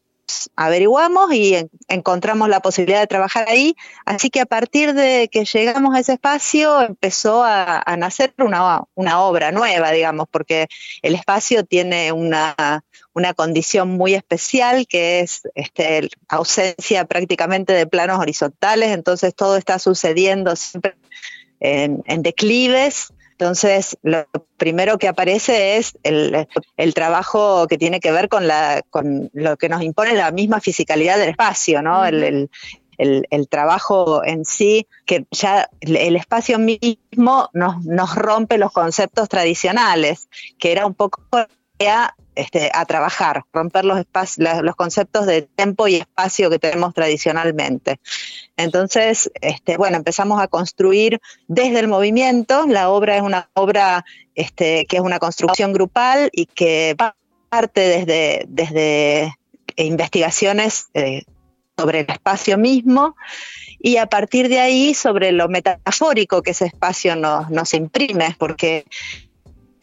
averiguamos 0.56 1.34
y 1.34 1.56
en- 1.56 1.70
encontramos 1.88 2.50
la 2.50 2.60
posibilidad 2.60 3.00
de 3.00 3.08
trabajar 3.08 3.48
ahí. 3.50 3.76
Así 4.06 4.30
que 4.30 4.42
a 4.42 4.46
partir 4.46 4.94
de 4.94 5.30
que 5.32 5.46
llegamos 5.46 5.96
a 5.96 6.00
ese 6.00 6.14
espacio 6.14 6.82
empezó 6.82 7.44
a, 7.44 7.84
nacer 7.98 8.34
una, 8.38 9.20
obra 9.20 9.52
nueva, 9.52 9.92
digamos, 9.92 10.28
porque 10.30 10.68
el 11.02 11.16
espacio 11.16 11.64
tiene 11.66 12.12
una, 12.12 12.84
condición 13.36 13.90
muy 13.90 14.14
especial 14.14 14.88
que 14.88 15.22
es 15.22 15.44
este, 15.56 16.10
ausencia 16.28 17.06
prácticamente 17.06 17.74
de 17.74 17.88
planos 17.88 18.20
horizontales, 18.20 18.92
entonces 18.92 19.34
todo 19.34 19.56
está 19.56 19.80
sucediendo 19.80 20.56
siempre 20.56 20.96
en, 21.60 22.04
en 22.06 22.22
declives. 22.22 23.14
Entonces, 23.38 23.98
lo 24.02 24.26
primero 24.58 24.98
que 24.98 25.10
aparece 25.10 25.76
es 25.78 25.98
el, 26.04 26.48
el 26.78 26.94
trabajo 26.94 27.68
que 27.68 27.78
tiene 27.78 28.00
que 28.00 28.12
ver 28.12 28.30
con, 28.30 28.48
la, 28.48 28.82
con 28.90 29.30
lo 29.34 29.58
que 29.58 29.68
nos 29.68 29.82
impone 29.82 30.14
la 30.14 30.32
misma 30.32 30.62
fisicalidad 30.62 31.18
del 31.18 31.30
espacio, 31.30 31.82
¿no? 31.82 32.06
El- 32.06 32.24
el, 32.24 32.50
el- 32.98 33.28
el 33.30 33.50
trabajo 33.50 34.24
en 34.24 34.46
sí, 34.46 34.88
que 35.06 35.26
ya 35.32 35.70
el, 35.82 36.16
espacio 36.16 36.60
mismo 36.60 37.50
nos, 37.52 37.84
nos 37.84 38.16
rompe 38.16 38.58
los 38.58 38.72
conceptos 38.72 39.28
tradicionales, 39.28 40.30
que 40.58 40.72
era 40.72 40.86
un 40.86 40.94
poco 40.94 41.22
a, 41.86 42.16
este, 42.36 42.70
a 42.74 42.86
trabajar, 42.86 43.44
romper 43.54 43.86
los, 43.86 44.06
los 44.38 44.76
conceptos 44.76 45.26
de 45.26 45.44
tiempo 45.44 45.88
y 45.88 45.96
espacio 45.96 46.50
que 46.50 46.60
tenemos 46.60 46.94
tradicionalmente. 46.94 48.00
Entonces, 48.58 49.32
este, 49.42 49.78
bueno, 49.78 49.98
empezamos 49.98 50.42
a 50.42 50.48
construir 50.48 51.20
desde 51.48 51.80
el 51.80 51.88
movimiento. 51.88 52.66
La 52.68 52.90
obra 52.90 53.16
es 53.18 53.22
una 53.22 53.50
obra 53.54 54.06
este, 54.36 54.86
que 54.86 54.98
es 54.98 55.02
una 55.02 55.20
construcción 55.20 55.74
grupal 55.74 56.30
y 56.32 56.46
que 56.46 56.96
parte 57.50 57.82
desde, 57.82 58.46
desde 58.48 59.34
investigaciones 59.78 60.88
eh, 60.94 61.24
sobre 61.78 62.02
el 62.02 62.10
espacio 62.10 62.58
mismo 62.58 63.16
y 63.80 63.98
a 63.98 64.08
partir 64.08 64.50
de 64.50 64.60
ahí 64.60 64.94
sobre 64.94 65.32
lo 65.32 65.48
metafórico 65.48 66.42
que 66.42 66.52
ese 66.52 66.66
espacio 66.66 67.16
nos, 67.16 67.50
nos 67.50 67.74
imprime, 67.74 68.36
porque 68.40 68.78
eh, 68.78 69.25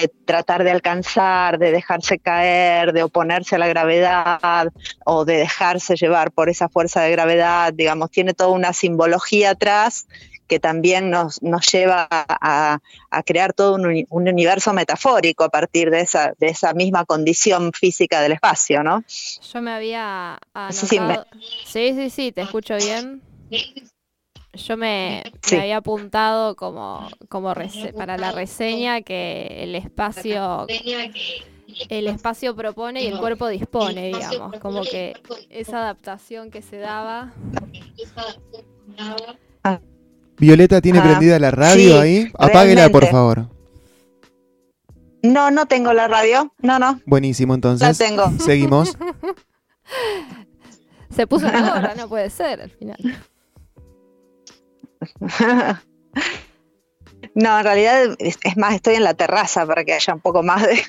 tratar 0.09 0.65
de 0.65 0.71
alcanzar, 0.71 1.59
de 1.59 1.73
dejarse 1.73 2.19
caer, 2.19 2.93
de 2.93 3.03
oponerse 3.03 3.57
a 3.57 3.59
la 3.59 3.69
gravedad 3.69 4.69
o 5.05 5.25
de 5.25 5.37
dejarse 5.39 5.97
llevar 5.97 6.33
por 6.33 6.49
esa 6.49 6.69
fuerza 6.69 7.03
de 7.03 7.13
gravedad, 7.13 7.73
digamos, 7.73 8.11
tiene 8.11 8.35
toda 8.35 8.51
una 8.51 8.73
simbología 8.73 9.51
atrás 9.51 10.07
que 10.49 10.61
también 10.61 11.09
nos, 11.09 11.43
nos 11.43 11.67
lleva 11.73 12.07
a, 12.11 12.79
a 13.11 13.23
crear 13.23 13.55
todo 13.55 13.77
un, 13.77 14.05
un 14.11 14.29
universo 14.29 14.73
metafórico 14.75 15.45
a 15.45 15.49
partir 15.49 15.91
de 15.91 16.01
esa, 16.01 16.35
de 16.39 16.49
esa 16.49 16.75
misma 16.75 17.07
condición 17.07 17.73
física 17.73 18.21
del 18.21 18.33
espacio, 18.33 18.83
¿no? 18.83 19.03
Yo 19.53 19.63
me 19.63 19.71
había 19.73 20.39
me- 20.55 20.61
anotado. 20.61 21.27
Sí, 21.65 21.95
sí, 21.95 22.11
sí, 22.11 22.33
te 22.33 22.43
escucho 22.43 22.77
bien. 22.77 23.23
Yo 24.55 24.77
me, 24.77 25.23
había 25.51 25.79
apuntado 25.79 26.57
como, 26.57 27.09
como 27.29 27.55
rese- 27.55 27.95
para 27.95 28.19
la 28.19 28.33
reseña 28.33 29.01
que 29.03 29.63
el 29.63 29.75
espacio 29.75 30.67
el 31.89 32.07
espacio 32.07 32.55
propone 32.55 33.03
y 33.03 33.07
el 33.07 33.19
cuerpo 33.19 33.49
dispone, 33.49 34.09
digamos, 34.09 34.59
como 34.61 34.83
que 34.83 35.15
esa 35.49 35.79
adaptación 35.79 36.51
que 36.51 36.61
se 36.61 36.77
daba. 36.77 37.33
Violeta 40.39 40.81
tiene 40.83 40.99
Ah, 40.99 41.03
prendida 41.03 41.39
la 41.39 41.51
radio 41.51 41.93
sí, 41.95 41.99
ahí. 41.99 42.33
Apáguela, 42.39 42.91
por 42.91 43.07
favor. 43.07 43.49
No, 45.23 45.51
no 45.51 45.67
tengo 45.67 45.93
la 45.93 46.09
radio, 46.09 46.53
no, 46.59 46.79
no, 46.79 47.01
Buenísimo, 47.07 47.53
la 47.53 47.57
entonces. 47.57 47.97
tengo. 47.97 48.31
Seguimos. 48.41 48.97
Se 51.11 51.27
puso 51.27 51.47
una 51.47 51.75
hora, 51.75 51.95
no 51.95 52.09
puede 52.09 52.29
ser 52.29 52.61
al 52.61 52.71
final. 52.71 52.99
No, 57.35 57.59
en 57.59 57.65
realidad 57.65 58.17
es, 58.19 58.39
más, 58.57 58.75
estoy 58.75 58.97
en 58.97 59.05
la 59.05 59.15
terraza 59.15 59.65
para 59.65 59.85
que 59.85 59.95
haya 59.95 60.13
un 60.13 60.21
poco 60.21 60.43
más 60.43 60.63
de 60.63 60.83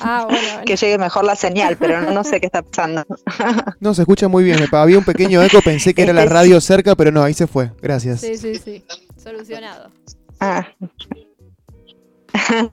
Ah, 0.00 0.26
bueno, 0.28 0.40
bueno. 0.42 0.62
que 0.66 0.76
llegue 0.76 0.98
mejor 0.98 1.24
la 1.24 1.36
señal, 1.36 1.76
pero 1.76 2.00
no, 2.00 2.24
sé 2.24 2.40
qué 2.40 2.46
está 2.46 2.62
pasando. 2.62 3.04
No, 3.80 3.94
se 3.94 4.02
escucha 4.02 4.28
muy 4.28 4.44
bien. 4.44 4.58
Me 4.58 4.78
había 4.78 4.98
un 4.98 5.04
pequeño 5.04 5.42
eco, 5.42 5.60
pensé 5.62 5.94
que 5.94 6.02
era 6.02 6.12
la 6.12 6.22
Este, 6.22 6.34
radio 6.34 6.60
cerca, 6.60 6.94
pero 6.94 7.12
no, 7.12 7.22
ahí 7.22 7.34
se 7.34 7.46
fue. 7.46 7.70
Gracias. 7.80 8.20
Sí, 8.20 8.36
sí, 8.36 8.56
sí. 8.56 8.84
Solucionado. 9.16 9.90
Ah. 10.40 10.66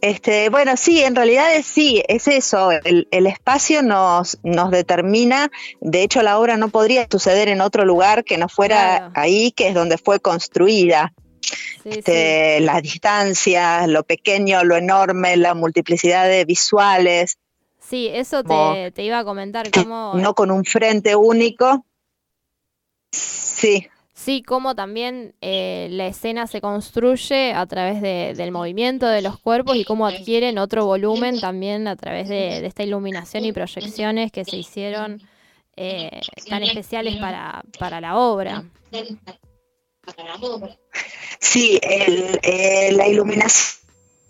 Este, 0.00 0.50
bueno, 0.50 0.76
sí, 0.76 1.02
en 1.02 1.14
realidad 1.16 1.54
es, 1.54 1.64
sí, 1.64 2.02
es 2.08 2.28
eso. 2.28 2.70
El, 2.72 3.08
el 3.10 3.26
espacio 3.26 3.82
nos, 3.82 4.38
nos 4.42 4.70
determina. 4.70 5.50
De 5.80 6.02
hecho, 6.02 6.22
la 6.22 6.38
obra 6.38 6.58
no 6.58 6.68
podría 6.68 7.06
suceder 7.10 7.48
en 7.48 7.62
otro 7.62 7.86
lugar 7.86 8.22
que 8.22 8.36
no 8.36 8.50
fuera 8.50 8.98
Claro. 8.98 9.12
ahí, 9.14 9.50
que 9.52 9.68
es 9.68 9.74
donde 9.74 9.96
fue 9.96 10.20
construida. 10.20 11.14
Sí, 11.40 11.92
sí. 11.92 11.98
Este, 12.00 12.60
Las 12.60 12.82
distancias, 12.82 13.88
lo 13.88 14.04
pequeño, 14.04 14.62
lo 14.64 14.76
enorme, 14.76 15.38
la 15.38 15.54
multiplicidad 15.54 16.28
de 16.28 16.44
visuales, 16.44 17.38
Sí, 17.88 18.08
eso 18.10 18.42
te, 18.42 18.92
te 18.92 19.02
iba 19.02 19.18
a 19.18 19.24
comentar, 19.24 19.70
cómo, 19.70 20.14
no 20.14 20.34
con 20.34 20.50
un 20.50 20.64
frente 20.64 21.14
único. 21.16 21.84
Sí, 23.12 23.86
sí, 24.14 24.42
cómo 24.42 24.74
también 24.74 25.34
eh, 25.40 25.88
la 25.90 26.06
escena 26.06 26.46
se 26.46 26.60
construye 26.60 27.52
a 27.52 27.66
través 27.66 28.00
de- 28.00 28.32
del 28.34 28.52
movimiento 28.52 29.06
de 29.06 29.20
los 29.22 29.38
cuerpos 29.38 29.76
y 29.76 29.84
cómo 29.84 30.06
adquieren 30.06 30.56
otro 30.58 30.86
volumen 30.86 31.40
también 31.40 31.86
a 31.88 31.96
través 31.96 32.28
de, 32.28 32.60
de 32.60 32.66
esta 32.66 32.82
iluminación 32.84 33.44
y 33.44 33.52
proyecciones 33.52 34.30
que 34.32 34.44
se 34.44 34.56
hicieron 34.56 35.20
eh, 35.76 36.20
tan 36.48 36.62
especiales 36.62 37.16
para, 37.16 37.62
para 37.78 38.00
la 38.00 38.16
obra. 38.16 38.62
Sí, 41.40 41.78
eh, 41.82 42.90
la 42.92 43.08
iluminación 43.08 43.83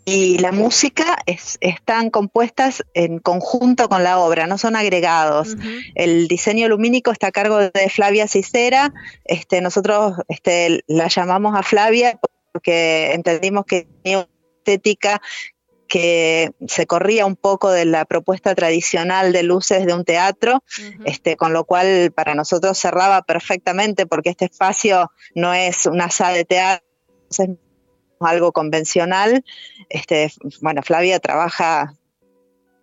y 0.04 0.38
la 0.38 0.52
música 0.52 1.16
están 1.60 2.10
compuestas 2.10 2.82
en 2.92 3.18
conjunto 3.18 3.88
con 3.88 4.04
la 4.04 4.18
obra, 4.18 4.46
no 4.46 4.58
son 4.58 4.76
agregados. 4.76 5.56
El 5.94 6.28
diseño 6.28 6.68
lumínico 6.68 7.10
está 7.10 7.28
a 7.28 7.32
cargo 7.32 7.58
de 7.58 7.88
Flavia 7.88 8.28
Cicera. 8.28 8.92
Este, 9.24 9.60
nosotros 9.60 10.18
este, 10.28 10.84
la 10.86 11.08
llamamos 11.08 11.56
a 11.56 11.62
Flavia 11.62 12.18
porque 12.52 13.12
entendimos 13.12 13.64
que 13.64 13.86
tenía 14.02 14.18
una 14.18 14.28
estética 14.58 15.22
que 15.88 16.52
se 16.66 16.86
corría 16.86 17.24
un 17.26 17.36
poco 17.36 17.70
de 17.70 17.84
la 17.84 18.04
propuesta 18.04 18.54
tradicional 18.54 19.32
de 19.32 19.42
luces 19.42 19.86
de 19.86 19.94
un 19.94 20.04
teatro, 20.04 20.62
este, 21.04 21.36
con 21.36 21.52
lo 21.52 21.64
cual 21.64 22.10
para 22.12 22.34
nosotros 22.34 22.78
cerraba 22.78 23.22
perfectamente 23.22 24.06
porque 24.06 24.30
este 24.30 24.46
espacio 24.46 25.10
no 25.34 25.54
es 25.54 25.86
una 25.86 26.10
sala 26.10 26.36
de 26.36 26.44
teatro, 26.44 26.86
es 27.30 27.38
algo 28.26 28.52
convencional. 28.52 29.44
Este, 29.88 30.32
bueno, 30.60 30.82
Flavia 30.82 31.18
trabaja 31.20 31.94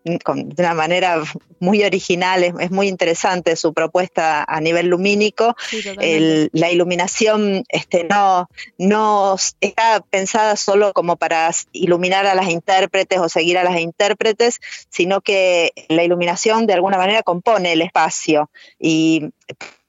de 0.03 0.63
una 0.63 0.73
manera 0.73 1.21
muy 1.59 1.83
original, 1.83 2.43
es, 2.43 2.71
muy 2.71 2.87
interesante 2.87 3.55
su 3.55 3.73
propuesta 3.73 4.43
a 4.47 4.59
nivel 4.59 4.87
lumínico. 4.87 5.55
la 5.97 6.71
iluminación 6.71 7.63
este, 7.69 8.05
no, 8.05 8.49
no 8.77 9.35
está 9.59 10.03
pensada 10.09 10.55
solo 10.55 10.93
como 10.93 11.17
para 11.17 11.51
iluminar 11.71 12.25
a 12.25 12.35
las 12.35 12.49
intérpretes 12.49 13.19
o 13.19 13.29
seguir 13.29 13.57
a 13.57 13.63
las 13.63 13.79
intérpretes, 13.79 14.59
sino 14.89 15.21
que 15.21 15.71
la 15.87 16.03
iluminación 16.03 16.65
de 16.65 16.73
alguna 16.73 16.97
manera 16.97 17.21
compone 17.21 17.73
el 17.73 17.81
espacio 17.81 18.49
y 18.79 19.29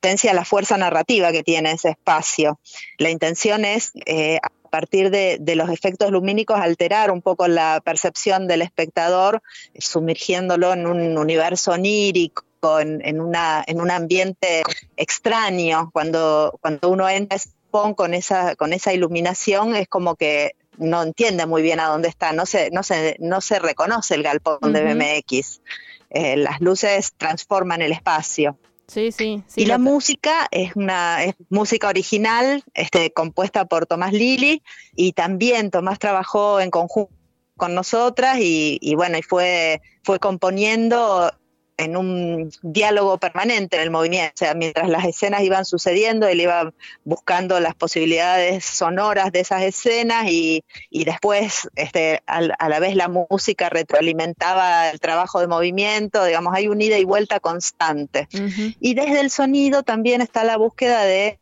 potencia 0.03 0.35
la 0.35 0.45
fuerza 0.45 0.77
narrativa 0.77 1.33
que 1.33 1.43
tiene 1.43 1.73
ese 1.73 1.91
espacio. 1.91 2.59
La 2.99 3.11
intención 3.11 3.65
es 3.65 3.93
eh, 4.05 4.41
partir 4.73 5.11
de, 5.11 5.39
los 5.55 5.69
efectos 5.69 6.11
lumínicos 6.11 6.59
alterar 6.59 7.11
un 7.11 7.21
poco 7.21 7.47
la 7.47 7.83
percepción 7.85 8.49
del 8.49 8.63
espectador, 8.63 9.43
sumergiéndolo 9.79 10.73
en 10.73 10.87
un 10.87 11.19
universo 11.19 11.73
onírico. 11.73 12.45
En, 12.81 13.21
una, 13.21 13.65
en 13.67 13.81
un 13.81 13.91
ambiente 13.91 14.63
extraño, 14.97 15.91
cuando, 15.93 16.57
cuando 16.63 16.91
uno 16.91 17.09
entra 17.09 17.37
con 17.97 18.15
esa, 18.15 18.55
con 18.55 18.73
esa 18.73 18.93
iluminación 18.93 19.75
es 19.75 19.89
como 19.89 20.15
que 20.15 20.55
no 20.79 21.03
entiende 21.03 21.45
muy 21.47 21.61
bien 21.61 21.81
a 21.81 21.89
dónde 21.89 22.09
está, 22.09 22.33
no 22.33 22.47
se, 22.47 22.71
no 22.71 22.85
se, 22.85 23.17
no 23.19 23.41
se 23.41 23.59
reconoce 23.59 24.15
el 24.15 24.23
galpón 24.23 24.73
de 24.73 24.95
BMX. 24.95 25.61
Eh, 26.11 26.37
las 26.37 26.61
luces 26.61 27.15
transforman 27.17 27.83
el 27.83 27.91
espacio. 27.91 28.57
Sí, 28.93 29.11
sí, 29.11 29.43
Y 29.57 29.65
la 29.65 29.79
música 29.79 30.49
es 30.51 30.77
una 30.77 31.17
música 31.49 31.89
original, 31.89 32.63
este, 32.75 33.11
compuesta 33.11 33.65
por 33.65 33.87
Tomás 33.87 34.13
Lili, 34.13 34.63
y 34.95 35.13
también 35.13 35.71
Tomás 35.71 35.99
trabajó 35.99 36.61
en 36.61 36.71
conjunto 36.71 37.11
con 37.57 37.75
nosotras 37.75 38.39
y, 38.41 38.79
y 38.83 38.95
bueno, 38.95 39.17
y 39.17 39.23
fue, 39.23 39.81
fue 40.05 40.19
componiendo 40.19 41.33
en 41.83 41.97
un 41.97 42.51
diálogo 42.63 43.19
permanente 43.19 43.77
en 43.77 43.83
el 43.83 43.91
movimiento. 43.91 44.33
O 44.35 44.39
sea, 44.39 44.55
mientras 44.55 44.89
las 44.89 45.05
escenas 45.05 45.43
iban 45.43 45.65
sucediendo, 45.65 46.27
él 46.27 46.41
iba 46.41 46.73
buscando 47.05 47.61
las 47.61 47.75
posibilidades 47.75 48.65
sonoras 48.65 49.33
de 49.33 49.41
esas 49.41 49.63
escenas 49.63 50.27
y, 50.29 50.65
después 50.91 51.69
este, 51.77 52.23
a 52.27 52.69
la 52.69 52.79
vez 52.81 52.97
la 52.97 53.09
música 53.09 53.69
retroalimentaba 53.69 54.91
el 54.91 55.01
trabajo 55.01 55.41
de 55.41 55.47
movimiento, 55.47 56.25
digamos, 56.25 56.55
hay 56.55 56.69
un 56.69 56.81
ida 56.81 56.99
y 56.99 57.05
vuelta 57.05 57.41
constante. 57.41 58.29
Y 58.81 58.95
desde 58.95 59.21
el 59.21 59.31
sonido 59.31 59.83
también 59.83 60.21
está 60.21 60.45
la 60.45 60.57
búsqueda 60.57 61.05
de 61.05 61.42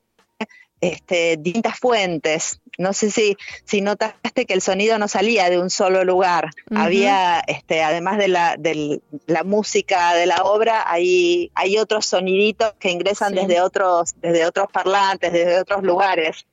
este, 0.81 1.37
distintas 1.37 1.79
fuentes. 1.79 2.61
No 2.79 2.93
sé 2.93 3.11
si, 3.11 3.37
si 3.65 3.81
notaste 3.81 4.47
que 4.47 4.55
el 4.55 4.63
sonido 4.63 4.99
no 4.99 5.09
salía 5.09 5.51
de 5.51 5.59
un 5.59 5.69
solo 5.69 6.05
lugar. 6.05 6.51
Había, 6.75 7.41
este, 7.41 7.83
además 7.83 8.19
de 8.19 8.29
la, 8.29 8.57
de 8.59 9.01
la 9.27 9.45
música 9.45 10.15
de 10.15 10.27
la 10.27 10.43
obra, 10.45 10.91
hay, 10.91 11.51
hay 11.55 11.77
otros 11.77 12.07
soniditos 12.07 12.73
que 12.79 12.91
ingresan 12.91 13.35
desde, 13.35 13.61
otros, 13.61 14.15
desde 14.21 14.47
otros 14.47 14.69
parlantes, 14.73 15.33
desde 15.33 15.61
otros 15.61 15.83
lugares. 15.83 16.47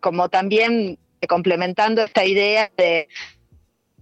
Como 0.00 0.28
también 0.28 0.98
complementando 1.28 2.02
esta 2.02 2.24
idea 2.24 2.70
de, 2.76 3.08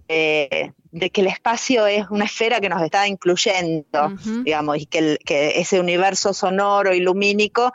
de, 0.07 1.09
que 1.11 1.21
el 1.21 1.27
espacio 1.27 1.87
es 1.87 2.09
una 2.09 2.25
esfera 2.25 2.59
que 2.59 2.69
nos 2.69 2.81
está 2.81 3.07
incluyendo, 3.07 4.13
digamos, 4.43 4.77
y 4.77 4.85
que, 4.85 4.99
el, 4.99 5.19
que 5.25 5.59
ese 5.59 5.79
universo 5.79 6.33
sonoro 6.33 6.93
y 6.93 6.99
lumínico 6.99 7.71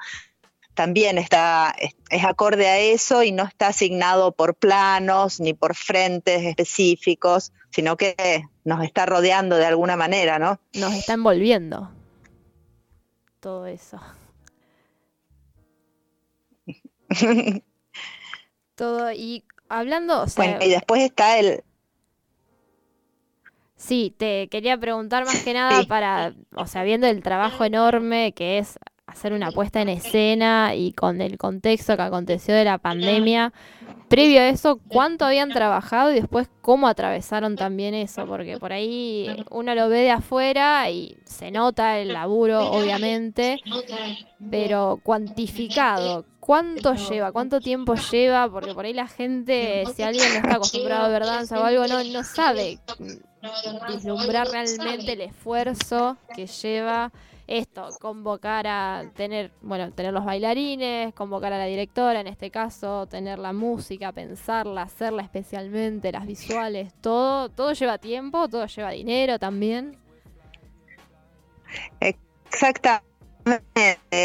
también 0.74 1.18
está, 1.18 1.74
es, 1.78 2.24
acorde 2.24 2.68
a 2.68 2.78
eso 2.78 3.22
y 3.22 3.32
no 3.32 3.44
está 3.44 3.68
asignado 3.68 4.32
por 4.32 4.54
planos 4.54 5.40
ni 5.40 5.54
por 5.54 5.74
frentes 5.74 6.42
específicos, 6.42 7.52
sino 7.70 7.96
que 7.96 8.44
nos 8.64 8.84
está 8.84 9.06
rodeando 9.06 9.56
de 9.56 9.66
alguna 9.66 9.96
manera, 9.96 10.38
¿no? 10.38 10.58
Nos 10.74 10.92
está 10.94 11.14
envolviendo 11.14 11.90
todo 13.40 13.66
eso. 13.66 14.00
todo, 18.74 19.12
y 19.12 19.44
hablando, 19.68 20.24
bueno, 20.36 20.58
y 20.62 20.70
después 20.70 21.02
está 21.02 21.38
el... 21.38 21.62
Sí, 23.76 24.14
te 24.16 24.48
quería 24.48 24.78
preguntar 24.78 25.26
más 25.26 25.44
que 25.44 25.52
nada 25.54 25.84
para, 25.84 26.34
o 26.56 26.66
sea, 26.66 26.84
viendo 26.84 27.06
el 27.06 27.22
trabajo 27.22 27.64
enorme 27.64 28.32
que 28.32 28.56
es 28.56 28.78
hacer 29.06 29.32
una 29.32 29.50
puesta 29.50 29.82
en 29.82 29.88
escena 29.90 30.74
y 30.74 30.92
con 30.92 31.20
el 31.20 31.36
contexto 31.36 31.96
que 31.96 32.02
aconteció 32.02 32.54
de 32.54 32.64
la 32.64 32.78
pandemia. 32.78 33.52
Previo 34.08 34.40
a 34.40 34.48
eso, 34.48 34.80
¿cuánto 34.88 35.24
habían 35.24 35.50
trabajado 35.50 36.12
y 36.12 36.14
después 36.14 36.48
cómo 36.60 36.88
atravesaron 36.88 37.56
también 37.56 37.94
eso? 37.94 38.26
Porque 38.26 38.58
por 38.58 38.72
ahí 38.72 39.44
uno 39.50 39.74
lo 39.74 39.88
ve 39.88 40.00
de 40.00 40.10
afuera 40.10 40.88
y 40.90 41.16
se 41.24 41.50
nota 41.50 41.98
el 41.98 42.12
laburo, 42.12 42.70
obviamente, 42.70 43.60
pero 44.50 45.00
cuantificado, 45.02 46.24
¿cuánto 46.38 46.94
lleva? 46.94 47.32
¿Cuánto 47.32 47.60
tiempo 47.60 47.94
lleva? 47.94 48.48
Porque 48.48 48.74
por 48.74 48.84
ahí 48.84 48.92
la 48.92 49.08
gente, 49.08 49.84
si 49.94 50.02
alguien 50.02 50.28
no 50.28 50.36
está 50.36 50.56
acostumbrado 50.56 51.06
a 51.06 51.08
ver 51.08 51.24
danza 51.24 51.60
o 51.60 51.64
algo, 51.64 51.86
no, 51.86 52.02
no 52.04 52.22
sabe 52.24 52.78
vislumbrar 53.88 54.48
realmente 54.48 55.12
el 55.12 55.20
esfuerzo 55.22 56.16
que 56.34 56.46
lleva 56.46 57.10
esto, 57.46 57.88
convocar 58.00 58.66
a 58.66 59.04
tener, 59.14 59.50
bueno, 59.60 59.92
tener 59.92 60.12
los 60.12 60.24
bailarines, 60.24 61.12
convocar 61.14 61.52
a 61.52 61.58
la 61.58 61.66
directora 61.66 62.20
en 62.20 62.26
este 62.26 62.50
caso, 62.50 63.06
tener 63.06 63.38
la 63.38 63.52
música, 63.52 64.12
pensarla, 64.12 64.82
hacerla 64.82 65.22
especialmente, 65.22 66.10
las 66.12 66.26
visuales, 66.26 66.92
todo, 67.00 67.48
todo 67.50 67.72
lleva 67.72 67.98
tiempo, 67.98 68.48
todo 68.48 68.66
lleva 68.66 68.90
dinero 68.90 69.38
también. 69.38 69.98
Exactamente. 72.00 73.14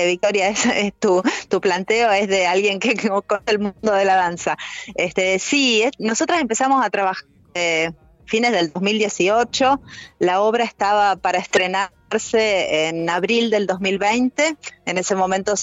Victoria, 0.08 0.48
es, 0.50 0.94
tu, 0.98 1.22
tu, 1.50 1.60
planteo 1.60 2.12
es 2.12 2.30
de 2.30 2.48
alguien 2.48 2.80
que, 2.80 2.96
conoce 3.10 3.52
el 3.52 3.60
mundo 3.60 3.94
de 3.94 4.06
la 4.06 4.16
danza. 4.16 4.58
Este, 4.96 5.40
sí, 5.40 5.84
nosotras 5.98 6.40
empezamos 6.40 6.86
a 6.86 6.90
trabajar 6.90 7.26
eh, 7.54 7.92
fines 8.26 8.52
del 8.52 8.72
2018, 8.72 9.82
la 10.20 10.42
obra 10.42 10.64
estaba 10.64 11.16
para 11.16 11.40
estrenar 11.40 11.92
en 12.12 13.10
abril 13.10 13.50
del 13.50 13.68
2020. 13.68 14.58
En 14.86 14.98
ese 14.98 15.16
momento, 15.16 15.54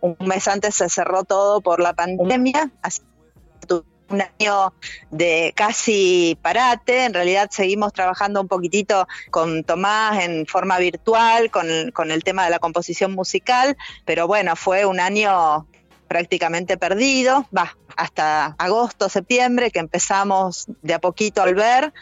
un 0.00 0.16
mes 0.20 0.48
antes 0.48 0.74
se 0.74 0.88
cerró 0.88 1.24
todo 1.24 1.60
por 1.60 1.80
la 1.80 1.94
pandemia. 1.94 2.70
Así 2.82 3.00
un 4.10 4.22
año 4.22 4.72
de 5.10 5.52
casi 5.56 6.38
parate. 6.42 7.04
En 7.04 7.14
realidad 7.14 7.48
seguimos 7.50 7.92
trabajando 7.92 8.40
un 8.40 8.48
poquitito 8.48 9.06
con 9.30 9.64
Tomás 9.64 10.24
en 10.24 10.46
forma 10.46 10.78
virtual, 10.78 11.50
con, 11.50 11.90
con 11.92 12.10
el 12.10 12.24
tema 12.24 12.44
de 12.44 12.50
la 12.50 12.58
composición 12.58 13.12
musical, 13.12 13.76
pero 14.04 14.26
bueno, 14.26 14.56
fue 14.56 14.84
un 14.84 15.00
año 15.00 15.66
prácticamente 16.08 16.76
perdido, 16.76 17.46
va, 17.56 17.76
hasta 17.96 18.56
agosto, 18.58 19.08
septiembre, 19.08 19.70
que 19.70 19.78
empezamos 19.78 20.66
de 20.82 20.94
a 20.94 20.98
poquito 20.98 21.40
al 21.42 21.54
ver 21.54 21.92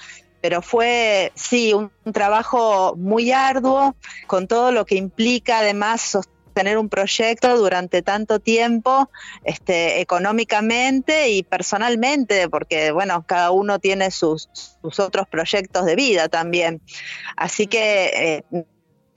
pero 0.41 0.63
fue, 0.63 1.33
sí, 1.35 1.73
un, 1.75 1.91
trabajo 2.13 2.95
muy 2.97 3.33
arduo, 3.33 3.95
con 4.27 4.47
todo 4.47 4.73
lo 4.73 4.87
que 4.87 4.95
implica 4.95 5.59
además 5.59 6.01
sostener 6.01 6.79
un 6.79 6.89
proyecto 6.89 7.57
durante 7.57 8.03
tanto 8.03 8.41
tiempo, 8.41 9.11
este, 9.45 10.01
económicamente 10.01 11.31
y 11.31 11.43
personalmente, 11.43 12.49
porque 12.49 12.91
bueno, 12.91 13.25
cada 13.27 13.51
uno 13.51 13.79
tiene 13.79 14.11
sus, 14.11 14.49
otros 14.83 15.29
proyectos 15.29 15.85
de 15.85 15.97
vida 15.97 16.29
también. 16.29 16.81
Así 17.37 17.67
que 17.67 18.43
eh, 18.53 18.65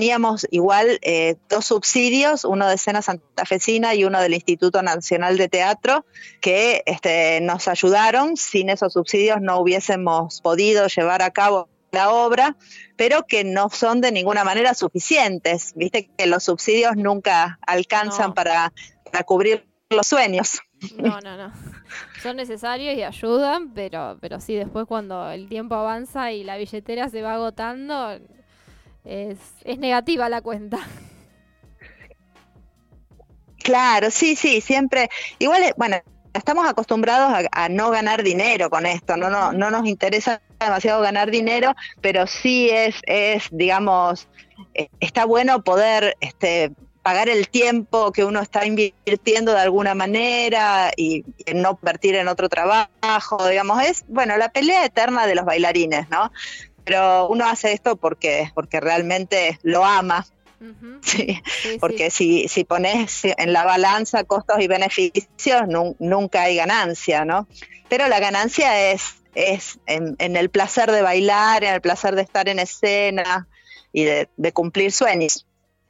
teníamos 0.01 0.47
igual 0.49 0.97
eh, 1.03 1.35
dos 1.47 1.65
subsidios, 1.65 2.43
uno 2.43 2.67
de 2.67 2.73
Escena 2.73 3.03
Santafesina 3.03 3.93
y 3.93 4.03
uno 4.03 4.19
del 4.19 4.33
Instituto 4.33 4.81
Nacional 4.81 5.37
de 5.37 5.47
Teatro, 5.47 6.07
que 6.41 6.81
este, 6.87 7.39
nos 7.41 7.67
ayudaron. 7.67 8.35
Sin 8.35 8.71
esos 8.71 8.93
subsidios 8.93 9.41
no 9.41 9.59
hubiésemos 9.59 10.41
podido 10.41 10.87
llevar 10.87 11.21
a 11.21 11.29
cabo 11.29 11.69
la 11.91 12.09
obra, 12.09 12.55
pero 12.95 13.27
que 13.27 13.43
no 13.43 13.69
son 13.69 14.01
de 14.01 14.11
ninguna 14.11 14.43
manera 14.43 14.73
suficientes. 14.73 15.73
Viste 15.75 16.09
que 16.17 16.25
los 16.25 16.45
subsidios 16.45 16.95
nunca 16.95 17.59
alcanzan 17.67 18.33
para, 18.33 18.73
para 19.05 19.23
cubrir 19.23 19.67
los 19.91 20.07
sueños. 20.07 20.61
No, 20.97 21.21
no, 21.21 21.37
no. 21.37 21.53
Son 22.23 22.37
necesarios 22.37 22.97
y 22.97 23.03
ayudan, 23.03 23.71
pero, 23.75 24.17
pero 24.19 24.39
sí, 24.39 24.55
después 24.55 24.87
cuando 24.87 25.29
el 25.29 25.47
tiempo 25.47 25.75
avanza 25.75 26.31
y 26.31 26.43
la 26.43 26.57
billetera 26.57 27.07
se 27.09 27.21
va 27.21 27.35
agotando, 27.35 28.17
es, 29.05 29.37
es 29.63 29.77
negativa 29.77 30.29
la 30.29 30.41
cuenta. 30.41 30.79
Claro, 33.63 34.09
sí, 34.11 34.35
sí, 34.35 34.61
siempre. 34.61 35.09
Igual, 35.39 35.63
eh, 35.63 35.73
bueno, 35.77 35.97
estamos 36.33 36.67
acostumbrados 36.67 37.47
a, 37.51 37.69
no 37.69 37.91
ganar 37.91 38.23
dinero 38.23 38.69
con 38.69 38.85
esto, 38.85 39.17
no, 39.17 39.29
no, 39.29 39.51
no 39.51 39.69
nos 39.69 39.85
interesa 39.87 40.41
demasiado 40.59 41.01
ganar 41.01 41.29
dinero, 41.29 41.75
pero 42.01 42.27
sí 42.27 42.69
es, 42.69 42.95
es 43.05 43.49
digamos, 43.51 44.27
eh, 44.73 44.89
está 44.99 45.25
bueno 45.25 45.63
poder 45.63 46.15
este, 46.21 46.71
pagar 47.01 47.29
el 47.29 47.49
tiempo 47.49 48.11
que 48.11 48.23
uno 48.23 48.41
está 48.41 48.65
invirtiendo 48.65 49.53
de 49.53 49.59
alguna 49.59 49.95
manera 49.95 50.91
y, 50.95 51.23
no 51.53 51.71
invertir 51.81 52.15
en 52.15 52.27
otro 52.27 52.47
trabajo, 52.47 53.47
digamos, 53.49 53.83
es, 53.83 54.05
bueno, 54.07 54.37
la 54.37 54.49
pelea 54.49 54.85
eterna 54.85 55.25
de 55.25 55.35
los 55.35 55.45
bailarines, 55.45 56.09
¿no? 56.09 56.31
Pero 56.83 57.27
uno 57.29 57.45
hace 57.45 57.73
esto 57.73 57.95
porque, 57.95 58.51
porque 58.55 58.79
realmente 58.79 59.59
lo 59.63 59.85
ama 59.85 60.25
Sí, 61.01 61.39
porque 61.79 62.09
Si, 62.09 62.47
si 62.47 62.63
pones 62.63 63.25
en 63.25 63.53
la 63.53 63.65
balanza 63.65 64.23
costos 64.23 64.59
y 64.59 64.67
beneficios, 64.67 65.63
nunca 65.99 66.43
hay 66.43 66.55
ganancia, 66.55 67.25
¿no? 67.25 67.47
Pero 67.89 68.07
la 68.07 68.19
ganancia 68.19 68.91
es, 68.91 69.21
es 69.35 69.79
en, 69.87 70.15
el 70.19 70.49
placer 70.49 70.91
de 70.91 71.01
bailar, 71.01 71.63
en 71.63 71.73
el 71.73 71.81
placer 71.81 72.15
de 72.15 72.21
estar 72.21 72.47
en 72.47 72.59
escena 72.59 73.47
y 73.91 74.03
de, 74.03 74.27
cumplir 74.53 74.91
sueños. 74.91 75.45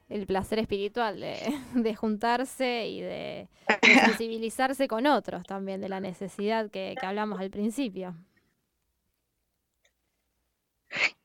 El 0.10 0.26
placer 0.26 0.60
espiritual 0.60 1.20
de, 1.20 1.96
juntarse 1.96 2.88
y 2.88 3.02
de, 3.02 3.48
sensibilizarse 4.06 4.88
con 4.88 5.06
otros 5.06 5.44
también, 5.44 5.82
de 5.82 5.90
la 5.90 6.00
necesidad 6.00 6.70
que, 6.70 6.96
que 7.00 7.06
hablamos 7.06 7.40
al 7.40 7.50
principio. 7.50 8.16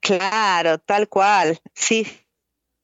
Claro, 0.01 0.79
tal 0.79 1.09
cual. 1.09 1.61
Sí, 1.75 2.07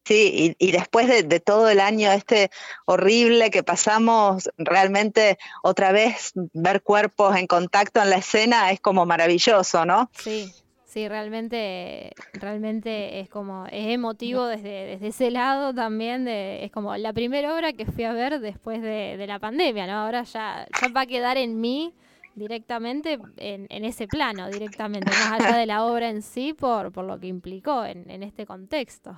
Sí, 0.04 0.56
y, 0.58 0.72
después 0.72 1.06
de, 1.06 1.38
todo 1.38 1.68
el 1.68 1.78
año 1.78 2.10
este 2.10 2.50
horrible 2.86 3.50
que 3.50 3.62
pasamos, 3.62 4.50
realmente 4.58 5.38
otra 5.62 5.92
vez 5.92 6.32
ver 6.34 6.82
cuerpos 6.82 7.36
en 7.36 7.46
contacto 7.46 8.02
en 8.02 8.10
la 8.10 8.16
escena 8.16 8.72
es 8.72 8.80
como 8.80 9.06
maravilloso, 9.06 9.86
¿no? 9.86 10.10
Sí, 10.12 10.52
sí, 10.86 11.08
realmente, 11.08 12.14
realmente 12.32 13.20
es 13.20 13.28
como, 13.28 13.66
es 13.66 13.94
emotivo 13.94 14.46
desde, 14.46 14.86
desde 14.86 15.06
ese 15.06 15.30
lado 15.30 15.72
también, 15.72 16.24
de, 16.24 16.64
es 16.64 16.72
como 16.72 16.96
la 16.96 17.12
primera 17.12 17.54
obra 17.54 17.72
que 17.72 17.86
fui 17.86 18.02
a 18.02 18.12
ver 18.12 18.40
después 18.40 18.82
de, 18.82 19.24
la 19.28 19.38
pandemia, 19.38 19.86
¿no? 19.86 19.92
Ahora 19.92 20.24
ya, 20.24 20.66
ya 20.80 20.88
va 20.88 21.02
a 21.02 21.06
quedar 21.06 21.36
en 21.36 21.60
mí 21.60 21.94
directamente 22.34 23.18
en, 23.36 23.66
en, 23.68 23.84
ese 23.84 24.06
plano, 24.06 24.48
directamente, 24.50 25.10
más 25.10 25.40
allá 25.40 25.56
de 25.56 25.66
la 25.66 25.84
obra 25.84 26.08
en 26.08 26.22
sí, 26.22 26.52
por, 26.52 26.92
por 26.92 27.04
lo 27.04 27.18
que 27.20 27.26
implicó 27.26 27.84
en, 27.84 28.08
en 28.10 28.22
este 28.22 28.46
contexto 28.46 29.16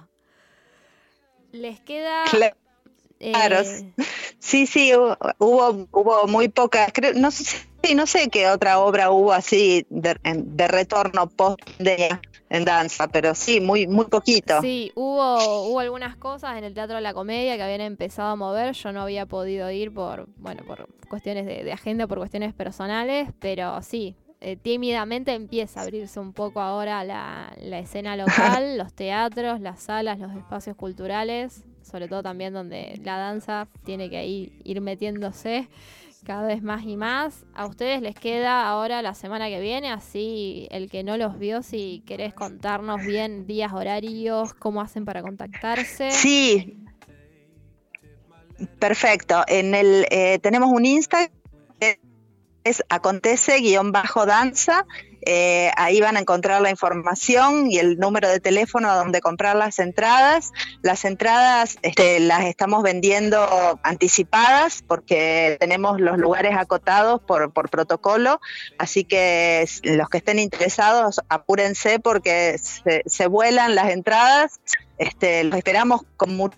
les 1.55 1.81
queda... 1.81 2.25
Claro. 2.31 2.57
Eh, 3.21 3.93
sí, 4.39 4.67
sí, 4.67 4.93
hubo, 4.95 5.89
hubo 5.93 6.27
muy 6.27 6.49
pocas, 6.49 6.91
creo, 6.93 7.15
no 7.15 7.31
sé, 7.31 7.57
no 7.93 8.07
sé 8.07 8.31
qué 8.31 8.49
otra 8.49 8.79
obra 8.79 9.11
hubo 9.11 9.33
así 9.33 9.85
de, 9.91 10.15
retorno 10.69 11.29
post 11.29 11.61
en 12.55 12.65
danza, 12.65 13.09
pero 13.09 13.35
sí, 13.35 13.61
muy, 13.61 13.87
muy 13.87 14.07
poquito. 14.07 14.61
Sí, 14.61 14.93
hubo, 14.95 15.65
hubo 15.69 15.81
algunas 15.81 16.17
cosas 16.17 16.57
en 16.57 16.65
el 16.65 16.73
Teatro 16.73 16.97
de 16.97 17.03
la 17.03 17.13
Comedia 17.13 17.57
que 17.57 17.63
habían 17.63 17.81
empezado 17.81 18.31
a 18.31 18.37
mover, 18.37 18.75
yo 18.75 18.93
no 18.93 19.03
había 19.03 19.27
podido 19.27 19.71
ir 19.71 19.93
por, 19.93 20.29
bueno, 20.37 20.63
por 20.65 20.89
cuestiones 21.09 21.47
de, 21.47 21.73
agenda, 21.73 22.07
por 22.07 22.19
cuestiones 22.19 22.55
personales, 22.55 23.29
pero 23.41 23.83
sí, 23.83 24.15
eh, 24.41 24.57
tímidamente 24.57 25.35
empieza 25.35 25.81
a 25.81 25.83
abrirse 25.83 26.21
un 26.21 26.33
poco 26.33 26.61
ahora 26.61 27.03
la, 27.03 27.53
escena 27.79 28.17
local, 28.17 28.79
los 28.79 28.93
teatros, 28.93 29.61
las 29.61 29.83
salas, 29.83 30.19
los 30.19 30.33
espacios 30.37 30.77
culturales, 30.77 31.65
sobre 31.83 32.09
todo 32.09 32.23
también 32.23 32.55
donde 32.55 33.01
la 33.03 33.19
danza 33.19 33.69
tiene 33.85 34.09
que 34.09 34.27
ir 34.27 34.81
metiéndose 34.81 35.69
cada 36.25 36.47
vez 36.47 36.63
más 36.63 36.85
y 36.85 36.97
más. 36.97 37.45
A 37.55 37.67
ustedes 37.67 38.03
les 38.03 38.15
queda 38.15 38.69
ahora 38.69 39.03
la 39.03 39.15
semana 39.15 39.49
que 39.49 39.61
viene, 39.61 39.91
así 39.91 40.67
el 40.71 40.91
que 40.91 41.05
no 41.05 41.17
los 41.17 41.39
vio, 41.39 41.63
si 41.63 42.03
querés 42.07 42.35
contarnos 42.35 43.05
bien 43.05 43.47
días, 43.47 43.73
horarios, 43.73 44.55
cómo 44.55 44.81
hacen 44.81 45.05
para 45.05 45.23
contactarse. 45.23 46.11
Sí. 46.11 46.79
Perfecto. 48.79 49.43
En 49.47 49.75
el 49.75 50.07
eh, 50.11 50.39
tenemos 50.41 50.71
un 50.71 50.87
Instagram 50.87 51.31
es 52.65 52.83
acontece-danza. 52.89 54.87
Eh, 55.27 55.71
ahí 55.77 56.01
van 56.01 56.17
a 56.17 56.21
encontrar 56.21 56.61
la 56.61 56.71
información 56.71 57.71
y 57.71 57.79
el 57.79 57.99
número 57.99 58.29
de 58.29 58.41
teléfono 58.41 58.95
donde 58.95 59.21
comprar 59.21 59.57
las 59.57 59.79
entradas. 59.79 60.53
Las 60.83 61.05
entradas 61.05 61.79
este, 61.83 62.21
las 62.21 62.45
estamos 62.45 62.83
vendiendo 62.83 63.79
anticipadas 63.83 64.83
porque 64.87 65.57
tenemos 65.61 66.01
los 66.01 66.19
lugares 66.19 66.57
acotados 66.57 67.21
por, 67.23 67.53
protocolo, 67.53 68.41
así 68.79 69.05
que 69.05 69.67
los 69.83 70.09
que 70.09 70.19
estén 70.19 70.39
interesados 70.39 71.21
apúrense 71.29 71.99
porque 71.99 72.59
se, 72.59 73.27
vuelan 73.27 73.75
las 73.75 73.91
entradas. 73.91 74.61
Este, 74.99 75.45
los 75.45 75.57
esperamos 75.57 76.03
con 76.17 76.37
mucho 76.37 76.57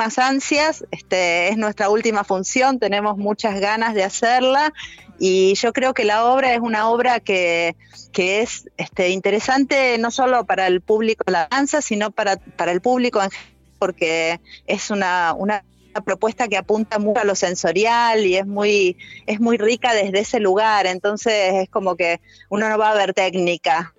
más 0.00 0.18
ansias, 0.18 0.82
este, 0.92 1.50
es 1.50 1.58
nuestra 1.58 1.90
última 1.90 2.24
función, 2.24 2.78
tenemos 2.78 3.18
muchas 3.18 3.60
ganas 3.60 3.92
de 3.92 4.02
hacerla 4.02 4.72
y 5.18 5.52
yo 5.56 5.74
creo 5.74 5.92
que 5.92 6.06
la 6.06 6.24
obra 6.24 6.54
es 6.54 6.60
una 6.60 6.88
obra 6.88 7.20
que, 7.20 7.76
que 8.10 8.40
es 8.40 8.66
este, 8.78 9.10
interesante 9.10 9.98
no 9.98 10.10
solo 10.10 10.46
para 10.46 10.66
el 10.68 10.80
público 10.80 11.22
de 11.26 11.32
la 11.32 11.48
danza, 11.50 11.82
sino 11.82 12.10
para, 12.12 12.38
para 12.38 12.72
el 12.72 12.80
público 12.80 13.22
en 13.22 13.30
general, 13.30 13.50
porque 13.78 14.40
es 14.66 14.90
una, 14.90 15.34
una 15.36 15.64
una 15.90 16.04
propuesta 16.04 16.48
que 16.48 16.56
apunta 16.56 16.98
mucho 16.98 17.20
a 17.20 17.24
lo 17.24 17.34
sensorial 17.34 18.24
y 18.24 18.36
es 18.36 18.46
muy, 18.46 18.96
es 19.26 19.40
muy 19.40 19.56
rica 19.56 19.94
desde 19.94 20.20
ese 20.20 20.40
lugar. 20.40 20.86
Entonces 20.86 21.54
es 21.54 21.68
como 21.68 21.96
que 21.96 22.20
uno 22.48 22.68
no 22.68 22.78
va 22.78 22.90
a 22.90 22.94
ver 22.94 23.14
técnica, 23.14 23.94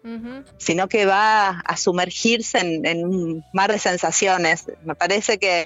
sino 0.58 0.88
que 0.88 1.06
va 1.06 1.50
a 1.50 1.78
sumergirse 1.78 2.60
en, 2.60 3.06
un 3.06 3.44
mar 3.54 3.72
de 3.72 3.80
sensaciones. 3.80 4.66
Me 4.84 4.96
parece 4.96 5.38
que 5.38 5.66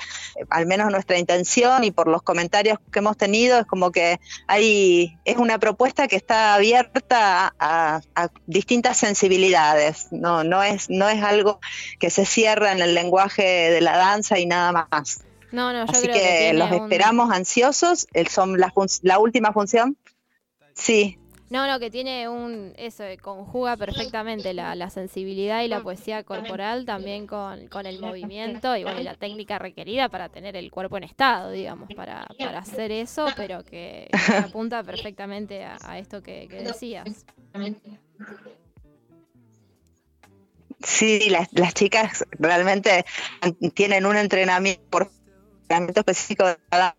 al 0.50 0.66
menos 0.66 0.92
nuestra 0.92 1.18
intención 1.18 1.84
y 1.84 1.92
por 1.92 2.08
los 2.08 2.22
comentarios 2.22 2.80
que 2.92 3.00
hemos 3.00 3.18
tenido 3.18 3.60
es 3.60 3.66
como 3.66 3.92
que 3.92 4.20
hay, 4.48 5.18
es 5.26 5.38
una 5.38 5.60
propuesta 5.60 6.08
que 6.08 6.16
está 6.16 6.56
abierta 6.56 7.54
a, 7.60 8.02
a 8.16 8.30
distintas 8.48 8.98
sensibilidades. 8.98 10.08
No, 10.12 10.44
no 10.44 10.64
es, 10.64 10.90
no 10.90 11.10
es 11.10 11.24
algo 11.24 11.60
que 12.00 12.10
se 12.10 12.26
cierra 12.26 12.72
en 12.72 12.82
el 12.82 12.96
lenguaje 12.96 13.44
de 13.44 13.82
la 13.82 13.98
danza 13.98 14.40
y 14.40 14.46
nada 14.46 14.72
más. 14.72 15.26
No, 15.52 15.72
no, 15.72 15.86
yo 15.86 15.92
Así 15.92 16.08
creo 16.08 16.16
que, 16.16 16.54
los 16.54 16.72
esperamos 16.72 17.32
ansiosos. 17.32 18.08
El, 18.14 18.28
son 18.28 18.60
la, 18.60 18.74
la 19.04 19.20
última 19.20 19.54
función. 19.54 19.98
Sí. 20.74 21.18
No, 21.50 21.68
no, 21.68 21.80
que 21.80 21.92
tiene 21.92 22.28
un. 22.28 22.74
Eso, 22.76 23.04
conjuga 23.22 23.78
perfectamente 23.78 24.54
la, 24.54 24.74
la 24.76 24.90
sensibilidad 24.90 25.62
y 25.62 25.68
la 25.68 25.82
poesía 25.82 26.24
corporal 26.24 26.86
también 26.86 27.28
con, 27.28 27.68
con 27.68 27.86
el 27.86 28.00
movimiento 28.00 28.76
y 28.76 28.84
bueno, 28.84 29.00
la 29.02 29.14
técnica 29.16 29.60
requerida 29.60 30.10
para 30.10 30.30
tener 30.30 30.56
el 30.56 30.72
cuerpo 30.72 30.98
en 30.98 31.04
estado, 31.04 31.52
digamos, 31.52 31.88
para, 31.96 32.28
para 32.40 32.60
hacer 32.60 32.92
eso, 32.92 33.28
pero 33.38 33.64
que, 33.64 34.10
apunta 34.44 34.84
perfectamente 34.84 35.64
a, 35.64 36.00
esto 36.00 36.24
que, 36.24 36.48
que 36.50 36.64
decías. 36.64 37.26
Sí, 40.84 41.30
las, 41.30 41.48
las 41.54 41.74
chicas 41.74 42.26
realmente 42.32 43.06
tienen 43.74 44.06
un 44.06 44.18
entrenamiento 44.18 44.84
por 44.90 45.12
específico 45.70 46.46
de 46.46 46.58
cada 46.70 46.96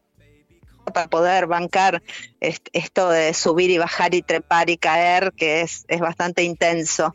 para 0.92 1.08
poder 1.08 1.46
bancar 1.46 2.02
esto 2.40 3.10
de 3.10 3.34
subir 3.34 3.70
y 3.70 3.78
bajar 3.78 4.14
y 4.14 4.22
trepar 4.22 4.70
y 4.70 4.76
caer, 4.76 5.32
que 5.32 5.62
es, 5.62 5.84
es 5.88 6.00
bastante 6.00 6.42
intenso. 6.42 7.14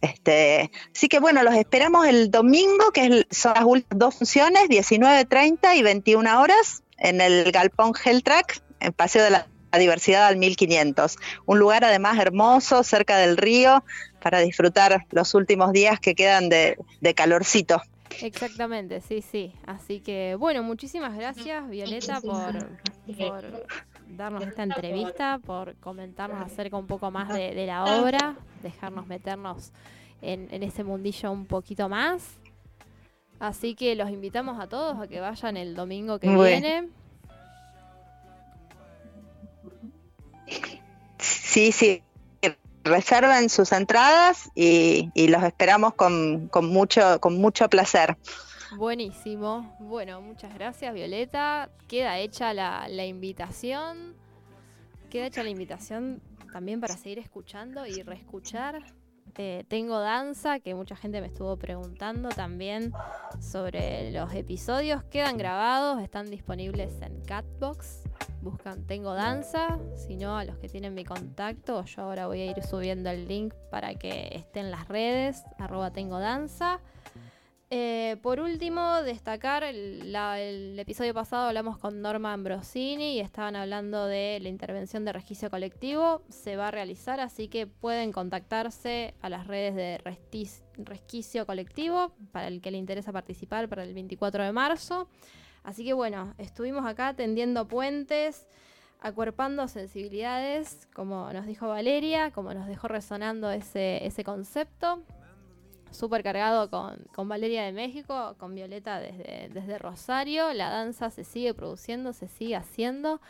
Este, 0.00 0.70
así 0.94 1.08
que 1.08 1.20
bueno, 1.20 1.42
los 1.42 1.54
esperamos 1.54 2.06
el 2.06 2.30
domingo, 2.30 2.90
que 2.92 3.26
son 3.30 3.54
las 3.54 3.64
últimas 3.64 3.98
dos 3.98 4.16
funciones, 4.16 4.64
19.30 4.68 5.76
y 5.76 5.82
21 5.82 6.40
horas, 6.40 6.82
en 6.98 7.20
el 7.20 7.50
Galpón 7.52 7.92
Track, 7.92 8.62
en 8.80 8.92
Paseo 8.92 9.24
de 9.24 9.30
la 9.30 9.46
Diversidad 9.78 10.26
al 10.26 10.36
1500. 10.36 11.16
Un 11.46 11.58
lugar 11.58 11.84
además 11.84 12.18
hermoso, 12.18 12.82
cerca 12.82 13.16
del 13.16 13.36
río, 13.36 13.84
para 14.20 14.40
disfrutar 14.40 15.06
los 15.10 15.34
últimos 15.34 15.72
días 15.72 15.98
que 15.98 16.14
quedan 16.14 16.48
de, 16.48 16.76
de 17.00 17.14
calorcito. 17.14 17.82
Exactamente, 18.20 19.00
sí, 19.00 19.22
sí. 19.22 19.54
Así 19.66 20.00
que, 20.00 20.36
bueno, 20.38 20.62
muchísimas 20.62 21.16
gracias, 21.16 21.68
Violeta, 21.68 22.20
por, 22.20 23.66
darnos 24.08 24.46
esta 24.46 24.62
entrevista, 24.62 25.38
por 25.38 25.76
comentarnos 25.76 26.40
acerca 26.40 26.76
un 26.76 26.86
poco 26.86 27.10
más 27.10 27.28
de, 27.32 27.66
la 27.66 27.84
obra, 27.84 28.36
dejarnos 28.62 29.06
meternos 29.06 29.72
en, 30.20 30.62
ese 30.62 30.84
mundillo 30.84 31.32
un 31.32 31.46
poquito 31.46 31.88
más. 31.88 32.38
Así 33.40 33.74
que 33.74 33.96
los 33.96 34.08
invitamos 34.10 34.60
a 34.60 34.68
todos 34.68 34.98
a 35.00 35.08
que 35.08 35.18
vayan 35.18 35.56
el 35.56 35.74
domingo 35.74 36.20
que 36.20 36.28
viene. 36.28 36.88
Sí, 41.18 41.72
sí. 41.72 42.02
Reserven 42.84 43.48
sus 43.48 43.72
entradas 43.72 44.50
y, 44.54 45.10
los 45.28 45.42
esperamos 45.42 45.94
con, 45.94 46.50
mucho, 46.62 47.20
con 47.20 47.38
mucho 47.38 47.68
placer. 47.68 48.16
Buenísimo. 48.76 49.76
Bueno, 49.80 50.20
muchas 50.20 50.54
gracias, 50.54 50.92
Violeta. 50.94 51.70
Queda 51.88 52.18
hecha 52.18 52.54
la, 52.54 52.86
la 52.88 53.04
invitación. 53.04 54.14
Queda 55.10 55.26
hecha 55.26 55.42
la 55.42 55.50
invitación 55.50 56.22
también 56.52 56.80
para 56.80 56.96
seguir 56.96 57.18
escuchando 57.18 57.86
y 57.86 58.02
reescuchar 58.02 58.82
eh, 59.38 59.64
tengo 59.68 59.98
danza, 59.98 60.60
que 60.60 60.74
mucha 60.74 60.94
gente 60.94 61.20
me 61.20 61.28
estuvo 61.28 61.56
preguntando 61.56 62.28
también 62.28 62.92
sobre 63.40 64.10
los 64.12 64.32
episodios. 64.34 65.02
Quedan 65.04 65.38
grabados, 65.38 66.02
están 66.02 66.30
disponibles 66.30 67.00
en 67.00 67.22
Catbox. 67.22 68.01
Buscan 68.42 68.86
Tengo 68.86 69.14
Danza, 69.14 69.78
si 69.94 70.16
no 70.16 70.36
a 70.36 70.44
los 70.44 70.58
que 70.58 70.68
tienen 70.68 70.94
mi 70.94 71.04
contacto, 71.04 71.84
yo 71.84 72.02
ahora 72.02 72.26
voy 72.26 72.40
a 72.40 72.46
ir 72.46 72.62
subiendo 72.62 73.10
el 73.10 73.28
link 73.28 73.54
para 73.70 73.94
que 73.94 74.28
estén 74.32 74.70
las 74.70 74.88
redes, 74.88 75.44
arroba 75.58 75.92
Tengo 75.92 76.18
Danza. 76.18 76.80
Eh, 77.74 78.18
por 78.20 78.38
último, 78.38 79.02
destacar, 79.02 79.64
el, 79.64 80.78
episodio 80.78 81.14
pasado 81.14 81.46
hablamos 81.46 81.78
con 81.78 82.02
Norma 82.02 82.34
Ambrosini 82.34 83.14
y 83.14 83.20
estaban 83.20 83.56
hablando 83.56 84.04
de 84.04 84.40
la 84.42 84.50
intervención 84.50 85.06
de 85.06 85.12
resquicio 85.14 85.48
colectivo. 85.48 86.20
Se 86.28 86.56
va 86.56 86.68
a 86.68 86.70
realizar, 86.70 87.18
así 87.18 87.48
que 87.48 87.66
pueden 87.66 88.12
contactarse 88.12 89.14
a 89.22 89.30
las 89.30 89.46
redes 89.46 89.74
de 89.74 89.96
resquicio 90.76 91.46
colectivo 91.46 92.12
para 92.30 92.48
el 92.48 92.60
que 92.60 92.70
le 92.70 92.76
interesa 92.76 93.10
participar 93.10 93.70
para 93.70 93.84
el 93.84 93.94
24 93.94 94.44
de 94.44 94.52
marzo. 94.52 95.08
Así 95.64 95.84
que 95.84 95.92
bueno, 95.92 96.34
estuvimos 96.38 96.84
acá 96.86 97.14
tendiendo 97.14 97.68
puentes, 97.68 98.46
acuerpando 99.00 99.68
sensibilidades, 99.68 100.88
como 100.94 101.32
nos 101.32 101.46
dijo 101.46 101.68
Valeria, 101.68 102.30
como 102.30 102.54
nos 102.54 102.66
dejó 102.66 102.88
resonando 102.88 103.50
ese, 103.50 104.04
ese 104.06 104.24
concepto 104.24 105.02
súper 105.92 106.22
cargado 106.22 106.70
con, 106.70 107.28
Valeria 107.28 107.64
de 107.64 107.72
México, 107.72 108.34
con 108.38 108.54
Violeta 108.54 108.98
desde, 108.98 109.48
desde 109.52 109.78
Rosario. 109.78 110.52
La 110.52 110.70
danza 110.70 111.10
se 111.10 111.24
sigue 111.24 111.54
produciendo, 111.54 112.12
se 112.12 112.28
sigue 112.28 112.56
haciendo. 112.56 113.20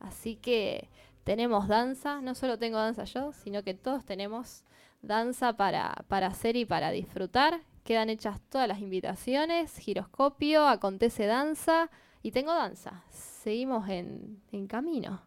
Así 0.00 0.36
que 0.36 0.88
tenemos 1.24 1.68
danza, 1.68 2.20
no 2.20 2.34
solo 2.34 2.58
tengo 2.58 2.78
danza 2.78 3.04
yo, 3.04 3.32
sino 3.32 3.62
que 3.62 3.74
todos 3.74 4.04
tenemos 4.04 4.64
danza 5.02 5.56
para, 5.56 6.04
para 6.08 6.28
hacer 6.28 6.56
y 6.56 6.64
para 6.64 6.90
disfrutar. 6.90 7.60
Quedan 7.84 8.10
hechas 8.10 8.40
todas 8.48 8.68
las 8.68 8.80
invitaciones, 8.80 9.76
giroscopio, 9.76 10.66
acontece 10.68 11.26
danza 11.26 11.90
y 12.22 12.30
tengo 12.30 12.52
danza. 12.54 13.02
Seguimos 13.10 13.88
en, 13.88 14.40
en 14.52 14.66
camino. 14.66 15.22